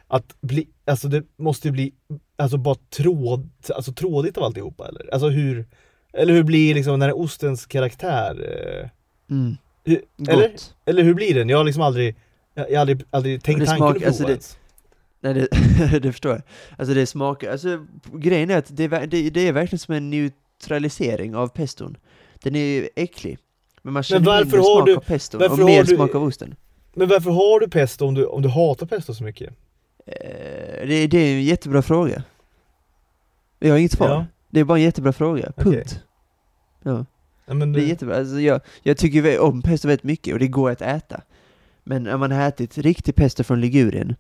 [0.09, 1.93] Att bli, alltså det måste ju bli,
[2.37, 5.13] alltså bara tråd, alltså trådigt av alltihopa eller?
[5.13, 5.67] Alltså hur,
[6.13, 8.37] eller hur blir liksom den här ostens karaktär?
[8.83, 8.89] Eh,
[9.31, 9.57] Mm.
[9.85, 10.51] hur, eller,
[10.85, 11.49] eller hur blir den?
[11.49, 12.17] Jag har liksom aldrig,
[12.55, 14.59] jag, har aldrig, aldrig tänkt tanken smak- prova alltså det- ens.
[15.21, 15.49] Nej, det,
[16.03, 16.43] det förstår jag.
[16.79, 21.37] Alltså det smakar, alltså grejen är att det, det, det är verkligen som en neutralisering
[21.37, 21.97] av peston.
[22.43, 23.39] Den är ju äcklig.
[23.83, 26.23] Men man känner varför mindre har smak du- av varför och mer du- smak av
[26.23, 26.55] osten.
[26.95, 29.49] Men varför har du pesto om du, om du hatar pesto så mycket?
[30.07, 32.23] Eh, det, det är en jättebra fråga.
[33.59, 34.09] Jag har inget svar.
[34.09, 34.27] Ja.
[34.51, 36.01] Det är bara en jättebra fråga, punkt.
[36.83, 37.07] Ja,
[37.47, 38.17] Ja, men det är du, jättebra.
[38.17, 41.21] Alltså jag, jag tycker om pesto väldigt mycket och det går att äta.
[41.85, 44.17] Men när man har ätit riktig pesto från Ligurien,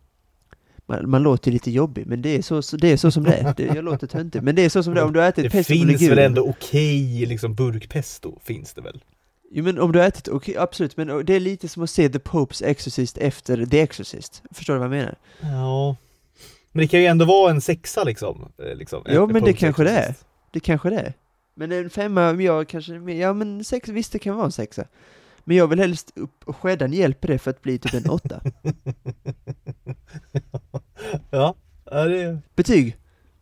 [0.86, 3.32] man, man låter lite jobbig, men det är så, så, det är så som det
[3.34, 3.54] är.
[3.56, 5.04] Det, jag låter töntig, men det är så som det är.
[5.04, 6.16] Om du har ätit det pesto från finns Ligurien.
[6.16, 9.00] väl ändå okej liksom burkpesto, finns det väl?
[9.52, 12.08] Jo men om du har ätit, okej absolut, men det är lite som att se
[12.08, 14.42] The Popes Exorcist efter The Exorcist.
[14.50, 15.14] Förstår du vad jag menar?
[15.40, 15.96] Ja.
[16.72, 18.52] Men det kan ju ändå vara en sexa liksom.
[18.58, 19.98] eh, liksom Ja, en- men en det kanske det är.
[20.00, 20.26] Exorcist.
[20.50, 21.12] Det kanske det är.
[21.54, 24.84] Men en femma, jag kanske, ja men sex, visst det kan vara en sexa.
[25.44, 28.40] Men jag vill helst upp, och skäddan hjälper det för att bli typ en åtta.
[31.30, 31.54] ja,
[31.90, 32.38] ja det...
[32.54, 32.96] Betyg?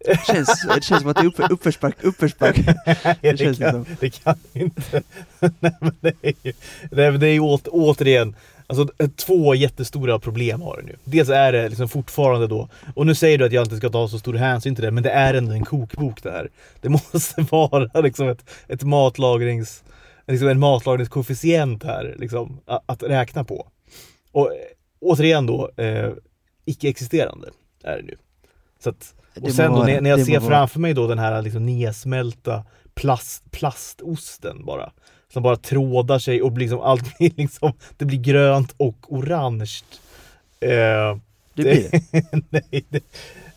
[0.05, 2.57] Det känns, det känns som att det är upp, uppförsback, uppförsback.
[3.21, 3.97] det, känns kan, liksom.
[4.01, 5.03] det kan inte.
[5.61, 6.53] Nej, men det är ju,
[6.91, 8.37] nej, men det är ju åt, återigen,
[8.67, 10.97] alltså eh, två jättestora problem har du nu.
[11.05, 14.09] Dels är det liksom fortfarande då, och nu säger du att jag inte ska ta
[14.09, 16.49] så stor hänsyn till det, men det är ändå en kokbok det här.
[16.81, 19.85] Det måste vara liksom ett, ett matlagrings,
[20.27, 23.67] liksom en matlagningskoefficient här, liksom, att, att räkna på.
[24.33, 24.59] Och eh,
[25.01, 26.11] återigen då, eh,
[26.65, 27.49] icke-existerande
[27.85, 28.17] är det nu.
[28.83, 31.43] Så att, Det och sen då när, när jag ser framför mig då den här
[31.43, 32.65] liksom nedsmälta
[32.95, 34.93] plast, plastosten bara.
[35.33, 39.71] Som bara trådar sig och blir liksom, allt blir liksom, det blir grönt och orange.
[40.61, 40.69] Eh,
[41.55, 42.03] Det blir det.
[42.71, 43.03] nej, det,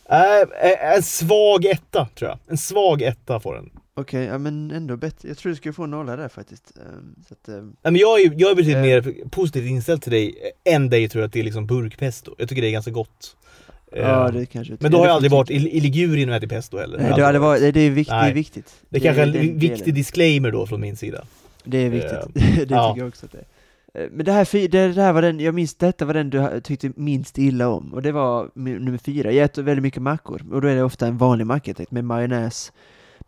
[0.10, 2.40] äh, en svag etta tror jag.
[2.48, 3.70] En svag etta får den.
[3.94, 5.28] Okej, ja men ändå bättre.
[5.28, 6.72] Jag tror du skulle få en nolla där faktiskt.
[6.78, 8.82] Ehm, så att, ehm, Nej, men jag är, jag är betydligt Eh.
[8.82, 12.36] mer positivt inställd till dig än dig tror jag att det är liksom burkpesto.
[12.38, 13.36] Jag tycker det är ganska gott.
[13.92, 16.50] Eh, ja det kanske men då har jag aldrig varit i, i Ligurien och ätit
[16.50, 16.98] pesto heller.
[16.98, 18.74] Nej, det, hade varit, det, är viktigt, det är viktigt.
[18.90, 21.24] Det är kanske är en viktig disclaimer då från min sida.
[21.64, 22.32] Det är viktigt, Eh,
[22.68, 22.90] det ja.
[22.90, 24.04] tycker jag också att det är.
[24.04, 26.92] Eh, Men det här, det, här var den, jag minns, detta var den du tyckte
[26.96, 29.32] minst illa om, och det var nummer fyra.
[29.32, 32.72] Jag äter väldigt mycket mackor, och då är det ofta en vanlig macka med majonnäs,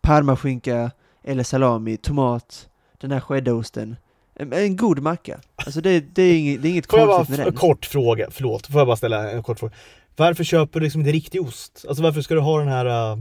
[0.01, 0.91] parmaskinka,
[1.23, 2.69] eller salami, tomat,
[3.01, 3.95] den här cheddarosten.
[4.35, 5.39] En, en god macka.
[5.55, 7.53] Alltså det, det, är, inget, det är inget Får jag bara konstigt med den.
[7.53, 9.73] kort fråga, förlåt, får jag bara ställa en kort fråga?
[10.15, 11.85] Varför köper du liksom inte riktig ost?
[11.87, 13.11] Alltså varför ska du ha den här...
[13.13, 13.19] Uh,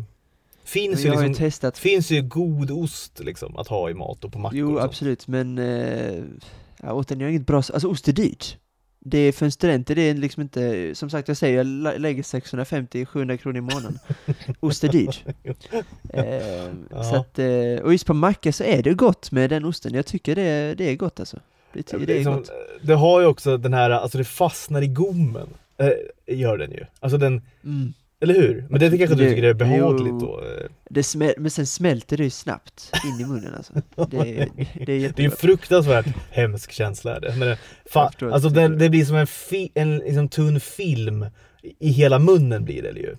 [0.64, 4.32] finns, Men ju liksom, testat finns ju god ost liksom att ha i mat och
[4.32, 5.59] på mackor Jo, och absolut, men
[6.82, 8.57] ja, återigen, jag har inget bra, alltså ost är dyrt.
[9.05, 11.99] Det är för en student, det är liksom inte, som sagt jag säger, jag lä-
[11.99, 13.99] lägger 650-700 kronor i månaden.
[14.61, 15.24] Ost är dyrt.
[16.12, 19.95] Eh, så att, eh, och just på macka så är det gott med den osten,
[19.95, 21.36] jag tycker det, är- det är gott alltså.
[21.72, 22.51] Det, det är liksom, gott.
[22.82, 25.49] det har ju också den här, alltså det fastnar i gommen.
[25.78, 26.84] Eh, gör den ju.
[27.00, 27.92] Alltså den, Mm.
[28.20, 28.66] eller hur?
[28.70, 30.18] Men det kanske du Det- tycker är behagligt jo.
[30.18, 30.40] då?
[30.40, 30.70] eh.
[30.90, 33.72] Det smäl, men sen smälter det ju snabbt in i munnen alltså.
[34.10, 35.38] Det, är- det är Det jättegott.
[35.38, 37.28] fruktansvärt hemsk känsla det.
[37.30, 37.58] Men det, Jag
[37.92, 41.26] fa, förstår att alltså den, det blir som en, fi, en liksom tunn film
[41.78, 43.16] i hela munnen blir det ju.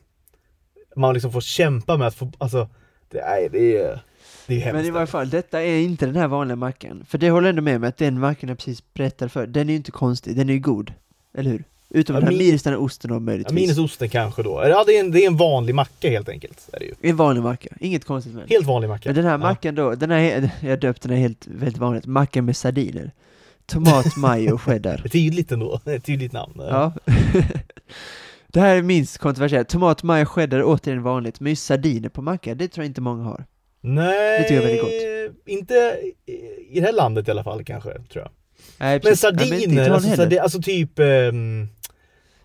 [0.95, 2.69] Man liksom får kämpa med att få, alltså,
[3.09, 4.01] det, nej, det är,
[4.47, 4.73] det.
[4.73, 7.05] Men i varje fall, detta är inte den här vanliga mackan.
[7.07, 9.73] För det håller ändå med mig att den mackan jag precis berättade för, den är
[9.73, 10.93] ju inte konstig, den är ju god.
[11.37, 11.63] Eller hur?
[11.95, 13.55] Utom Ja, den här min- minus den här osten ja, möjligtvis.
[13.61, 14.63] minus osten kanske då.
[14.67, 16.69] Ja, det är, en, det är en vanlig macka helt enkelt.
[16.73, 16.93] Är det ju.
[17.01, 18.49] En vanlig macka, inget konstigt med den.
[18.49, 19.09] Helt vanlig macka.
[19.09, 19.37] Men den här Ja.
[19.37, 23.11] mackan då, den här, jag döpte den här helt, väldigt vanligt, macka med sardiner.
[23.65, 24.97] Tomat, majo och cheddar.
[25.03, 26.53] Det Tydligt ändå, ett tydligt namn.
[26.57, 26.93] Ja.
[28.47, 29.69] det här är minst kontroversiellt.
[29.69, 33.01] Tomat, majo, cheddar är återigen vanligt, men just sardiner på macka, det tror jag inte
[33.01, 33.45] många har.
[33.81, 35.73] Nej, Det tycker jag är väldigt inte
[36.73, 38.29] i- det här landet i alla fall kanske, tror jag.
[38.77, 39.23] Nej, Men precis.
[39.23, 40.99] Ja, inte i sardiner, alltså, alltså typ...
[40.99, 41.67] ehm,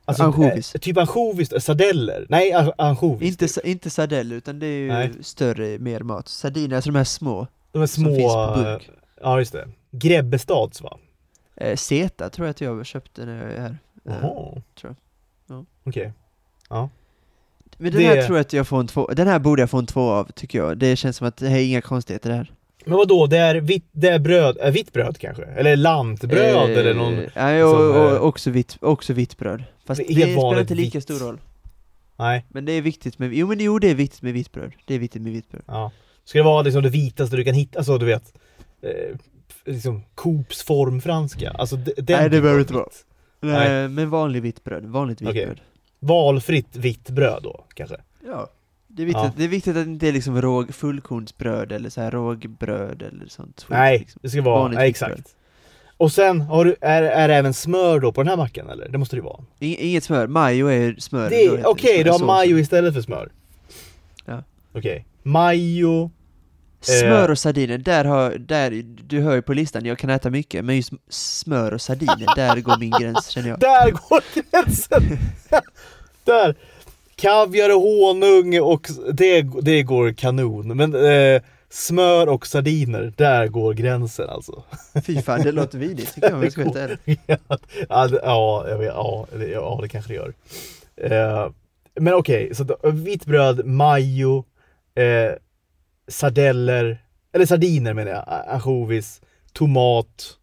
[0.09, 0.75] alltså, Ansjovis.
[0.75, 2.27] eh, typ ansjovis, eh, sardeller.
[2.29, 3.29] Nej, an- ansjovis.
[3.31, 3.67] Inte, typ.
[3.67, 5.13] inte sardell, utan det är ju Nej.
[5.21, 6.29] större, mer mat.
[6.29, 7.47] Sardiner, alltså de här små.
[7.73, 8.15] De är som små...
[8.15, 8.91] finns på burk.
[9.21, 9.69] Ja, just det.
[9.91, 10.99] Grebbestads va?
[11.57, 13.79] Eh, Zeta tror jag att jag köpte när jag är här.
[14.05, 14.63] Eh, Jaha.
[14.81, 14.95] tror
[15.47, 15.57] jag.
[15.57, 15.65] Ja.
[15.85, 16.13] Okej.
[17.81, 19.71] Men den det- här tror jag att jag får en två, den här borde jag
[19.71, 20.79] få en två av, tycker jag.
[20.79, 22.53] Det känns som att det här är inga konstigheter det här.
[22.89, 23.27] Men vad då?
[23.27, 25.45] det är vitt, det är bröd, äh, vitt bröd kanske?
[25.45, 27.15] Eller lantbröd eller någon...
[27.19, 29.65] Eh, Nej, och, som, och, eh, också, vitt, också vitt bröd.
[29.87, 31.03] Fast Det spelar vanligt inte lika vitt.
[31.05, 31.41] stor roll.
[32.17, 32.45] Nej.
[32.49, 34.73] Men det är viktigt med, jo men jo det är viktigt med vitt bröd.
[34.85, 35.63] Det är viktigt med vitt bröd.
[35.67, 35.91] Ja.
[36.25, 37.79] Ska det vara liksom det vitaste du kan hitta?
[37.79, 38.33] Alltså du vet...
[38.83, 39.17] Eh,
[39.65, 41.51] liksom Coops formfranska?
[41.51, 42.87] Alltså d- Nej, det behöver inte vara.
[43.41, 43.89] Nej.
[43.89, 45.45] Men vanlig vitt bröd, vanligt vitt Okej.
[45.47, 45.61] bröd.
[46.01, 47.97] Valfritt vitt bröd då, kanske?
[48.27, 48.49] Ja.
[48.99, 49.33] Det är, viktigt, Ja.
[49.37, 53.27] det är viktigt att det inte är liksom råg, fullkornsbröd eller så här rågbröd eller
[53.29, 54.19] sånt skit, Nej, liksom.
[54.23, 54.69] det ska vara...
[54.69, 54.89] Nej, bröd.
[54.89, 55.35] exakt.
[55.97, 58.89] Och sen, har du, är, är det även smör då på den här mackan eller?
[58.89, 59.41] Det måste det ju vara.
[59.61, 61.27] Ing- Inget smör, majo är smör.
[61.27, 63.29] Okej, smör, du har majo istället för smör?
[64.27, 64.43] Ja.
[64.73, 65.05] Okej.
[65.23, 66.11] Majo...
[66.81, 67.31] Smör Eh.
[67.31, 70.77] och sardiner, där har, där, du hör ju på listan, jag kan äta mycket, men
[70.77, 73.59] just smör och sardiner, där går min gräns känner jag.
[73.61, 75.03] Där går gränsen!
[76.25, 76.55] där!
[77.19, 80.77] Kaviar och honung och det, det går kanon.
[80.77, 84.63] Men eh, smör och sardiner, där går gränsen alltså.
[85.07, 87.21] Fy fan, det låter vidrigt tycker jag ska ärlig.
[87.89, 90.35] ja, ja, ja, ja, det kanske det gör.
[90.97, 91.51] Eh,
[91.95, 94.45] men okej, så då, vitt bröd, majo,
[94.95, 95.33] eh,
[96.09, 96.99] sardeller,
[97.33, 99.21] eller sardiner menar jag, ansjovis,
[99.53, 100.39] tomat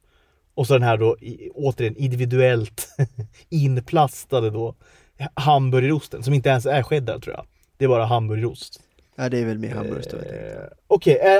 [0.53, 1.17] och så den här då
[1.53, 2.87] återigen individuellt
[3.49, 4.75] inplastade då
[5.33, 7.45] hamburgerosten som inte ens är cheddar tror jag.
[7.77, 8.79] Det är bara hamburgerost.
[9.15, 9.75] Ja, det är väl mer då.
[9.85, 10.17] jag tänkte.
[10.17, 11.39] Eh, Okej, är,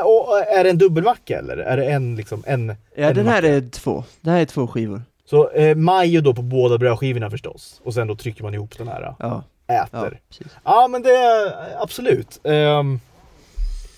[0.59, 1.57] är det en dubbelmacka eller?
[1.57, 2.67] Är det en liksom, en?
[2.95, 3.47] Ja, en den här macka?
[3.55, 4.03] är två.
[4.21, 5.01] Det här är två skivor.
[5.25, 7.81] Så eh, majo då på båda brödskivorna förstås.
[7.83, 9.43] Och sen då trycker man ihop den här, Ja, ja.
[9.67, 10.19] ja äter.
[10.29, 10.47] precis.
[10.63, 11.53] Ja men det är
[11.83, 12.39] absolut.
[12.43, 12.99] Ehm,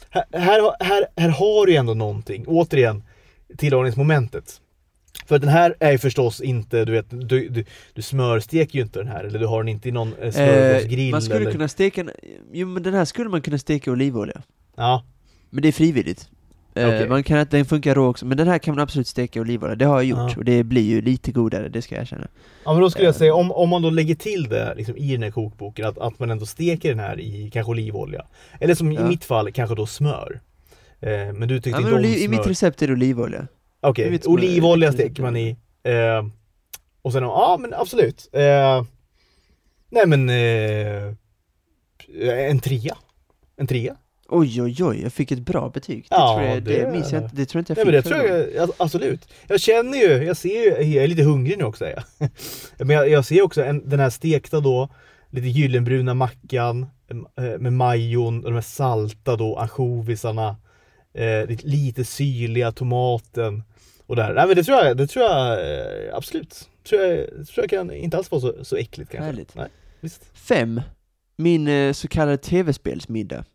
[0.09, 3.03] här, här, här, här har du ju ändå någonting, återigen,
[3.57, 4.61] tillagningsmomentet.
[5.26, 8.99] För den här är ju förstås inte, du vet, du, du, du smörsteker ju inte
[8.99, 11.51] den här, eller du har den inte i någon eh, smörgåsgrill man skulle eller...
[11.51, 12.11] kunna steka, en-
[12.53, 14.41] jo men den här skulle man kunna steka i olivolja.
[14.76, 15.03] Ja,
[15.49, 16.30] Men det är frivilligt.
[16.76, 17.09] Eh, Okej.
[17.09, 19.76] Man kan, den funkar rå också, men den här kan man absolut steka i olivolja,
[19.76, 20.34] det har jag gjort, Ja.
[20.38, 22.28] och det blir ju lite godare, det ska jag erkänna.
[22.65, 23.18] ja men då skulle jag Eh.
[23.20, 26.20] säga, om, om man då lägger till det liksom, i den här kokboken, att, att
[26.20, 28.26] man ändå steker den här i kanske olivolja.
[28.59, 29.07] Eller som i Ja.
[29.07, 30.39] mitt fall, kanske då smör.
[30.99, 32.38] Eh, men du tyckte Ja, inte om oli- I smör.
[32.38, 33.47] mitt recept är det olivolja.
[33.89, 35.49] Okej, som- olivolja steker man i.
[35.83, 36.25] Eh,
[37.01, 38.29] och sen, ja men absolut.
[38.33, 38.83] Eh,
[39.89, 41.13] nej men, eh,
[42.49, 42.97] en trea.
[43.57, 43.95] En trea.
[44.29, 46.01] Oj oj oj, jag fick ett bra betyg.
[46.01, 48.01] Det, Ja, tror jag, det, det- minns jag inte, det tror jag inte jag Nej
[48.01, 49.27] fick men det tror jag, ja, absolut.
[49.47, 52.29] Jag känner ju, jag ser ju, jag är lite hungrig nu också är jag.
[52.88, 54.89] Men jag, jag ser också en, den här stekta då,
[55.29, 56.85] lite gyllenbruna mackan
[57.38, 60.55] eh, med majon och de här salta då ansjovisarna.
[61.18, 63.63] Eh, lite, syrliga tomaten
[64.05, 64.34] och där.
[64.34, 66.70] Nej men det tror jag, det tror jag eh, absolut.
[66.89, 69.26] Tror jag, tror jag kan inte alls vara så, så äckligt kanske.
[69.26, 69.55] Härligt.
[69.55, 69.68] Nej,
[69.99, 70.32] visst.
[70.34, 70.82] Fem,
[71.36, 73.45] min eh, så kallade tv-spelsmiddag.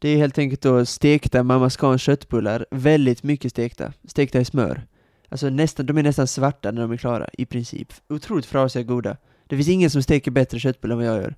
[0.00, 4.86] Det är helt enkelt då stekta Mamma Scans köttbullar, väldigt mycket stekta, stekta i smör.
[5.28, 7.92] Alltså nästan, de är nästan svarta när de är klara, i princip.
[8.08, 9.16] Otroligt frasiga och goda.
[9.46, 11.34] Det finns ingen som steker bättre köttbullar än vad jag gör.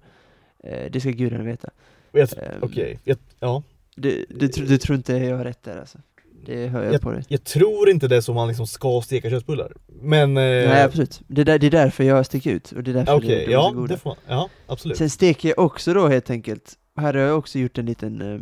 [0.64, 1.70] Eh, det ska gudarna veta.
[2.12, 2.58] Ehm.
[2.60, 3.62] Okej, jag, ja.
[4.00, 5.98] Du, du, tr- du tror inte jag har rätt där alltså?
[6.46, 7.24] Det hör jag på dig.
[7.28, 9.72] Jag tror inte det är så man liksom ska steka köttbullar.
[10.02, 10.36] Men...
[10.36, 13.14] Eh, Nej absolut, det, där, det är därför jag sticker ut, och det är därför
[13.16, 13.94] Okej, det, de är ja, så goda.
[13.94, 14.98] det får, ja absolut.
[14.98, 18.40] Sen steker jag också då helt enkelt, här har jag också gjort en liten, eh,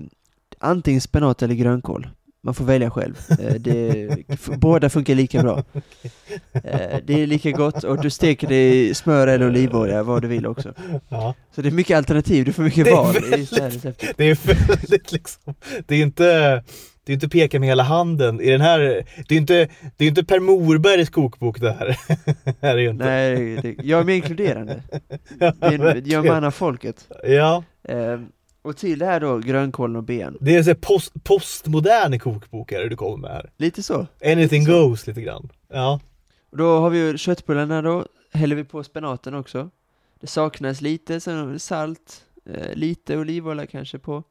[0.58, 2.08] antingen spenat eller grönkål.
[2.48, 3.18] Man får välja själv.
[3.30, 4.08] Eh, det,
[4.56, 5.64] båda funkar lika bra.
[6.64, 10.28] Eh, det är lika gott och du steker det i smör eller olivolja, vad du
[10.28, 10.74] vill också.
[11.08, 11.34] Ja.
[11.54, 13.50] Så det är mycket alternativ, du får mycket Det är val väldigt-
[13.82, 14.12] det.
[14.16, 14.38] Det är
[14.76, 15.54] väldigt liksom,
[15.86, 16.24] det är inte,
[17.04, 18.80] det är inte peka med hela handen i den här,
[19.28, 21.96] det är inte, det är inte Per Morbergs kokbok det här.
[22.62, 23.04] här är inte.
[23.04, 24.82] Nej, det, jag är mer inkluderande.
[25.40, 27.08] Ja, Det är jag är man av folket.
[27.24, 28.18] Ja, Eh,
[28.68, 30.36] och till det här då, grönkålen och ben.
[30.40, 33.50] det är en post, postmodern kokbok är det du kommer med här.
[33.56, 34.06] Lite så.
[34.24, 34.72] Anything Så.
[34.72, 35.48] goes lite grann.
[35.68, 36.00] Ja.
[36.50, 39.70] Och då har vi ju köttbullarna då, häller vi på spenaten också.
[40.20, 44.22] Det saknas lite, sen salt, eh, lite olivolja kanske på.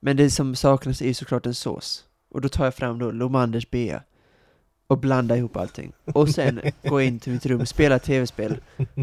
[0.00, 2.04] Men det som saknas är ju såklart en sås.
[2.30, 4.02] Och då tar jag fram då Lomanders bea
[4.86, 5.92] och blandar ihop allting.
[6.14, 8.56] Och sen går jag in till mitt rum, spelar tv-spel,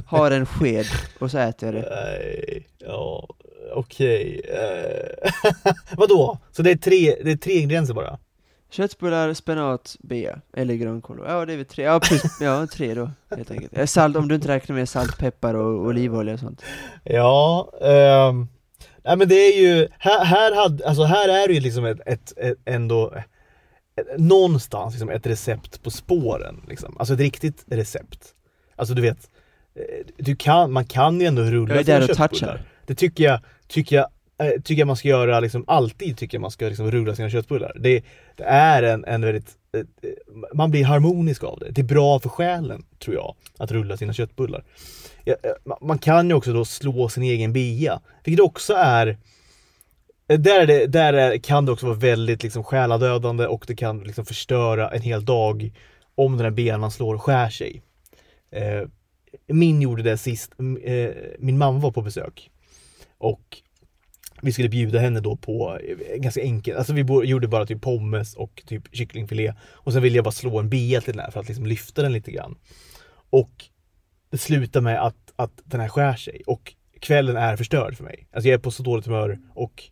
[0.05, 0.86] har en sked
[1.19, 1.89] och så äter jag det.
[1.89, 3.28] Nej, ja,
[3.74, 4.41] okej.
[4.49, 5.32] Eh,
[5.97, 6.38] Vadå?
[6.51, 8.20] Så det är tre, det är tre ingredienser bara?
[8.70, 11.24] Köttbullar, spenat, bea, eller grönkål.
[11.28, 13.78] Ja, det är väl tre, ja, plus, ja tre då, helt enkelt.
[13.78, 16.63] Eh, Salt, om du inte räknar med salt, peppar och olivolja och sånt.
[17.03, 18.47] Ja, ehm,
[19.03, 21.99] nej men det är ju, här, här, hade, alltså här är det ju liksom ett,
[22.05, 23.13] ett, ett ändå
[23.95, 26.63] ett, någonstans liksom ett recept på spåren.
[26.68, 26.95] Liksom.
[26.99, 28.34] Alltså ett riktigt recept.
[28.76, 29.30] Alltså du vet,
[29.76, 32.61] eh, du kan, man kan ju ändå rulla Jag är där och touchar.
[32.86, 34.07] Det tycker jag, tycker jag,
[34.38, 37.30] äh, tycker jag man ska göra liksom alltid tycker jag man ska liksom rulla sina
[37.30, 37.78] köttbullar.
[37.80, 38.03] Det,
[38.36, 40.09] det är en, en väldigt, äh,
[40.53, 41.72] man blir harmonisk av det.
[41.72, 44.63] Det är bra för själen tror jag, att rulla sina köttbullar.
[45.24, 45.36] Ja,
[45.82, 49.18] man kan ju också då slå sin egen bia, vilket också är
[50.28, 53.99] där, är det, där är, kan det också vara väldigt liksom själadödande och det kan
[53.99, 55.72] liksom förstöra en hel dag
[56.15, 57.82] om den här benan man slår skär sig.
[58.51, 58.82] Eh,
[59.47, 60.51] min gjorde det sist,
[60.84, 61.09] eh,
[61.39, 62.51] min mamma var på besök
[63.18, 63.57] och
[64.41, 68.36] vi skulle bjuda henne då på eh, ganska enkelt, alltså vi gjorde bara typ pommes
[68.36, 71.39] och typ kycklingfilé och sen ville jag bara slå en bea till den här för
[71.39, 72.57] att liksom lyfta den lite grann.
[73.30, 73.65] Och
[74.30, 78.28] det slutar med att, att den här skär sig och kvällen är förstörd för mig.
[78.32, 79.84] Alltså jag är på så dåligt humör och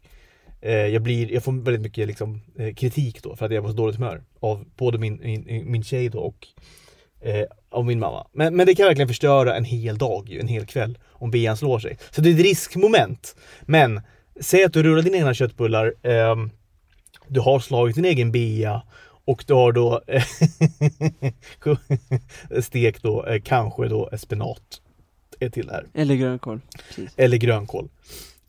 [0.61, 3.61] eh, jag, blir, jag får väldigt mycket liksom, eh, kritik då för att jag är
[3.61, 6.47] på så dåligt humör av både min, min, min tjej då och
[7.25, 8.27] eh, av min mamma.
[8.31, 11.57] Men, men det kan verkligen förstöra en hel dag, ju, en hel kväll, om bean
[11.57, 11.97] slår sig.
[12.11, 13.35] Så det är ett riskmoment.
[13.61, 14.01] Men
[14.39, 16.49] säg att du rullar dina egna köttbullar, ehm,
[17.27, 18.81] du har slagit din egen bea
[19.25, 20.01] och du har då
[22.61, 24.81] stekt då eh, kanske då spenat
[25.39, 25.85] är till här.
[25.93, 26.61] Eller grönkål.
[26.87, 27.13] Precis.
[27.17, 27.89] Eller grönkål.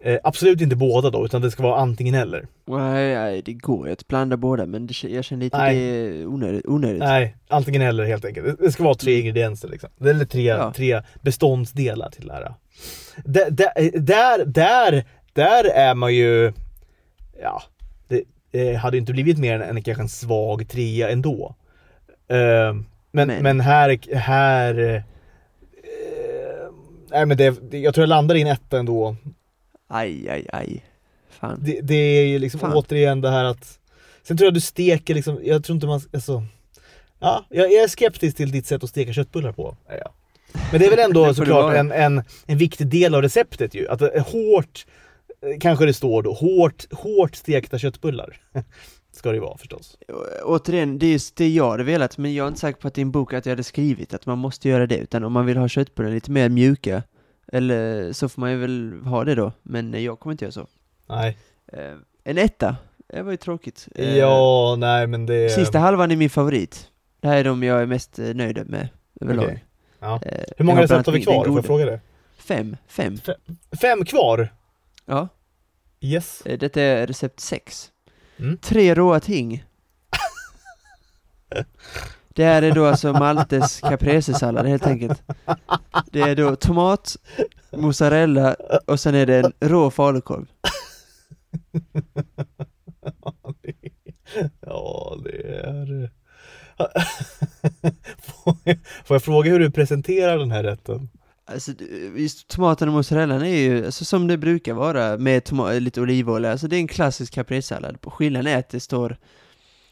[0.07, 2.47] Eh, absolut inte båda då, utan det ska vara antingen eller.
[2.67, 5.75] Nej, nej, det går ju att blanda båda, men det, jag känner lite Nej.
[5.77, 6.67] det är onödigt.
[6.67, 6.99] onödigt.
[6.99, 8.59] Nej, antingen eller helt enkelt.
[8.59, 9.91] Det- ska vara tre ingredienser liksom.
[10.01, 10.73] Eller tre, Ja.
[10.77, 12.55] tre beståndsdelar till det här.
[13.25, 16.53] Där, där, där, där, är man ju
[17.43, 17.63] ja,
[18.09, 21.55] det, det hade inte blivit mer än, än kanske en svag trea ändå.
[22.29, 22.37] Eh,
[23.13, 23.61] men, Men- men.
[23.61, 25.03] här, här eh,
[27.11, 29.17] Nej men det, det, jag tror jag landar i en etta ändå.
[29.89, 30.85] Aj, aj, aj.
[31.31, 31.61] Fan.
[31.63, 32.73] Det, det är ju liksom Fan.
[32.75, 33.79] återigen det här att
[34.23, 36.43] Sen tror jag du steker liksom, jag tror inte man, alltså
[37.19, 39.77] Ja, jag, jag är skeptisk till ditt sätt att steka köttbullar på.
[39.89, 40.11] jag.
[40.71, 43.75] Men det är väl Det ändå det såklart en, en, en viktig del av receptet
[43.75, 43.89] ju.
[43.89, 44.87] Att det är hårt,
[45.43, 48.41] eh, kanske det står då, hårt, hårt stekta köttbullar.
[49.13, 49.99] Ska det vara förstås.
[50.45, 52.99] Återigen, det är just det jag hade velat, men jag är inte säker på att
[52.99, 55.47] i en bok att jag hade skrivit att man måste göra det, utan om man
[55.47, 57.03] vill ha köttbullar lite mer mjuka,
[57.53, 60.53] eller så får man ju väl ha det då, men eh, jag kommer inte göra
[60.53, 60.67] så.
[61.07, 61.39] Nej.
[61.73, 61.93] Eh,
[62.25, 62.77] en etta,
[63.07, 63.89] det var ju tråkigt.
[63.95, 65.51] Eh, Ja, nej men det...
[65.51, 66.91] Sista halvan är min favorit.
[67.21, 68.89] Det här är de jag är mest nöjd med
[69.21, 69.45] överlag.
[69.45, 69.65] Okej.
[70.01, 70.21] Ja.
[70.23, 71.45] Eh, Hur många recept har vi kvar?
[71.45, 72.01] Får jag fråga det?
[72.39, 73.17] Fem, fem.
[73.81, 74.49] Fem kvar?
[75.05, 75.29] Ja,
[76.01, 76.43] Yes.
[76.47, 77.91] eh, detta är recept sex.
[78.39, 78.57] Mm.
[78.59, 79.65] Tre råa ting.
[82.37, 85.23] Det här är då alltså Maltes caprese-sallad helt enkelt.
[86.13, 87.17] Det är då tomat,
[87.73, 88.57] mozzarella
[88.87, 90.47] och sen är det en rå falukorv.
[94.61, 96.11] Ja, det är...
[98.19, 101.09] Får jag- Får jag fråga hur du presenterar den här rätten?
[101.45, 101.73] Alltså
[102.17, 105.43] just tomaten och mozzarellan är ju alltså, som det brukar vara med
[105.83, 107.99] lite olivolja, alltså det är en klassisk caprese-sallad.
[108.03, 109.17] Skillnaden är att det står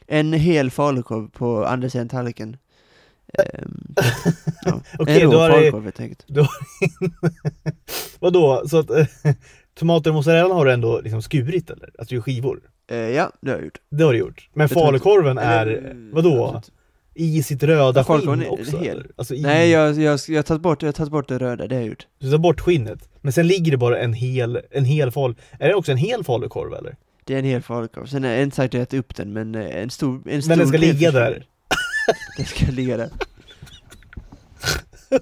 [0.06, 2.56] en hel falukorv på andra sidan tallriken.
[3.38, 3.94] Ehm,
[4.64, 4.80] ja.
[4.98, 6.26] Okej, en rå har falukorv helt enkelt.
[8.20, 9.06] Vadå, så att eh,
[9.78, 11.90] tomater och mozzarella har du ändå liksom skurit eller?
[11.98, 12.60] Alltså i skivor?
[12.90, 13.80] Eh, ja, det har jag gjort.
[13.90, 14.48] Det har du gjort.
[14.54, 16.46] Men falukorven är, Eller, vadå?
[16.46, 16.80] absolut.
[17.16, 18.76] I sitt röda skinn också?
[18.76, 19.06] hel.
[19.16, 21.74] Alltså i, Nej, jag, jag, jag har tagit bort, jag tagit bort det röda, det
[21.74, 22.06] har jag gjort.
[22.18, 25.34] Du tar bort skinnet, men sen ligger det bara en hel, en hel fal...
[25.58, 26.96] Är det också en hel falukorv eller?
[27.24, 28.06] Det är en hel falukorv.
[28.06, 30.68] Sen är inte sagt ätit upp den, men eh, en stor, en stor Men den
[30.68, 31.30] ska ligga försvinner.
[31.30, 31.46] där?
[32.36, 33.10] Den ska ligga där.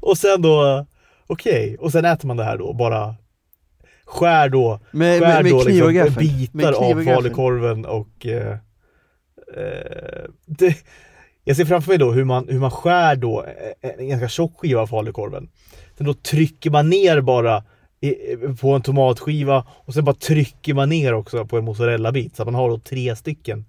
[0.00, 0.86] Och sen då,
[1.26, 3.14] okej, och sen äter man det här då, bara
[4.04, 6.14] skär då, Med, skär med, med då liksom gaffel.
[6.52, 8.52] Bitar av falukorven och eh,
[9.56, 10.76] eh, det,
[11.44, 13.46] Jag ser framför mig då hur man, hur man skär då
[13.80, 15.48] en ganska tjock skiva av falukorven.
[15.96, 17.64] Sen då trycker man ner bara
[18.60, 22.46] på en tomatskiva och sen bara trycker man ner också på en mozzarellabit så att
[22.46, 23.64] man har då tre stycken.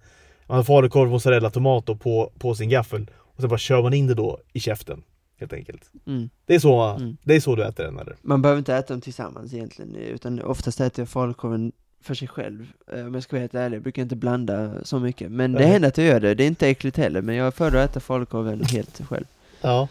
[0.48, 3.94] Man har falukorv, mozzarella, tomat då på, på sin gaffel och sen bara kör man
[3.94, 5.04] in det då i käften.
[5.40, 5.82] Helt enkelt.
[6.08, 6.30] Mm.
[6.46, 7.18] Det är så, Mm.
[7.24, 8.16] det är så du äter den eller?
[8.22, 11.72] Man behöver inte äta dem tillsammans egentligen, utan oftast äter jag falukorven
[12.02, 12.68] för sig själv.
[12.94, 15.32] Eh, Om jag ska vara helt ärlig, jag brukar inte blanda så mycket.
[15.32, 15.68] Men det Nej.
[15.68, 18.00] händer att jag gör det, det är inte äckligt heller, men jag föredrar att äta
[18.00, 19.26] falukorven helt själv.
[19.62, 19.88] Ja.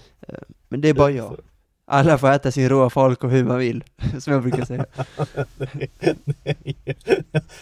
[0.69, 1.37] Men det är bara jag.
[1.89, 3.85] Alla får äta sin råa falukorv hur man vill,
[4.21, 4.87] som jag brukar säga.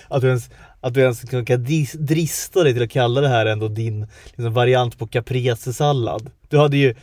[0.08, 0.50] att, du ens,
[0.80, 1.64] att du ens kan
[1.98, 6.30] drista dig till att kalla det här ändå din liksom, variant på caprese-sallad.
[6.48, 6.94] Du hade ju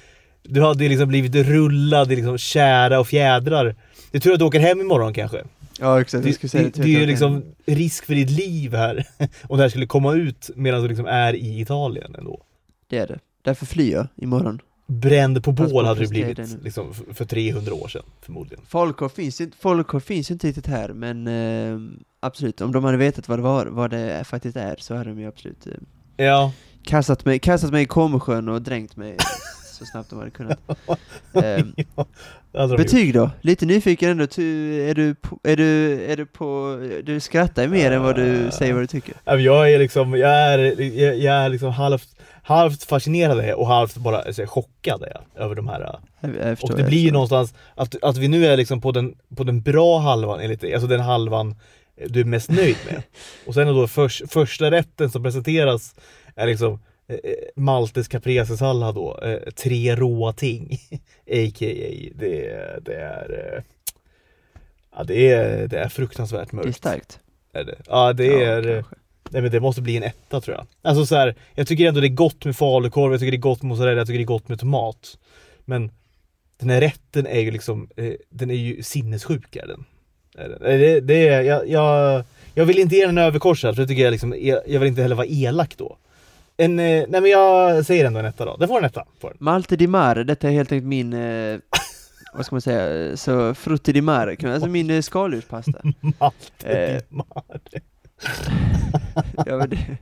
[0.44, 3.76] du hade liksom blivit rullad i liksom kära och fjädrar.
[4.12, 5.44] Det är tur att du åker hem imorgon kanske.
[5.80, 8.30] Ja exakt, Det, jag skulle säga det, till det är ju liksom risk för ditt
[8.30, 9.08] liv här.
[9.44, 12.42] Om det här skulle komma ut medan du liksom är i Italien ändå.
[12.90, 13.20] Det är det.
[13.42, 14.60] Därför flyr jag imorgon.
[15.00, 18.66] Bränd på bål hade du städer blivit liksom, för 300 år sedan förmodligen.
[18.68, 21.78] Falukorv finns falukorv finns inte riktigt här, men eh,
[22.20, 25.20] absolut, om de hade vetat vad det var, vad det faktiskt är, så hade de
[25.20, 29.18] ju absolut eh, Ja, kastat mig, kastat mig i Comosjön och dränkt mig
[29.80, 30.60] så snabbt de hade kunnat.
[30.70, 30.74] Eh,
[31.34, 31.66] det
[32.52, 32.78] de gjort.
[32.78, 33.30] betyg då?
[33.42, 37.92] Lite nyfiken ändå, ty, är, du på, är, du, är du på, du skrattar mer
[37.92, 39.14] än vad du säger vad du tycker.
[39.26, 42.10] Ja, Jag är liksom, jag är, jag, jag är liksom halvt,
[42.44, 46.00] halvt fascinerad och halvt bara så här, chockad är jag, över de här.
[46.22, 49.16] Jag, jag Och det blir ju någonstans, att, att vi nu är liksom på den,
[49.36, 51.56] på den bra halvan enligt dig, alltså den halvan
[52.08, 53.04] du är mest nöjd med.
[53.48, 55.96] Och sen är då förs, första rätten som presenteras
[56.36, 60.80] är liksom eh, eh, Maltes caprese-sallad då, eh, tre råa ting.
[61.32, 62.12] A.k.a.
[62.16, 63.64] Det, det är eh,
[64.96, 66.66] Ja det är, det är fruktansvärt mörkt.
[66.66, 67.20] Det är starkt.
[67.54, 67.76] Är det.
[67.88, 68.96] Ja det Ja, är kanske.
[69.34, 70.66] Nej men det måste bli en etta tror jag.
[70.82, 73.40] Alltså så här, jag tycker ändå det är gott med falukorv, jag tycker det är
[73.40, 75.18] gott med mozzarella, jag tycker det är gott med tomat.
[75.66, 75.92] Men
[76.60, 79.86] den här rätten är ju liksom, eh, den är ju sinnessjuk är den.
[80.38, 82.24] Eh, Det, det är, jag, jag,
[82.54, 84.88] jag vill inte ge den en överkorsad för det tycker jag liksom, jag, jag vill
[84.90, 85.98] inte heller vara elak då.
[86.58, 88.58] En, eh, nej men jag säger ändå en etta då.
[88.58, 89.06] Den får en etta.
[89.20, 89.38] Får den.
[89.40, 91.60] Malte di Mare, detta är helt enkelt min, eh,
[92.34, 95.82] vad ska man säga, så frutti di mare, alltså min eh, skaldjurspasta.
[96.00, 96.98] Malte Eh.
[96.98, 97.60] di Mare.
[99.46, 99.98] Ja, men det,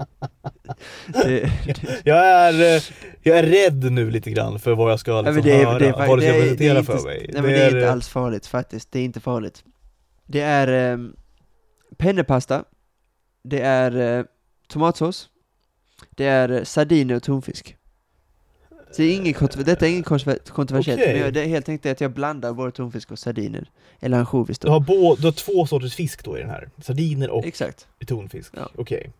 [1.07, 1.51] det,
[2.03, 2.83] Jag är,
[3.21, 5.79] jag är rädd nu lite grann för vad jag ska Ja, liksom men det höra,
[5.79, 7.29] det vad du ska det presentera det för mig.
[7.33, 9.63] Nej men det är inte alls farligt faktiskt, det är inte farligt.
[10.25, 10.99] Det är eh,
[11.97, 12.63] pennepasta,
[13.43, 14.25] det är eh,
[14.67, 15.29] tomatsås,
[16.09, 17.75] det är sardiner och tonfisk.
[18.91, 19.33] Så det är ingen
[19.63, 21.13] detta är kontrover- kontroversiellt, Okej.
[21.13, 23.71] men jag, det helt enkelt att jag blandar både tonfisk och sardiner.
[23.99, 24.71] Eller ansjovis Du då.
[24.73, 26.69] har, bå, du har två sorters fisk då i den här.
[26.81, 27.87] Sardiner och Exakt.
[28.07, 28.53] tonfisk.
[28.55, 28.69] Ja.
[28.77, 29.11] Okej.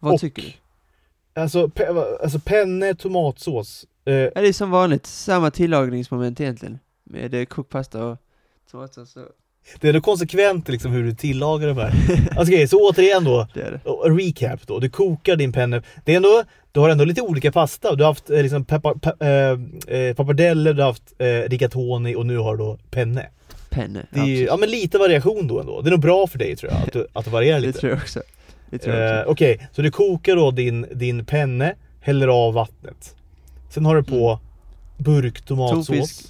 [0.00, 0.52] Vad Och- tycker du?
[1.40, 1.86] Alltså, pe,
[2.22, 3.86] alltså penne, tomatsås.
[4.04, 6.78] Eh, Ja, det är som vanligt, samma tillagningsmoment egentligen.
[7.04, 8.18] Med eh, kokt pasta och
[8.70, 9.28] tomatsås och...
[9.80, 11.92] det är då konsekvent liksom hur du tillagar de här.
[12.36, 13.46] Alltså okej, så återigen då.
[13.54, 13.80] Det det.
[14.08, 14.78] Recap då.
[14.78, 15.82] Du kokar din penne.
[16.04, 17.94] Det är ändå, du har ändå lite olika pasta.
[17.94, 22.14] Du har haft eh, liksom peppar, pe, eh, eh, pappardelle, du har haft eh, rigatoni
[22.14, 23.26] och nu har du då penne.
[23.70, 24.06] Penne.
[24.10, 25.80] Det är ju, ja men lite variation då ändå.
[25.80, 27.78] Det är nog bra för dig tror jag, att du, att du varierar det lite.
[27.80, 28.22] tror jag också.
[28.70, 29.30] Det tror jag Eh, också.
[29.32, 33.14] Okej, så du kokar då din, din penne, häller av vattnet.
[33.70, 34.38] Sen har du på
[34.98, 36.24] burk tomatsås, Tonfisk.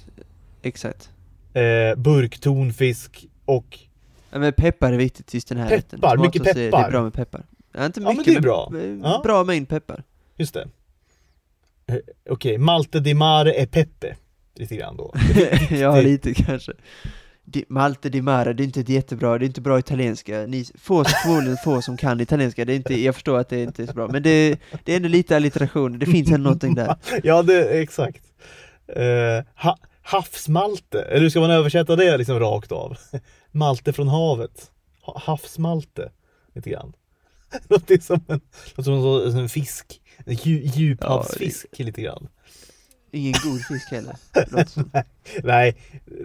[0.61, 1.09] Exakt.
[1.53, 3.79] eh, burk tonfisk och
[4.31, 5.99] Ja, men peppar är viktigt just den här rätten.
[5.99, 6.87] Peppar, mycket Tomatsås är- Det peppar.
[6.87, 7.43] är bra med peppar.
[7.73, 8.71] Ja, inte Ja, men mycket, det är bra.
[8.75, 9.21] eh, Ja.
[9.23, 10.03] bra mängd peppar.
[10.37, 10.67] Just det.
[11.87, 11.95] Eh,
[12.29, 14.15] Okej, Malte di Mare e Peppe.
[14.55, 15.13] Lite grann då.
[15.69, 16.71] ja, det- lite kanske.
[17.43, 20.39] Di, Malte di Mare, det är inte ett jättebra, det är inte bra italienska.
[20.47, 23.83] Ni, få, förmodligen få som kan italienska, det är inte, jag förstår att det inte
[23.83, 24.07] är så bra.
[24.07, 26.95] Men det, det är ändå lite allitteration, det finns ändå någonting där.
[27.23, 28.23] ja, det exakt.
[28.87, 29.77] Eh, ha,
[30.11, 32.97] havsmalte, eller hur ska man översätta det liksom rakt av?
[33.51, 34.71] Malte från havet.
[35.01, 36.11] Ha, havsmalte,
[36.55, 36.93] lite grann.
[37.69, 38.41] Låter som en,
[39.31, 40.01] som en, fisk.
[40.25, 42.27] En dju, djuphavsfisk lite grann.
[43.11, 44.15] Ingen god fisk heller.
[44.65, 44.91] som.
[45.43, 45.75] Nej,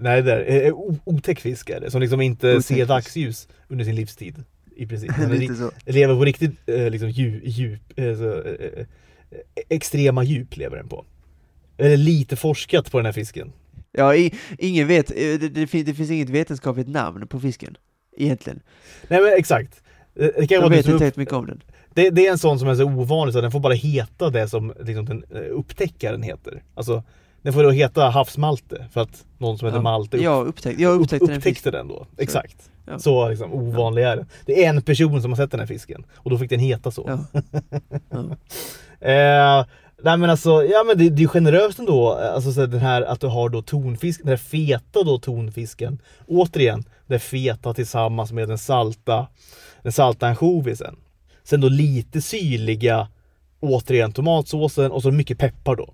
[0.00, 3.48] nej det är eh, o- otäck fisk är det, som liksom inte Otäck ser dagsljus
[3.68, 4.44] under sin livstid.
[4.76, 5.10] I princip.
[5.30, 8.86] Lite lever på riktigt eh, liksom djup, djup eh, så, eh, eh,
[9.68, 11.04] extrema djup lever den på.
[11.78, 13.52] Eller lite forskat på den här fisken.
[13.96, 17.76] Ja, i, ingen vet, eh, det, det, finns, det finns inget vetenskapligt namn på fisken.
[18.16, 18.60] Egentligen.
[19.08, 19.82] Nej men exakt.
[20.14, 21.62] Det, kan Jag vara vet liksom inte upp, helt mycket om den.
[21.94, 24.48] det, det är en sån som är så ovanlig så den får bara heta det
[24.48, 26.62] som liksom, den eh, upptäckaren heter.
[26.74, 27.02] Alltså,
[27.42, 29.82] den får då heta havsmalte för att någon som heter Ja.
[29.82, 32.06] Malte upp, Jag upptäckte, jag upptäckte den upptäckte den då.
[32.18, 32.70] Exakt.
[32.86, 32.98] Ja.
[32.98, 34.26] Så liksom ovanlig är den.
[34.46, 36.90] Det är en person som har sett den här fisken och då fick den heta
[36.90, 37.04] så.
[37.32, 37.40] Ja.
[38.10, 38.36] Ja.
[39.00, 39.66] Eh,
[40.04, 43.20] nej men alltså, ja men det, det är generöst ändå, alltså så den här att
[43.20, 45.98] du har då tonfisk, den här feta då tonfisken.
[46.26, 49.26] Återigen, det feta tillsammans med den salta,
[49.82, 50.96] den salta ansjovisen.
[51.44, 53.08] Sen då lite syrliga,
[53.60, 55.88] återigen tomatsåsen och så mycket peppar då.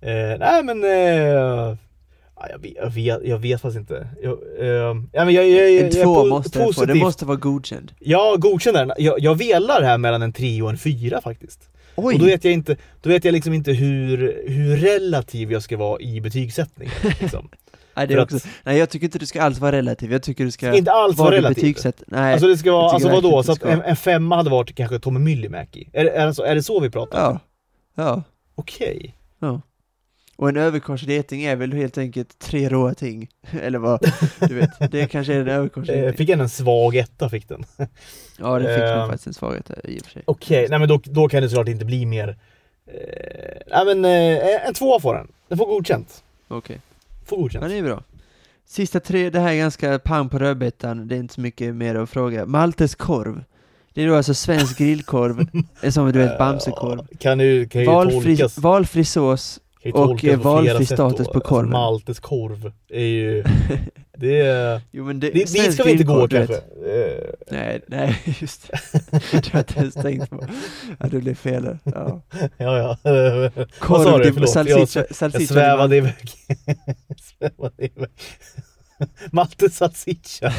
[0.00, 1.76] Eh, nej men, eh,
[2.36, 4.08] ja, jag, vet, jag, vet, jag vet faktiskt inte.
[4.22, 6.86] Jag, eh, ja, men jag, jag, jag, En jag två po- måste den få, den
[6.88, 7.02] positiv.
[7.02, 7.92] måste vara godkänd.
[7.98, 8.94] Ja, godkänd är den.
[8.98, 11.68] Jag, jag velar här mellan en tre och en fyra faktiskt.
[11.96, 12.14] Oj!
[12.14, 15.76] Och då vet jag inte, då vet jag liksom inte hur, hur relativ jag ska
[15.76, 16.94] vara i betygssättningen.
[17.20, 17.48] Liksom.
[17.96, 20.22] nej, det är också, att- nej, jag tycker inte du ska alls vara relativ, jag
[20.22, 21.54] tycker du ska inte alls vara relativ.
[21.54, 22.02] betygsätt.
[22.06, 23.42] Nej, Alltså det ska vara, alltså vadå?
[23.42, 25.88] Så att en, en femma hade varit kanske Tommy Myllymäki?
[25.92, 27.18] Är, är, det så, är det så vi pratar?
[27.18, 27.40] ja.
[27.96, 28.22] Ja.
[28.54, 29.14] Okej.
[29.38, 29.60] Ja.
[30.36, 33.28] Och en överkorsad geting är väl helt enkelt tre råa ting,
[33.62, 34.00] eller vad?
[34.40, 37.64] Du vet, det kanske är en överkorsad Eh, fick en en svag etta fick den.
[38.38, 40.22] Ja, det fick nog ehm, faktiskt en svaghet där, i och för sig.
[40.26, 42.28] Okej, nej men då, då kan det såklart inte bli mer...
[42.86, 45.28] Eh, nej men eh, en tvåa får den.
[45.48, 46.24] Den får godkänt.
[46.48, 46.80] Okej,
[47.26, 47.62] Får godkänt.
[47.62, 48.02] men det är bra.
[48.66, 51.94] Sista tre, det här är ganska pang på rödbetan, det är inte så mycket mer
[51.94, 52.46] att fråga.
[52.46, 53.44] Maltes korv.
[53.94, 55.46] Det är då alltså svensk grillkorv,
[55.90, 56.98] som du vet Bamsekorv.
[57.10, 59.60] Ja, Kan ju, kan ju Valfri, tolkas, valfri sås,
[59.92, 61.74] och, eh, valfri status på korven.
[61.74, 63.44] Alltså, Maltes korv är ju...
[64.16, 64.80] Det är...
[64.90, 66.54] jo men det, Det, dit ska vi inte gå du kanske.
[66.54, 69.56] Eh, Nej, nej, just det.
[69.58, 70.46] Inte ens tänkt på.
[70.98, 71.78] Ja, det blev fel där.
[71.84, 72.22] Ja.
[72.56, 72.96] Ja, ja.
[73.54, 74.24] Vad Korv, du?
[74.24, 76.14] di- Förlåt, salsiccia, jag, jag svävade iväg.
[77.38, 78.10] svävade iväg.
[79.32, 80.52] Malte salsiccia.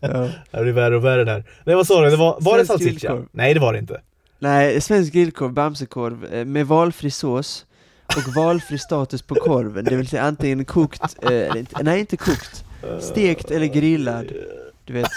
[0.00, 0.28] Ja.
[0.50, 1.44] Det blir värre och värre där.
[1.64, 2.10] Nej vad sa du?
[2.10, 3.24] Det var, var det salsiccia?
[3.32, 4.00] Nej det var det inte.
[4.38, 7.66] Nej, svensk grillkorv, Bamsekorv, eh, med valfri sås
[8.06, 12.16] och valfri status på korven, det vill säga antingen kokt, eh, eller inte, nej inte
[12.16, 12.64] kokt,
[13.00, 14.32] stekt eller grillad,
[14.84, 15.10] du vet.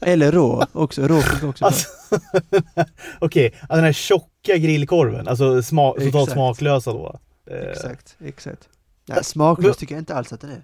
[0.00, 1.64] Eller rå också, rå funkar också.
[1.64, 1.88] Alltså,
[3.18, 6.32] Okej, alltså den här tjocka grillkorven, alltså sma totalt Exakt.
[6.32, 7.18] smaklösa då.
[7.50, 8.68] Eh, Exakt, exakt.
[9.06, 10.62] Nej, smaklös tycker jag inte alls att den är.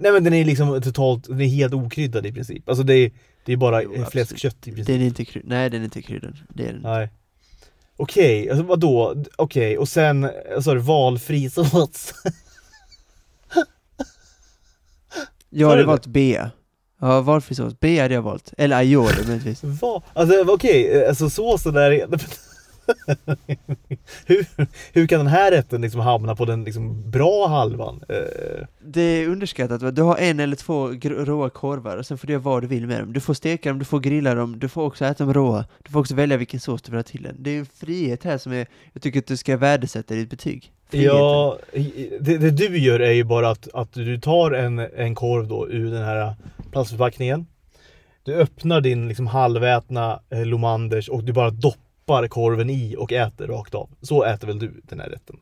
[0.00, 2.68] nej men den är liksom totalt, den är helt okryddad i princip.
[2.68, 3.10] Alltså det är,
[3.50, 4.86] det är bara Jo, fläskkött i princip.
[4.86, 6.82] Den är inte kryd, nej den är inte kryddad, det är den.
[6.82, 7.08] Nej.
[7.96, 9.24] Okej, alltså vadå?
[9.38, 12.14] Okej, och sen, vad sa du, valfri sås?
[15.58, 16.50] Sa hade du valt bea.
[17.00, 17.80] Ja, valfri sås.
[17.80, 18.52] Bea hade jag valt.
[18.58, 19.64] Eller aioli möjligtvis.
[19.64, 20.02] Va?
[20.12, 22.08] Alltså okej, eh, alltså såsen där är...
[24.26, 24.46] hur,
[24.92, 28.04] hur kan den här rätten liksom hamna på den liksom bra halvan?
[28.08, 29.90] Eh, Det är underskattat, va?
[29.90, 30.88] du har en eller två
[31.24, 33.12] råa korvar och sen får du göra vad du vill med dem.
[33.12, 35.64] Du får steka dem, du får grilla dem, du får också äta dem råa.
[35.84, 37.36] Du får också välja vilken sås du vill ha till den.
[37.38, 40.30] Det är en frihet här som är, jag tycker att du ska värdesätta i ditt
[40.30, 40.72] betyg.
[40.90, 41.16] Friheten.
[41.16, 41.58] ja,
[42.20, 45.68] det, det du gör är ju bara att, att du tar en, en korv då
[45.68, 46.34] ur den här
[46.72, 47.46] plastförpackningen.
[48.24, 51.80] Du öppnar din liksom halvätna eh, Lomanders och du bara doppar
[52.28, 53.90] korven i och äter rakt av.
[54.02, 55.36] Så äter väl du den här rätten?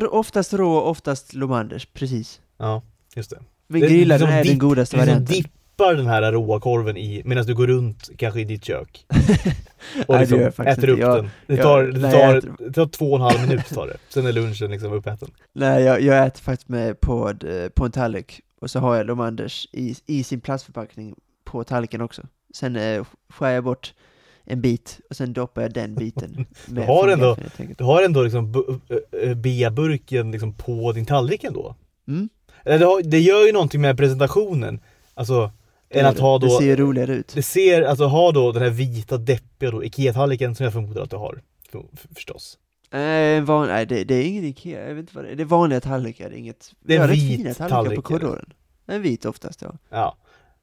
[0.00, 2.40] Ja, Oftast rå, oftast Lomanders, precis.
[2.58, 2.82] Ja,
[3.16, 3.38] just det.
[3.66, 5.36] Men Det- grillad liksom är den dipp- godaste Du liksom varianten.
[5.36, 9.06] dippar den här råa korven i medan du går runt kanske i ditt kök.
[9.08, 11.06] Och Nej, det liksom jag faktiskt äter upp inte.
[11.06, 11.30] Jag- den.
[11.46, 13.66] Det jag- tar, det, nej, tar, jag äter- det tar två och en halv minut
[13.74, 13.96] tar det.
[14.08, 15.30] Sen är lunchen liksom uppäten.
[15.52, 19.06] Nej, jag, jag äter faktiskt med på, eh, på en tallrik och så har jag
[19.06, 21.14] Lomanders i, i sin plastförpackning
[21.44, 22.22] på tallriken också.
[22.54, 23.94] Sen eh, skär jag bort
[24.46, 26.46] en bit och sen doppar jag den biten.
[26.66, 27.78] med har ändå- enkelt.
[27.78, 28.52] Du har ändå liksom
[29.36, 31.74] B-burken liksom på din tallrik ändå.
[32.08, 32.28] Mm,
[32.64, 34.80] Eller det, har, det gör ju någonting med presentationen.
[35.14, 35.50] Alltså,
[35.88, 36.46] det än att ha då...
[36.46, 37.32] det ser roligare ut.
[37.34, 41.10] Det ser, alltså ha då den här vita deppiga då, IKEA-tallriken som jag förmodar att
[41.10, 41.42] du har.
[41.70, 42.58] För, för, förstås.
[42.90, 45.36] Nej, van, nej det, det är ingen Ikea, jag vet inte vad det är.
[45.36, 46.72] Det är vanliga tallrikar, inget...
[46.80, 48.52] Det är rätt vit tallrik, på korridoren.
[48.86, 49.72] En vit oftast, ja.
[49.90, 50.16] Ja.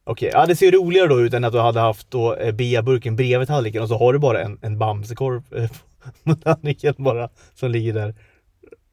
[0.06, 3.16] Okej, ja det ser roligare då ut än att du hade haft då eh, B-burken
[3.16, 5.70] bredvid tallriken och så har du bara en, en bamsekorv eh,
[6.24, 8.16] på tallriken bara som ligger där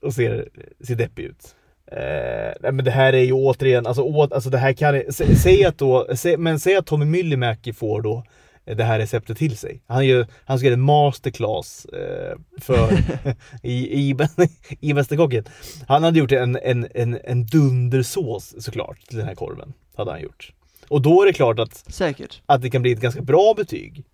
[0.03, 0.49] och ser,
[0.85, 1.55] ser deppig ut.
[1.93, 5.37] Eh, nej men det här är ju återigen, alltså, å, alltså det här kan, sä,
[5.37, 8.25] säg att då, sä, men säg att Tommy Myllymäki får då
[8.67, 9.83] eh, det här receptet till sig.
[9.87, 12.89] Han, gör, han ska göra en masterclass eh, för,
[13.63, 14.17] i, i,
[14.81, 15.45] i Mästerkocken.
[15.89, 19.73] Han hade gjort en, en, en, en dundersås såklart till den här korven.
[19.97, 20.53] Hade han gjort.
[20.91, 22.43] Och då är det klart att, Säkert.
[22.47, 24.05] att det kan bli ett ganska bra betyg.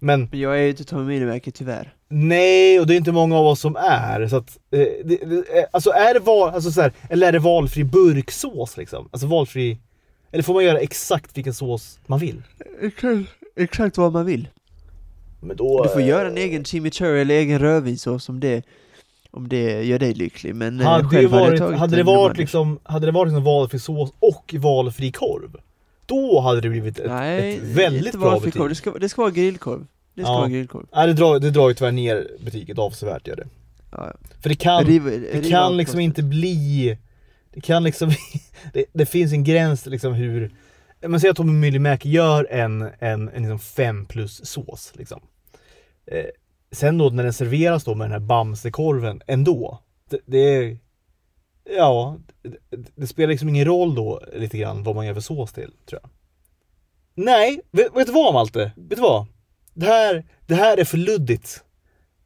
[0.00, 1.94] Men Men jag är ju inte Tommy Minimäki tyvärr.
[2.08, 4.28] nej, och det är inte många av oss som är.
[4.28, 7.32] Så att, eh, det, det, eh, alltså är det val, alltså så här, eller är
[7.32, 9.08] det valfri burksås liksom?
[9.10, 9.78] Alltså valfri,
[10.32, 12.42] eller får man göra exakt vilken sås man vill?
[12.80, 14.48] Exakt, exakt vad man vill.
[15.40, 18.64] Men då, Du får eh, göra en egen chimichurri eller egen rödvinssås om det,
[19.30, 20.54] om det gör dig lycklig.
[20.54, 23.06] Men eh, Hade det själv hade jag varit, tagit hade det en varit liksom, hade
[23.06, 25.56] det varit liksom valfri sås och valfri korv?
[26.06, 28.68] Då hade det blivit ett, Nej, ett väldigt inte bra betyg.
[28.68, 29.86] Det ska, det ska vara grillkorv.
[30.14, 30.38] Det ska Ja.
[30.38, 30.86] vara grillkorv.
[30.94, 33.46] Nej, det drar, det drar ju tyvärr ner betyget avsevärt gör det.
[33.92, 34.12] Ja.
[34.42, 36.98] För det kan, Riv- det riva kan liksom inte bli...
[37.54, 38.10] Det kan liksom...
[38.72, 40.50] det, det finns en gräns liksom hur...
[41.06, 45.20] Man säger att Tommy Myllymäki gör en, en, en liksom fem plus sås liksom.
[46.06, 46.24] Eh,
[46.72, 49.80] sen då när den serveras då med den här Bamsekorven ändå.
[50.10, 50.78] Det, det är...
[51.76, 55.52] Ja, det, det spelar liksom ingen roll då lite grann vad man gör för sås
[55.52, 56.10] till, tror jag.
[57.14, 58.72] Nej, vet, vet du vad Malte?
[58.76, 59.26] Vet du vad?
[59.74, 61.64] Det här, det här är för luddigt.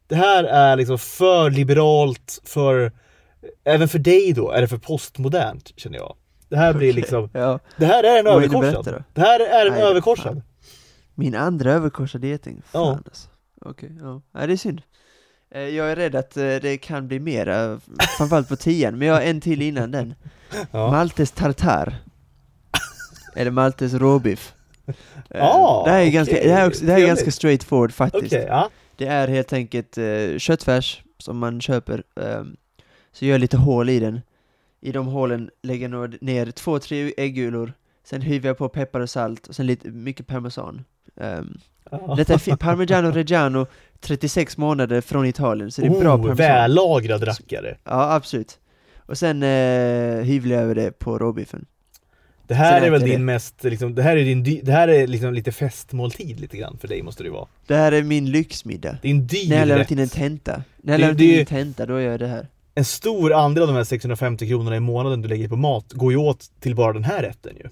[0.07, 2.91] Det här är liksom för liberalt, för...
[3.63, 6.15] Även för dig då är det för postmodernt, känner jag.
[6.49, 7.29] Det här blir liksom...
[7.33, 9.03] Ja, Det här är en överkorsad.
[9.13, 10.25] Det här är en Nej, överkorsad.
[10.33, 10.43] fan.
[11.15, 12.61] min andra överkorsade geting.
[12.65, 12.99] Fan Ja.
[13.05, 13.29] alltså.
[13.61, 14.21] Okej, ja.
[14.31, 14.81] Nej, det är synd.
[15.51, 17.79] Eh, Jag är rädd att eh, det kan bli mera,
[18.17, 20.13] framförallt på tian, men jag har en till innan den.
[20.71, 20.91] Ja.
[20.91, 21.95] Maltes tartar.
[23.35, 24.53] Eller Maltes råbiff.
[25.29, 26.47] Eh, Ah, det här är, ganska, okej.
[26.47, 28.25] det här är, också, det här är ganska straight forward faktiskt.
[28.33, 28.69] Okej, ja.
[28.95, 32.03] Det är helt enkelt eh, köttfärs som man köper.
[32.21, 32.55] ehm,
[33.11, 34.21] så gör lite hål i den.
[34.81, 37.73] I de hålen lägger jag ner två, tre äggulor.
[38.03, 40.85] Sen hyver jag på peppar och salt och sen lite mycket parmesan.
[41.17, 41.57] Ehm.
[42.17, 43.67] Detta är Parmigiano Reggiano
[43.99, 46.35] 36 månader från Italien, så det är bra oh, parmesan.
[46.35, 47.77] vällagrad rackare.
[47.83, 48.59] Ja, absolut.
[48.95, 51.65] Och sen eh, hyvlar jag över det på råbiffen.
[52.47, 53.19] Det här Sen är väl din det.
[53.19, 56.87] mest, liksom, det här är din, det här är liksom lite festmåltid lite grann för
[56.87, 57.47] dig måste det vara.
[57.67, 58.97] Det här är min lyxmiddag.
[59.01, 60.63] Det är en dyr När jag lämnat in en tenta.
[60.77, 62.47] När jag lämnat in en tenta, då gör jag det här.
[62.75, 66.11] En stor andel av de här 650 kronorna i månaden du lägger på mat går
[66.11, 67.69] ju åt till bara den här rätten ju.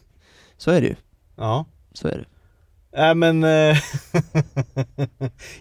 [0.57, 0.95] Så är det ju.
[1.35, 1.65] Ja.
[1.93, 2.25] Så är det.
[2.93, 3.43] Nej men...
[3.43, 3.49] eh,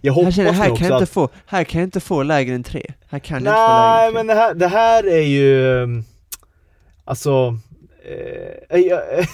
[0.00, 1.08] jag Här, hoppas känner, jag, här, nu kan jag också inte att...
[1.10, 2.86] få, här kan jag inte få lägre än tre.
[3.08, 4.14] Här kan jag inte få lägre än tre.
[4.14, 5.82] men det här, det här är ju...
[5.82, 5.88] eh,
[7.04, 7.58] Alltså...
[8.70, 9.00] Eh, jag-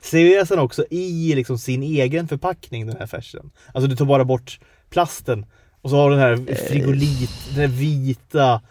[0.00, 3.50] serveras den också i liksom sin egen förpackning den här färsen?
[3.74, 4.60] Alltså du tar bara bort
[4.90, 5.46] plasten
[5.82, 6.56] och så har du den här Eh.
[6.68, 8.62] frigolit, den här vita...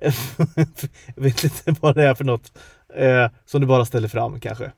[1.16, 2.52] jag vet inte vad det är för något.
[2.96, 4.72] Eh, som du bara ställer fram kanske.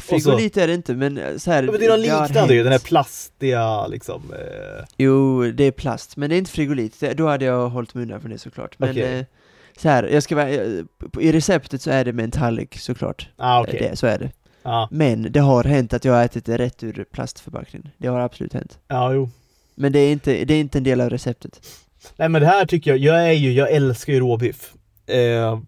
[0.00, 2.62] Frigolit är det inte, men eh, så här, men det är något har liknande ju,
[2.62, 4.22] den här plastiga liksom.
[4.32, 7.00] Eh, Jo, det är plast, men det är inte frigolit.
[7.00, 8.78] Det, då hade jag hållit mig undan från det såklart.
[8.78, 9.18] Men Okej.
[9.18, 9.24] eh,
[9.76, 10.82] så här, jag ska vara, eh,
[11.20, 13.28] i receptet så är det med en tallrik såklart.
[13.36, 13.88] ah, okej.
[13.90, 14.30] Det, så är det.
[14.62, 17.88] Ja, Men det har hänt att jag har ätit det rätt ur plastförpackningen.
[17.98, 18.78] Det har absolut hänt.
[18.88, 19.30] ja, jo.
[19.74, 21.60] Men det är, inte, det är inte en del av receptet.
[22.16, 24.74] Nej men det här tycker jag, jag är ju, jag älskar ju råbiff.
[25.06, 25.60] Eh,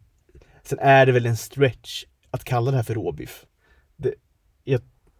[0.64, 3.44] sen är det väl en stretch att kalla det här för råbiff.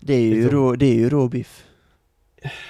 [0.00, 1.64] Det, jag, Det är ju, Liksom- rå, det är ju råbiff.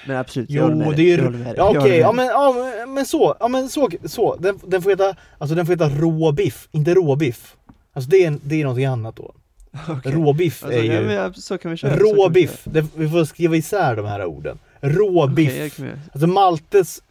[0.06, 1.54] Men absolut, jag jo, håller med det är Jag dig.
[1.56, 2.54] ja Jag okej, ja men, ja
[2.88, 4.36] men- så, ja men så, så.
[4.36, 7.56] Den, den får heta, alltså den får heta råbiff, inte råbiff.
[7.92, 9.34] Alltså det är, det är någonting annat då.
[9.88, 10.12] Okej.
[10.12, 11.94] Råbiff Alltså, är ju, ja, så kan vi köra.
[11.96, 12.72] vi råbiff, köra.
[12.74, 14.58] det, vi får skriva isär de här orden.
[14.80, 15.56] Råbiff.
[15.78, 16.00] Jag med.
[16.12, 17.02] Alltså Maltes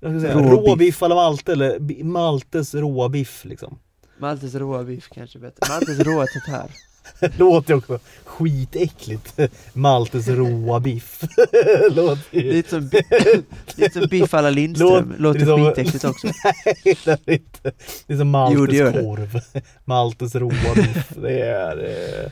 [0.00, 0.68] jag ska säga, Råbiff.
[0.68, 3.78] råbiff alla Malte eller Maltes råbiff liksom.
[4.18, 5.60] Maltes råa biff kanske är bättre.
[5.74, 6.70] Maltes råa tatar.
[7.38, 9.38] Låter också skitäckligt.
[9.72, 11.20] Maltes råa biff.
[11.90, 12.52] låter ju...
[12.52, 12.90] Lite som,
[13.76, 15.14] lite som biff alla Lindström.
[15.18, 16.26] Låt- Låter det är som- skitäckligt också.
[16.26, 17.72] Nej, det är inte.
[18.06, 19.40] Det är som Maltes Jo, det korv.
[19.84, 21.08] Maltes råa biff.
[21.22, 21.78] Det är...
[21.84, 22.30] Eh...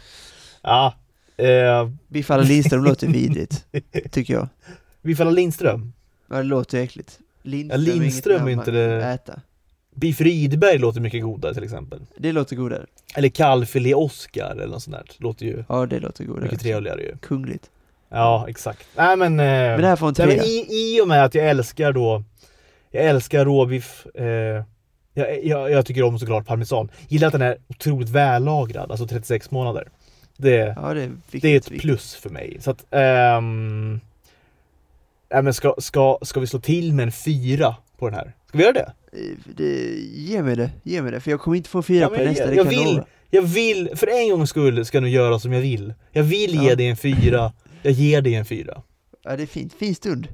[0.62, 0.94] Ja.
[1.36, 1.88] Eh...
[2.08, 3.64] Biff alla Lindström låter vidrigt.
[4.10, 4.48] Tycker jag.
[5.02, 5.92] Biff alla Lindström.
[6.30, 7.18] Ja, det låter äckligt.
[7.42, 9.40] Lindström, Ja, Lindström är är inte det- Äta.
[9.94, 12.00] Biff Rydberg låter mycket godare till exempel.
[12.16, 12.86] Det låter godare.
[13.14, 15.04] Eller kallfilé Oscar eller något sånt där.
[15.18, 16.42] Låter ju Ja, det låter godare.
[16.44, 17.16] mycket trevligare ju.
[17.16, 17.70] Kungligt.
[18.08, 18.86] Ja, exakt.
[18.96, 19.40] Nej men...
[19.40, 19.46] Eh...
[19.46, 22.22] Men det här får en Nej, men i, I och med att jag älskar då
[22.90, 24.24] Jag älskar råbiff eh,
[25.14, 29.50] jag, jag, jag tycker om såklart parmesan Gillar att den är otroligt vällagrad, alltså 36
[29.50, 29.88] månader
[30.36, 31.42] Det, Ja, det är viktigt.
[31.42, 31.80] det är ett viktigt.
[31.82, 34.00] plus för mig så att ehm,
[35.32, 38.32] nej, men ska, ska, ska vi slå till med en fyra på den här?
[38.48, 38.92] Ska vi göra det?
[39.16, 39.94] Eh, det.
[40.14, 41.20] Ge mig det, ge mig det.
[41.20, 43.04] För jag kommer inte få fyra Ja, på men nästa, jag- jag jag vill- lova.
[43.30, 46.54] Jag vill, för en gångs skull ska jag nog göra som jag vill Jag vill
[46.62, 46.74] ge Ja.
[46.76, 47.52] dig en fyra
[47.82, 48.82] Jag ger dig en fyra
[49.24, 49.72] Ja, det är fint.
[49.74, 50.28] Fin stund.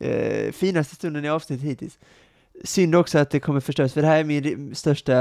[0.00, 1.98] Eh, finaste stunden i avsnittet hittills.
[2.64, 5.14] Synd också att det kommer förstöras, för det här är min största,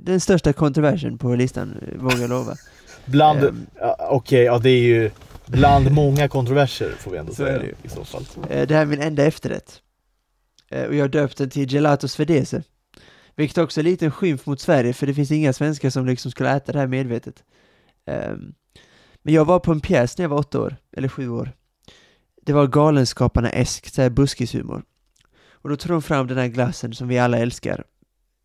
[0.00, 2.56] den största kontroversen på listan, vågar jag lova.
[3.04, 5.10] Bland, ja, okej, ja det är ju
[5.46, 8.86] Bland många kontroverser får vi ändå säga det i så fall Eh, det här är
[8.86, 9.80] min enda efterrätt.
[10.72, 12.62] Eh, och jag har döpt den till Gelato Svedese.
[13.36, 16.30] Vilket också är lite en skymf mot Sverige, för det finns inga svenskar som liksom
[16.30, 17.42] skulle äta det här medvetet.
[18.06, 18.54] Ehm,
[19.22, 21.52] men jag var på en pjäs när jag var åtta år, eller sju år.
[22.42, 24.82] Det var Galenskaparna-esk, så här buskishumor.
[25.50, 27.84] Och då tog de fram den här glassen som vi alla älskar.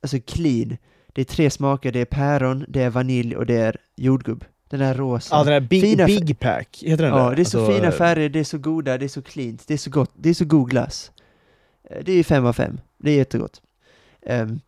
[0.02, 0.78] Alltså clean.
[1.14, 4.46] Det är tre smaker, det är päron, det är vanilj och det är jordgubb.
[4.70, 5.36] Den här rosa.
[5.36, 7.36] Ja den här Big, Fina big Pack, heter den Ja, där?
[7.36, 9.74] det är så Alltså, fina färger, det är så goda, det är så cleant, det
[9.74, 11.12] är så gott, det är så god glass.
[11.90, 13.62] Eh, det är fem av fem, det är jättegott.
[14.22, 14.60] Um,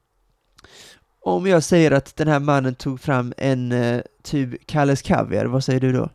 [1.22, 5.64] om jag säger att den här mannen tog fram en uh, tub Kalles Kaviar, vad
[5.64, 6.10] säger du då?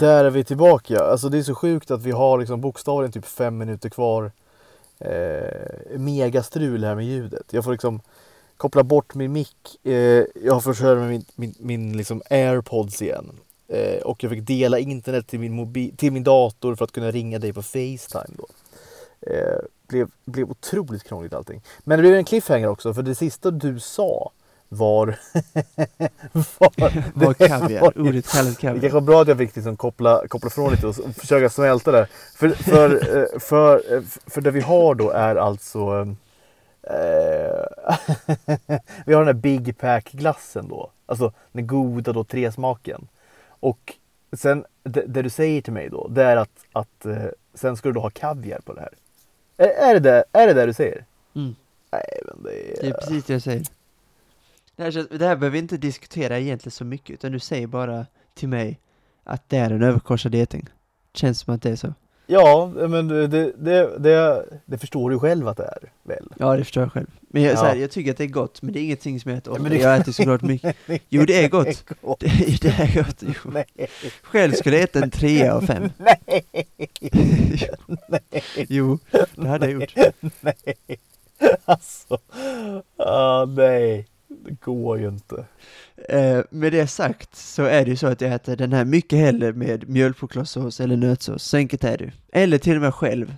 [0.00, 1.00] Där är vi tillbaka.
[1.00, 4.32] Alltså det är så sjukt att vi har liksom bokstavligen typ fem minuter kvar.
[4.98, 7.46] Eh, megastrul här med ljudet.
[7.50, 8.00] Jag får liksom
[8.56, 9.86] koppla bort min mick.
[9.86, 13.30] Eh, jag får köra med min, min, min liksom airpods igen.
[13.68, 17.10] Eh, och jag fick dela internet till min, mobil, till min dator för att kunna
[17.10, 18.46] ringa dig på Facetime då.
[19.20, 19.58] Eh,
[19.88, 21.62] blev, blev otroligt krångligt allting.
[21.84, 24.32] Men det blev en cliffhanger också för det sista du sa
[24.68, 25.06] var...
[26.32, 26.72] var,
[27.14, 28.80] Var det kaviar, ordet Kalles det Kaviar.
[28.80, 31.92] kanske var bra att jag fick liksom koppla, koppla från lite och, och försöka smälta
[31.92, 32.06] det.
[32.36, 35.78] För, för, eh, för, eh, för det vi har då är alltså
[36.82, 37.64] eh,
[39.06, 40.90] Vi har den här Big Pack glassen då.
[41.06, 43.08] Alltså den goda då tresmaken.
[43.64, 43.94] Och
[44.32, 47.92] sen det, det du säger till mig då det är att, att eh, sen ska
[47.92, 48.94] du ha kaviar på det här.
[49.56, 51.04] Är, är, det, är det det du säger?
[51.34, 51.54] Mm.
[51.92, 52.82] Nej men det är...
[52.82, 53.66] Det är precis det jag säger.
[54.76, 57.66] Det här, känns, det här behöver vi inte diskutera egentligen så mycket, utan du säger
[57.66, 58.80] bara till mig
[59.24, 60.68] att det är en överkorsad geting.
[61.14, 61.94] Känns som att det är så.
[62.26, 66.28] Ja men det, det, det, det förstår du själv att det är väl?
[66.38, 67.06] Ja, det förstår jag själv.
[67.20, 67.56] Men jag, Ja.
[67.56, 69.50] så här, jag tycker att det är gott, men det är ingenting som jag äter
[69.50, 69.62] Ja, ofta.
[69.62, 70.76] men det- Jag äter såklart mycket.
[71.08, 71.84] Jo, det är gott.
[72.02, 72.20] gott.
[72.20, 72.26] Det,
[72.62, 73.16] det är gott.
[73.44, 73.50] Jo.
[73.52, 73.64] Nej.
[74.22, 75.90] Själv skulle jag äta en trea av fem.
[75.98, 76.44] Nej.
[78.68, 78.98] Jo,
[79.36, 79.94] det hade jag gjort.
[80.40, 80.54] nej.
[81.64, 82.18] Alltså.
[82.96, 84.06] Ah, nej.
[84.44, 85.44] Det går ju inte.
[86.08, 89.18] Eh, med det sagt så är det ju så att jag äter den här mycket
[89.18, 91.42] hellre med mjölkchokladsås eller nötsås.
[91.44, 92.12] Så enkelt är det.
[92.32, 93.34] Eller till och med själv.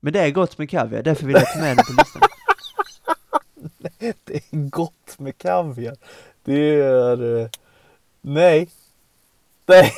[0.00, 2.22] Men det är gott med kaviar, därför vill jag ta med den på listan.
[4.24, 5.96] Det är gott med kaviar.
[6.44, 7.40] Det är...
[7.40, 7.48] eh,
[8.20, 8.68] Nej.
[9.66, 9.92] Nej.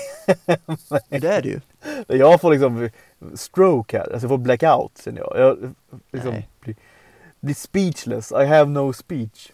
[1.08, 1.60] Det är det ju.
[2.18, 2.90] Jag får liksom
[3.34, 4.04] stroke här.
[4.04, 5.38] Alltså jag får blackout känner jag.
[5.38, 5.74] Jag
[6.12, 6.48] liksom Nej.
[6.60, 6.76] blir,
[7.40, 8.32] blir speechless.
[8.32, 9.52] I have no speech.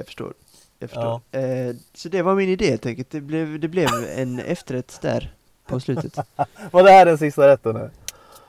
[0.00, 0.34] Jag förstår.
[0.78, 1.20] Jag förstår.
[1.30, 3.10] Eh, så det var min idé helt enkelt.
[3.10, 5.34] Det blev, det blev en efterrätt där
[5.66, 6.18] på slutet.
[6.70, 7.90] Var det här den sista rätten nu?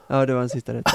[0.07, 0.85] Ja, det var en sista rätt.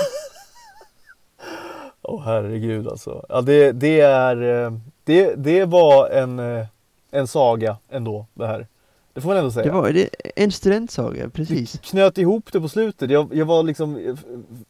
[2.03, 3.27] Åh herregud alltså.
[3.29, 4.73] Ja, det, det, är, eh,
[5.05, 6.67] det, det var en, eh,
[7.11, 8.67] en saga ändå det här.
[9.13, 9.67] Det får man ändå säga.
[9.67, 11.79] Det var det, en studentsaga, precis.
[11.79, 13.11] knöt ihop det på slutet.
[13.11, 14.17] Jag, jag var liksom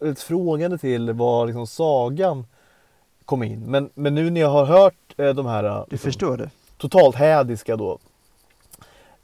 [0.00, 2.44] ett frågande till var liksom sagan
[3.26, 3.60] kom in.
[3.70, 6.50] Men, men nu när jag har hört eh, de här Du liksom, förstår det.
[6.76, 7.98] totalt hädiska då.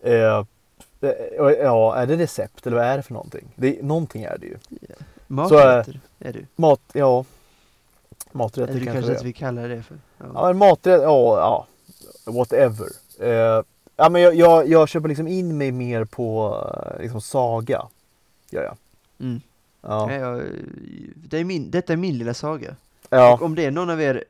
[0.00, 0.44] Eh,
[1.00, 1.12] eh,
[1.60, 3.48] ja, är det recept eller vad är det för någonting?
[3.56, 4.56] Det, någonting är det ju.
[5.26, 6.46] Maträtter är du.
[6.56, 7.24] Mat, ja.
[8.32, 9.98] Maträtter Eller kanske kanske det att vi kallar det för.
[10.18, 10.24] Ja.
[10.34, 11.66] Ja, men maträtt, ja, ja.
[12.32, 12.88] Whatever.
[13.20, 13.62] Eh,
[13.96, 16.56] ja, men jag, jag, jag köper liksom in mig mer på
[16.96, 17.88] eh, liksom saga.
[18.50, 18.76] Gör jag.
[19.20, 19.40] Mm.
[19.80, 20.12] Ja.
[20.12, 20.42] Ja, jag,
[21.14, 22.76] det är min, detta är min lilla saga.
[23.16, 23.34] Ja.
[23.34, 24.24] Och om det är någon av er,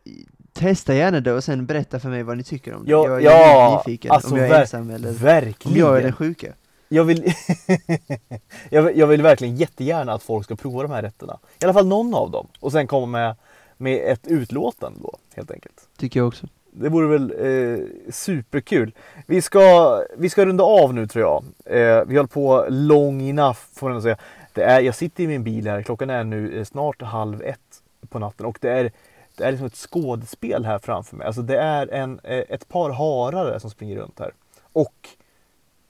[0.52, 2.90] testa gärna det och sen berätta för mig vad ni tycker om det.
[2.90, 5.78] Ja, jag är ja, nyfiken alltså om jag är ensam eller om Verkligen.
[5.78, 6.52] jag är den sjuka.
[6.88, 7.24] Jag vill,
[8.70, 11.38] jag, vill, jag vill verkligen jättegärna att folk ska prova de här rätterna.
[11.60, 12.46] I alla fall någon av dem.
[12.60, 13.36] Och sen komma med,
[13.76, 15.88] med ett utlåtande då, helt enkelt.
[15.98, 16.46] Tycker jag också.
[16.74, 18.94] Det vore väl eh, superkul.
[19.26, 21.44] Vi ska, vi ska runda av nu tror jag.
[21.76, 24.16] Eh, vi håller på long enough får man säga.
[24.52, 27.71] Det är, jag sitter i min bil här, klockan är nu eh, snart halv ett
[28.08, 28.92] på natten och det är,
[29.36, 31.26] det är liksom ett skådespel här framför mig.
[31.26, 34.32] Alltså det är en, eh, ett par harare som springer runt här.
[34.72, 35.08] Och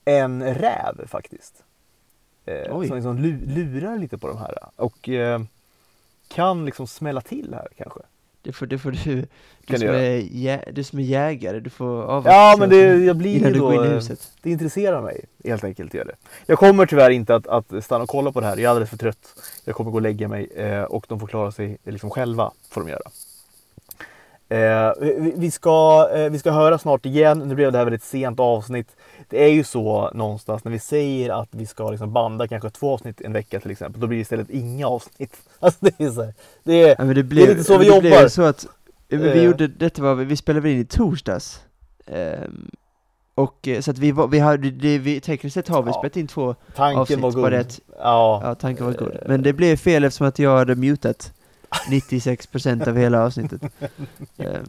[0.05, 1.65] en räv faktiskt.
[2.45, 2.87] Eh, Oj.
[2.87, 4.59] som liksom lu- lurar lite på de här.
[4.77, 5.43] Och eh,
[6.29, 8.01] kan liksom smälla till här kanske.
[8.43, 9.27] Det får, det får du,
[9.67, 9.89] du, som
[10.31, 13.85] jä, du som är jägare, du får avvakta Ja men det, jag blir ju då,
[13.85, 14.03] eh,
[14.43, 15.95] det intresserar mig helt enkelt.
[15.95, 16.15] Gör det.
[16.47, 18.57] Jag kommer tyvärr inte att, att stanna och kolla på det här.
[18.57, 19.35] Jag är alldeles för trött.
[19.65, 22.53] Jag kommer gå och lägga mig eh, och de får klara sig liksom själva.
[22.71, 23.11] Får de göra.
[24.53, 27.39] Eh, vi, vi, ska, eh, vi ska höra snart igen.
[27.39, 28.97] Nu blev det här väldigt sent avsnitt.
[29.33, 32.93] Det är ju så någonstans när vi säger att vi ska liksom banda kanske två
[32.95, 34.01] avsnitt en vecka till exempel.
[34.01, 35.37] Då blir det istället inga avsnitt.
[35.61, 36.35] Alltså det är så här,
[36.65, 38.29] det är, Ja, det, blev, lite så vi det jobbar.
[38.29, 38.67] så att,
[39.09, 39.43] vi Eh.
[39.45, 41.61] gjorde, detta var, vi spelade in i torsdags.
[42.07, 42.71] Ehm,
[43.35, 45.99] och eh, så att vi var, vi hade, det, vi, tekniskt sett har vi Ja.
[45.99, 47.53] spelat in två tanken avsnitt, var god.
[47.99, 48.41] Ja.
[48.45, 49.09] Ja, tanken var god.
[49.13, 49.17] Eh.
[49.27, 51.33] Men det blev fel eftersom att jag hade mutat
[51.89, 53.63] 96% av hela avsnittet.
[54.39, 54.65] Ehm,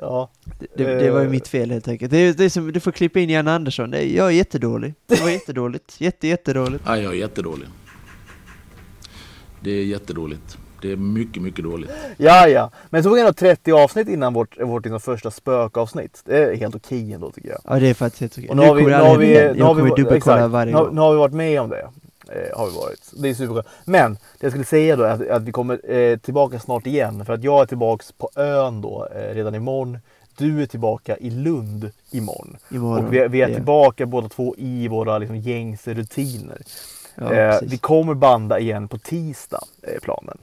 [0.00, 0.30] ja.
[0.76, 2.10] det, det, var ju mitt fel helt enkelt.
[2.10, 3.90] Det är, det är som, du får klippa in Jan Andersson.
[3.90, 4.94] Det jag är jättedålig.
[5.06, 6.00] Det var jättedåligt.
[6.00, 6.84] Jätte, jättedåligt.
[6.86, 7.68] Ja, jag är jättedålig.
[9.60, 10.58] Det är jättedåligt.
[10.82, 11.90] Det är mycket, mycket dåligt.
[12.16, 12.70] Ja, ja.
[12.90, 16.22] Men så tog ändå 30 avsnitt innan vårt, vårt liksom första spökavsnitt.
[16.24, 17.60] Det är helt okej ändå tycker jag.
[17.64, 18.48] Ja, det är faktiskt helt okej.
[18.48, 20.50] Och nu har vi, nu det har vi, nu har Jag vi, kommer dubbelkolla exakt.
[20.52, 20.94] varje nu, har- gång.
[20.94, 21.88] nu har vi varit med om det.
[22.28, 23.12] Eh, har vi varit.
[23.12, 23.66] Det är superskönt.
[23.84, 27.24] Men det jag skulle säga då är att, att vi kommer eh, tillbaka snart igen.
[27.24, 29.98] För att jag är tillbaka på ön då eh, redan imorgon.
[30.36, 32.56] Du är tillbaka i Lund imorgon.
[32.70, 33.06] Imorgon.
[33.06, 36.62] Och vi, vi är tillbaka båda två i våra liksom, gängse rutiner.
[37.14, 40.38] Ja, eh, vi kommer banda igen på tisdag, är planen.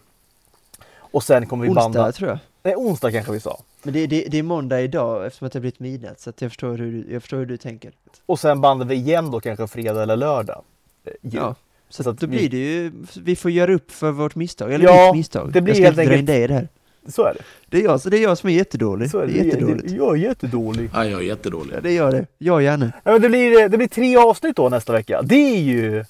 [0.95, 2.11] Och sen kommer vi Onsdag banda...
[2.11, 2.39] tror jag.
[2.63, 3.61] Nej, onsdag kanske vi sa.
[3.83, 6.19] Men det, det, det är måndag idag eftersom att det har blivit midnatt.
[6.19, 7.91] Så jag, förstår hur du, jag förstår hur du tänker.
[8.25, 10.63] Och sen bandar vi igen då kanske fredag eller lördag.
[11.05, 11.13] Eh.
[11.21, 11.55] Ja.
[11.91, 12.91] Så, Så att då vi- blir det ju,
[13.23, 15.51] vi får göra upp för vårt misstag, eller Ja, mitt misstag.
[15.53, 16.67] det blir jag ska helt inte dra in det i det här.
[17.07, 17.39] Så är det.
[17.69, 19.11] Det är jag, så det är jag som är jättedålig.
[19.11, 19.39] Så är det det.
[19.39, 19.87] är jättedåligt.
[19.89, 20.89] Det- Jag är jättedålig.
[20.93, 21.73] Ja, jag är jättedålig.
[21.75, 22.25] Ja, det gör det.
[22.37, 22.91] Jag och Janne.
[23.03, 25.21] Ja, men det, blir, det blir tre avsnitt då nästa vecka.
[25.21, 26.05] Det är ju...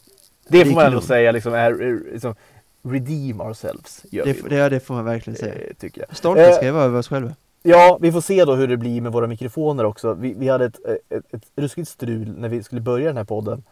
[0.47, 2.35] Det är får man ändå säga liksom är, är liksom,
[2.83, 4.05] redeem ourselves.
[4.11, 4.49] Gör Det, vi.
[4.49, 5.53] det, ja, det får man verkligen säga.
[5.53, 6.17] Eh, tycker jag.
[6.17, 7.31] Stolta Eh, ska vi vara över oss själva.
[7.63, 10.13] Ja, vi får se då hur det blir med våra mikrofoner också.
[10.13, 10.79] Vi, vi hade ett,
[11.09, 13.63] ett, ett ruskigt strul när vi skulle börja den här podden.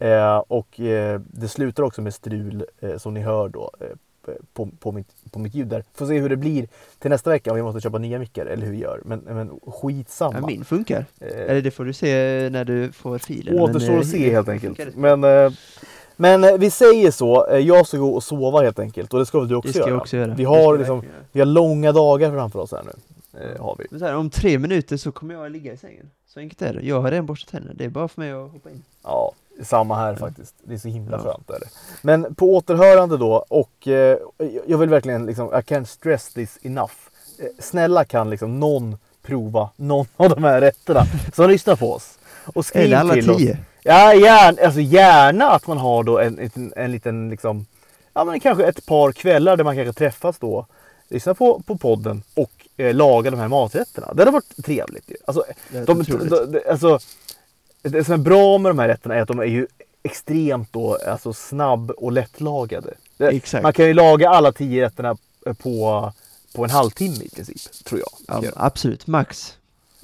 [0.00, 3.86] Eh, och eh, det slutar också med strul eh, som ni hör då eh,
[4.52, 5.84] på, på, mitt, på mitt ljud där.
[5.94, 6.68] Får se hur det blir
[6.98, 9.00] till nästa vecka om vi måste köpa nya mickar eller hur vi gör.
[9.04, 10.38] Men, men skitsamma.
[10.40, 11.04] Ja, min funkar.
[11.20, 13.60] Eh, Eller det får du se när du får filen.
[13.60, 14.96] Återstår eh, att se helt enkelt.
[14.96, 15.52] Men, eh,
[16.16, 17.46] men eh, vi säger så.
[17.46, 19.72] eh, Jag ska gå och sova helt enkelt och det ska väl du också Det
[19.72, 20.00] ska jag göra.
[20.00, 20.34] också göra.
[20.34, 21.02] Vi har, jag liksom,
[21.32, 22.92] vi har långa dagar framför oss här nu.
[23.40, 26.10] Eh, här, om tre minuter så kommer jag ligga i sängen.
[26.26, 26.82] Så enkelt är det.
[26.82, 27.74] Jag har redan borstat tänderna.
[27.78, 28.82] Det är bara för mig att hoppa in.
[29.02, 29.32] Ja,
[29.64, 30.54] samma här faktiskt.
[30.62, 31.22] Det är så himla Ja.
[31.22, 31.50] skönt.
[31.50, 31.66] Är det.
[32.02, 34.18] Men på återhörande då och eh,
[34.66, 36.92] jag vill verkligen liksom, I can't stress this enough.
[37.38, 41.02] Eh, snälla kan liksom någon prova någon av de här rätterna
[41.34, 42.18] som lyssnar på oss.
[42.54, 43.36] Och skriv Eller alla till oss.
[43.38, 43.58] tio.
[43.82, 47.66] Ja, gärna, alltså gärna att man har då en, en, en liten liksom,
[48.12, 50.66] ja men kanske ett par kvällar där man kanske träffas då,
[51.08, 54.14] lyssna på, på podden och eh, laga de här maträtterna.
[54.14, 55.16] Det hade varit trevligt ju.
[55.24, 56.98] Alltså, de, de, de, alltså,
[57.82, 59.66] det som är bra med de här rätterna är att de är ju
[60.02, 62.94] extremt då, alltså snabb och lättlagade.
[63.16, 63.62] Det, Exakt.
[63.62, 65.16] Man kan ju laga alla tio rätterna
[65.46, 66.12] eh, på,
[66.54, 68.42] på en halvtimme i princip, tror jag.
[68.44, 69.56] Ja, absolut, max.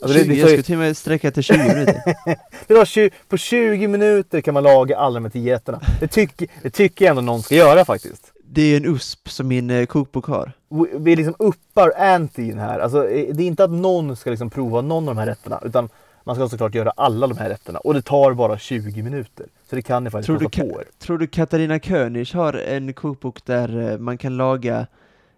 [0.02, 2.02] Alltså det- 20, det jag tar ju- skulle till och med sträcka till 20 minuter.
[2.66, 5.80] Det var 20, på 20 minuter kan man laga alla de här tio rätterna.
[6.00, 8.32] Det tycker, det tycker jag ändå någon ska göra faktiskt.
[8.48, 10.52] Det är en USP som min eh, kokbok har.
[10.68, 12.78] Vi- Vi liksom uppar antin här.
[12.78, 15.60] Alltså, eh, det är inte att någon ska liksom prova någon av de här rätterna.
[15.64, 15.88] Utan
[16.26, 19.46] Man ska såklart göra alla de här rätterna och det tar bara 20 minuter.
[19.70, 20.84] Så det kan ni faktiskt Tror du, på er.
[20.98, 24.86] tror du Katarina König har en kokbok där eh, man kan laga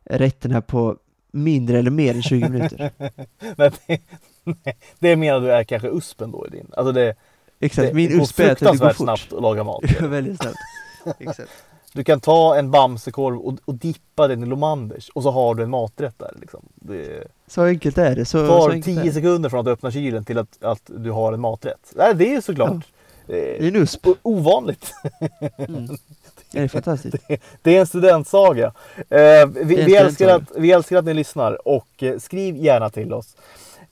[0.04, 0.96] rätterna på
[1.32, 2.90] mindre eller mer än 20 minuter?
[3.56, 4.00] Men det,
[4.44, 6.70] nej, det menar du är kanske uspen då i din?
[6.76, 7.14] Alltså det,
[7.60, 8.96] Exakt, det min USP är att det går fort.
[8.96, 9.84] snabbt att laga mat.
[10.00, 10.58] Ja, väldigt snabbt.
[11.18, 11.50] Exakt.
[11.92, 15.62] Du kan ta en bamsekorv och, och dippa den i Lomanders och så har du
[15.62, 16.32] en maträtt där.
[16.40, 16.60] Liksom.
[16.74, 18.24] Det Så enkelt är det.
[18.24, 19.12] Så, tar enkelt är 10 det.
[19.12, 21.92] sekunder från att du öppnar kylen till att, att du har en maträtt.
[21.94, 22.84] Nej, det är såklart
[23.26, 24.06] Det är en USP.
[24.22, 24.92] ovanligt.
[25.58, 25.88] Mm.
[26.52, 27.16] Det är fantastiskt.
[27.62, 28.72] Det är en studentsaga.
[29.08, 30.34] Eh, vi, vi, älskar studentsaga.
[30.34, 33.36] att, vi älskar att ni lyssnar och eh, skriv gärna till oss.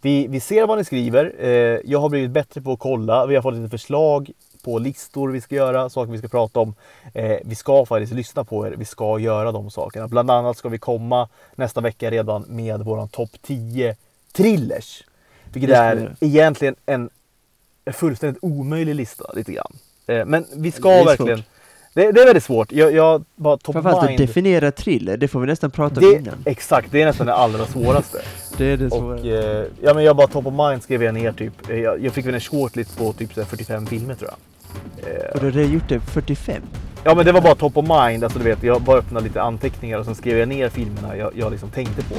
[0.01, 1.35] Vi, vi ser vad ni skriver.
[1.39, 1.48] Eh,
[1.85, 3.27] jag har blivit bättre på att kolla.
[3.27, 4.31] Vi har fått lite förslag
[4.66, 6.74] på listor vi ska göra, saker vi ska prata om.
[7.14, 8.74] Eh, vi ska faktiskt lyssna på er.
[8.78, 10.09] Vi ska göra de sakerna.
[10.09, 13.97] Bland annat ska vi komma nästa vecka redan med våran topp 10
[14.32, 15.05] thrillers.
[15.52, 16.10] Vilket Det är göra.
[16.20, 17.10] egentligen en
[17.93, 19.72] fullständigt omöjlig lista lite grann.
[20.06, 21.43] Eh, men vi ska Det verkligen
[21.94, 22.72] det, det är väldigt svårt.
[22.72, 24.20] Jag, jag bara top Framförallt att mind.
[24.20, 26.43] definiera thriller, det får vi nästan prata om Det, innan.
[26.44, 28.18] exakt, det är nästan det allra svåraste.
[28.59, 29.14] Det är det svåra.
[29.20, 31.70] och eh, ja, men jag bara top of mind skrev jag ner typ.
[31.70, 34.38] Eh, Jag, jag fick väl en shortlist på typ så här 45 filmer tror jag.
[34.97, 36.62] Eh, Och du har redan gjort det 45?
[37.05, 39.43] ja men det var bara top of mind, alltså du vet jag bara öppnade lite
[39.43, 42.15] anteckningar och sen skrev jag ner filmerna jag, jag liksom tänkte på.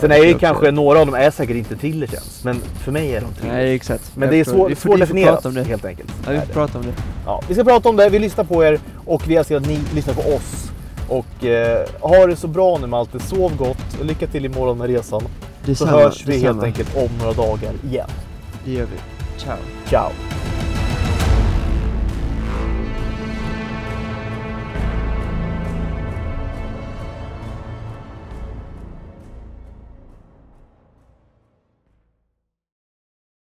[0.00, 0.36] Sen är ju okej.
[0.40, 3.54] kanske några av dem är säkert inte thrillers ens, men för mig är de thrillers.
[3.56, 4.16] Nej, exakt.
[4.16, 5.62] men Jag det är svår, svårt om det.
[5.64, 6.12] helt enkelt.
[6.26, 6.92] Ja, vi får prata om det.
[7.26, 9.80] Ja, vi ska prata om det, vi lyssnar på er och vi älskar att ni
[9.94, 10.70] lyssnar på oss.
[11.08, 15.20] Och eh, ha det så bra nu Malte, sov gott, lycka till imorgon med resan.
[15.20, 15.26] Så
[15.64, 16.52] Detsamma, hörs vi detsamma.
[16.52, 18.08] helt enkelt om några dagar igen.
[18.64, 18.98] Det gör vi.
[19.40, 19.56] Ciao.
[19.88, 20.10] Ciao!